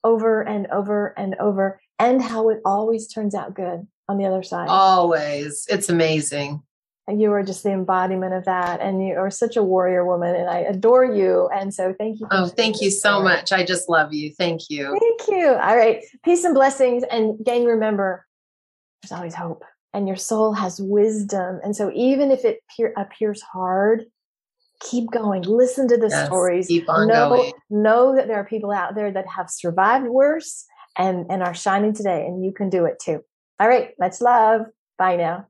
over 0.06 0.42
and 0.42 0.68
over 0.68 1.14
and 1.18 1.36
over, 1.40 1.82
and 2.00 2.22
how 2.22 2.50
it 2.50 2.60
always 2.66 3.08
turns 3.08 3.36
out 3.36 3.54
good 3.54 3.86
on 4.10 4.18
the 4.18 4.26
other 4.26 4.44
side. 4.44 4.68
Always. 4.70 5.66
It's 5.70 5.90
amazing. 5.90 6.62
And 7.06 7.22
you 7.22 7.32
are 7.34 7.44
just 7.44 7.64
the 7.64 7.72
embodiment 7.72 8.34
of 8.34 8.46
that. 8.46 8.80
And 8.80 9.06
you 9.06 9.16
are 9.16 9.30
such 9.30 9.58
a 9.58 9.64
warrior 9.64 10.06
woman, 10.06 10.36
and 10.36 10.50
I 10.50 10.60
adore 10.60 11.04
you. 11.04 11.50
And 11.54 11.74
so 11.74 11.94
thank 11.98 12.20
you. 12.20 12.28
Oh, 12.32 12.48
thank 12.48 12.82
you 12.82 12.90
so 12.90 13.16
story. 13.20 13.24
much. 13.26 13.52
I 13.52 13.66
just 13.66 13.90
love 13.90 14.14
you. 14.14 14.34
Thank 14.38 14.70
you. 14.70 14.98
Thank 15.00 15.30
you. 15.30 15.50
All 15.50 15.76
right. 15.76 16.02
Peace 16.24 16.46
and 16.46 16.54
blessings. 16.54 17.04
And 17.12 17.44
gang, 17.44 17.66
remember, 17.66 18.26
there's 19.02 19.12
always 19.12 19.36
hope. 19.36 19.64
And 19.94 20.08
your 20.08 20.16
soul 20.18 20.54
has 20.54 20.80
wisdom. 20.82 21.60
And 21.64 21.76
so 21.76 21.92
even 21.94 22.32
if 22.32 22.46
it 22.46 22.60
peer, 22.76 22.94
appears 22.98 23.42
hard, 23.42 24.06
keep 24.80 25.12
going. 25.12 25.44
Listen 25.44 25.88
to 25.90 25.98
the 25.98 26.08
Yes, 26.10 26.28
stories. 26.28 26.68
keep 26.68 26.90
on 26.90 27.08
know, 27.08 27.30
going. 27.30 27.52
know 27.70 28.16
that 28.16 28.28
there 28.28 28.38
are 28.38 28.46
people 28.46 28.72
out 28.72 28.96
there 28.96 29.12
that 29.12 29.28
have 29.28 29.50
survived 29.50 30.08
worse 30.08 30.66
and, 30.98 31.26
and 31.30 31.44
are 31.44 31.54
shining 31.54 31.94
today. 31.94 32.26
And 32.26 32.44
you 32.44 32.54
can 32.54 32.70
do 32.70 32.86
it 32.86 33.00
too. 33.00 33.24
All 33.60 33.68
right. 33.68 33.92
Much 34.00 34.22
love. 34.22 34.62
Bye 34.98 35.18
now. 35.18 35.48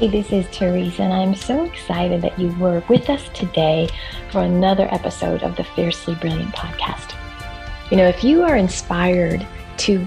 Hey, 0.00 0.08
this 0.08 0.32
is 0.32 0.44
Therese, 0.46 0.98
and 0.98 1.12
I'm 1.12 1.36
so 1.36 1.62
excited 1.62 2.20
that 2.22 2.36
you 2.36 2.52
were 2.56 2.82
with 2.88 3.08
us 3.08 3.28
today 3.32 3.88
for 4.32 4.40
another 4.42 4.88
episode 4.92 5.44
of 5.44 5.54
the 5.54 5.62
Fiercely 5.62 6.16
Brilliant 6.16 6.52
podcast. 6.52 7.14
You 7.92 7.98
know, 7.98 8.08
if 8.08 8.24
you 8.24 8.42
are 8.42 8.56
inspired 8.56 9.46
to 9.76 10.04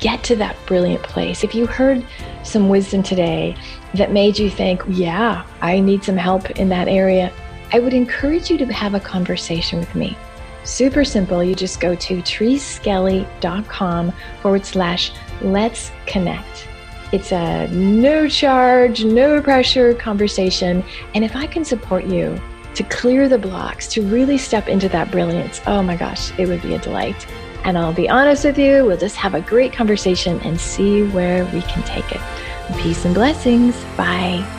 get 0.00 0.24
to 0.24 0.36
that 0.36 0.56
brilliant 0.64 1.02
place, 1.02 1.44
if 1.44 1.54
you 1.54 1.66
heard 1.66 2.06
some 2.42 2.70
wisdom 2.70 3.02
today 3.02 3.54
that 3.92 4.12
made 4.12 4.38
you 4.38 4.48
think, 4.48 4.82
yeah, 4.88 5.44
I 5.60 5.78
need 5.78 6.02
some 6.02 6.16
help 6.16 6.52
in 6.52 6.70
that 6.70 6.88
area, 6.88 7.30
I 7.70 7.80
would 7.80 7.92
encourage 7.92 8.50
you 8.50 8.56
to 8.56 8.64
have 8.72 8.94
a 8.94 9.00
conversation 9.00 9.78
with 9.78 9.94
me. 9.94 10.16
Super 10.64 11.04
simple. 11.04 11.44
You 11.44 11.54
just 11.54 11.80
go 11.80 11.94
to 11.94 12.22
thereseskelly.com 12.22 14.12
forward 14.40 14.64
slash 14.64 15.12
let's 15.42 15.92
connect. 16.06 16.66
It's 17.12 17.32
a 17.32 17.68
no 17.68 18.28
charge, 18.28 19.04
no 19.04 19.40
pressure 19.40 19.94
conversation. 19.94 20.84
And 21.14 21.24
if 21.24 21.34
I 21.34 21.46
can 21.46 21.64
support 21.64 22.04
you 22.04 22.40
to 22.74 22.82
clear 22.84 23.28
the 23.28 23.38
blocks, 23.38 23.88
to 23.88 24.02
really 24.02 24.38
step 24.38 24.68
into 24.68 24.88
that 24.90 25.10
brilliance, 25.10 25.60
oh 25.66 25.82
my 25.82 25.96
gosh, 25.96 26.38
it 26.38 26.46
would 26.48 26.62
be 26.62 26.74
a 26.74 26.78
delight. 26.78 27.26
And 27.64 27.76
I'll 27.76 27.92
be 27.92 28.08
honest 28.08 28.44
with 28.44 28.58
you, 28.58 28.84
we'll 28.84 28.98
just 28.98 29.16
have 29.16 29.34
a 29.34 29.40
great 29.40 29.72
conversation 29.72 30.40
and 30.40 30.60
see 30.60 31.02
where 31.08 31.44
we 31.46 31.62
can 31.62 31.82
take 31.82 32.12
it. 32.12 32.20
Peace 32.78 33.04
and 33.04 33.14
blessings. 33.14 33.74
Bye. 33.96 34.57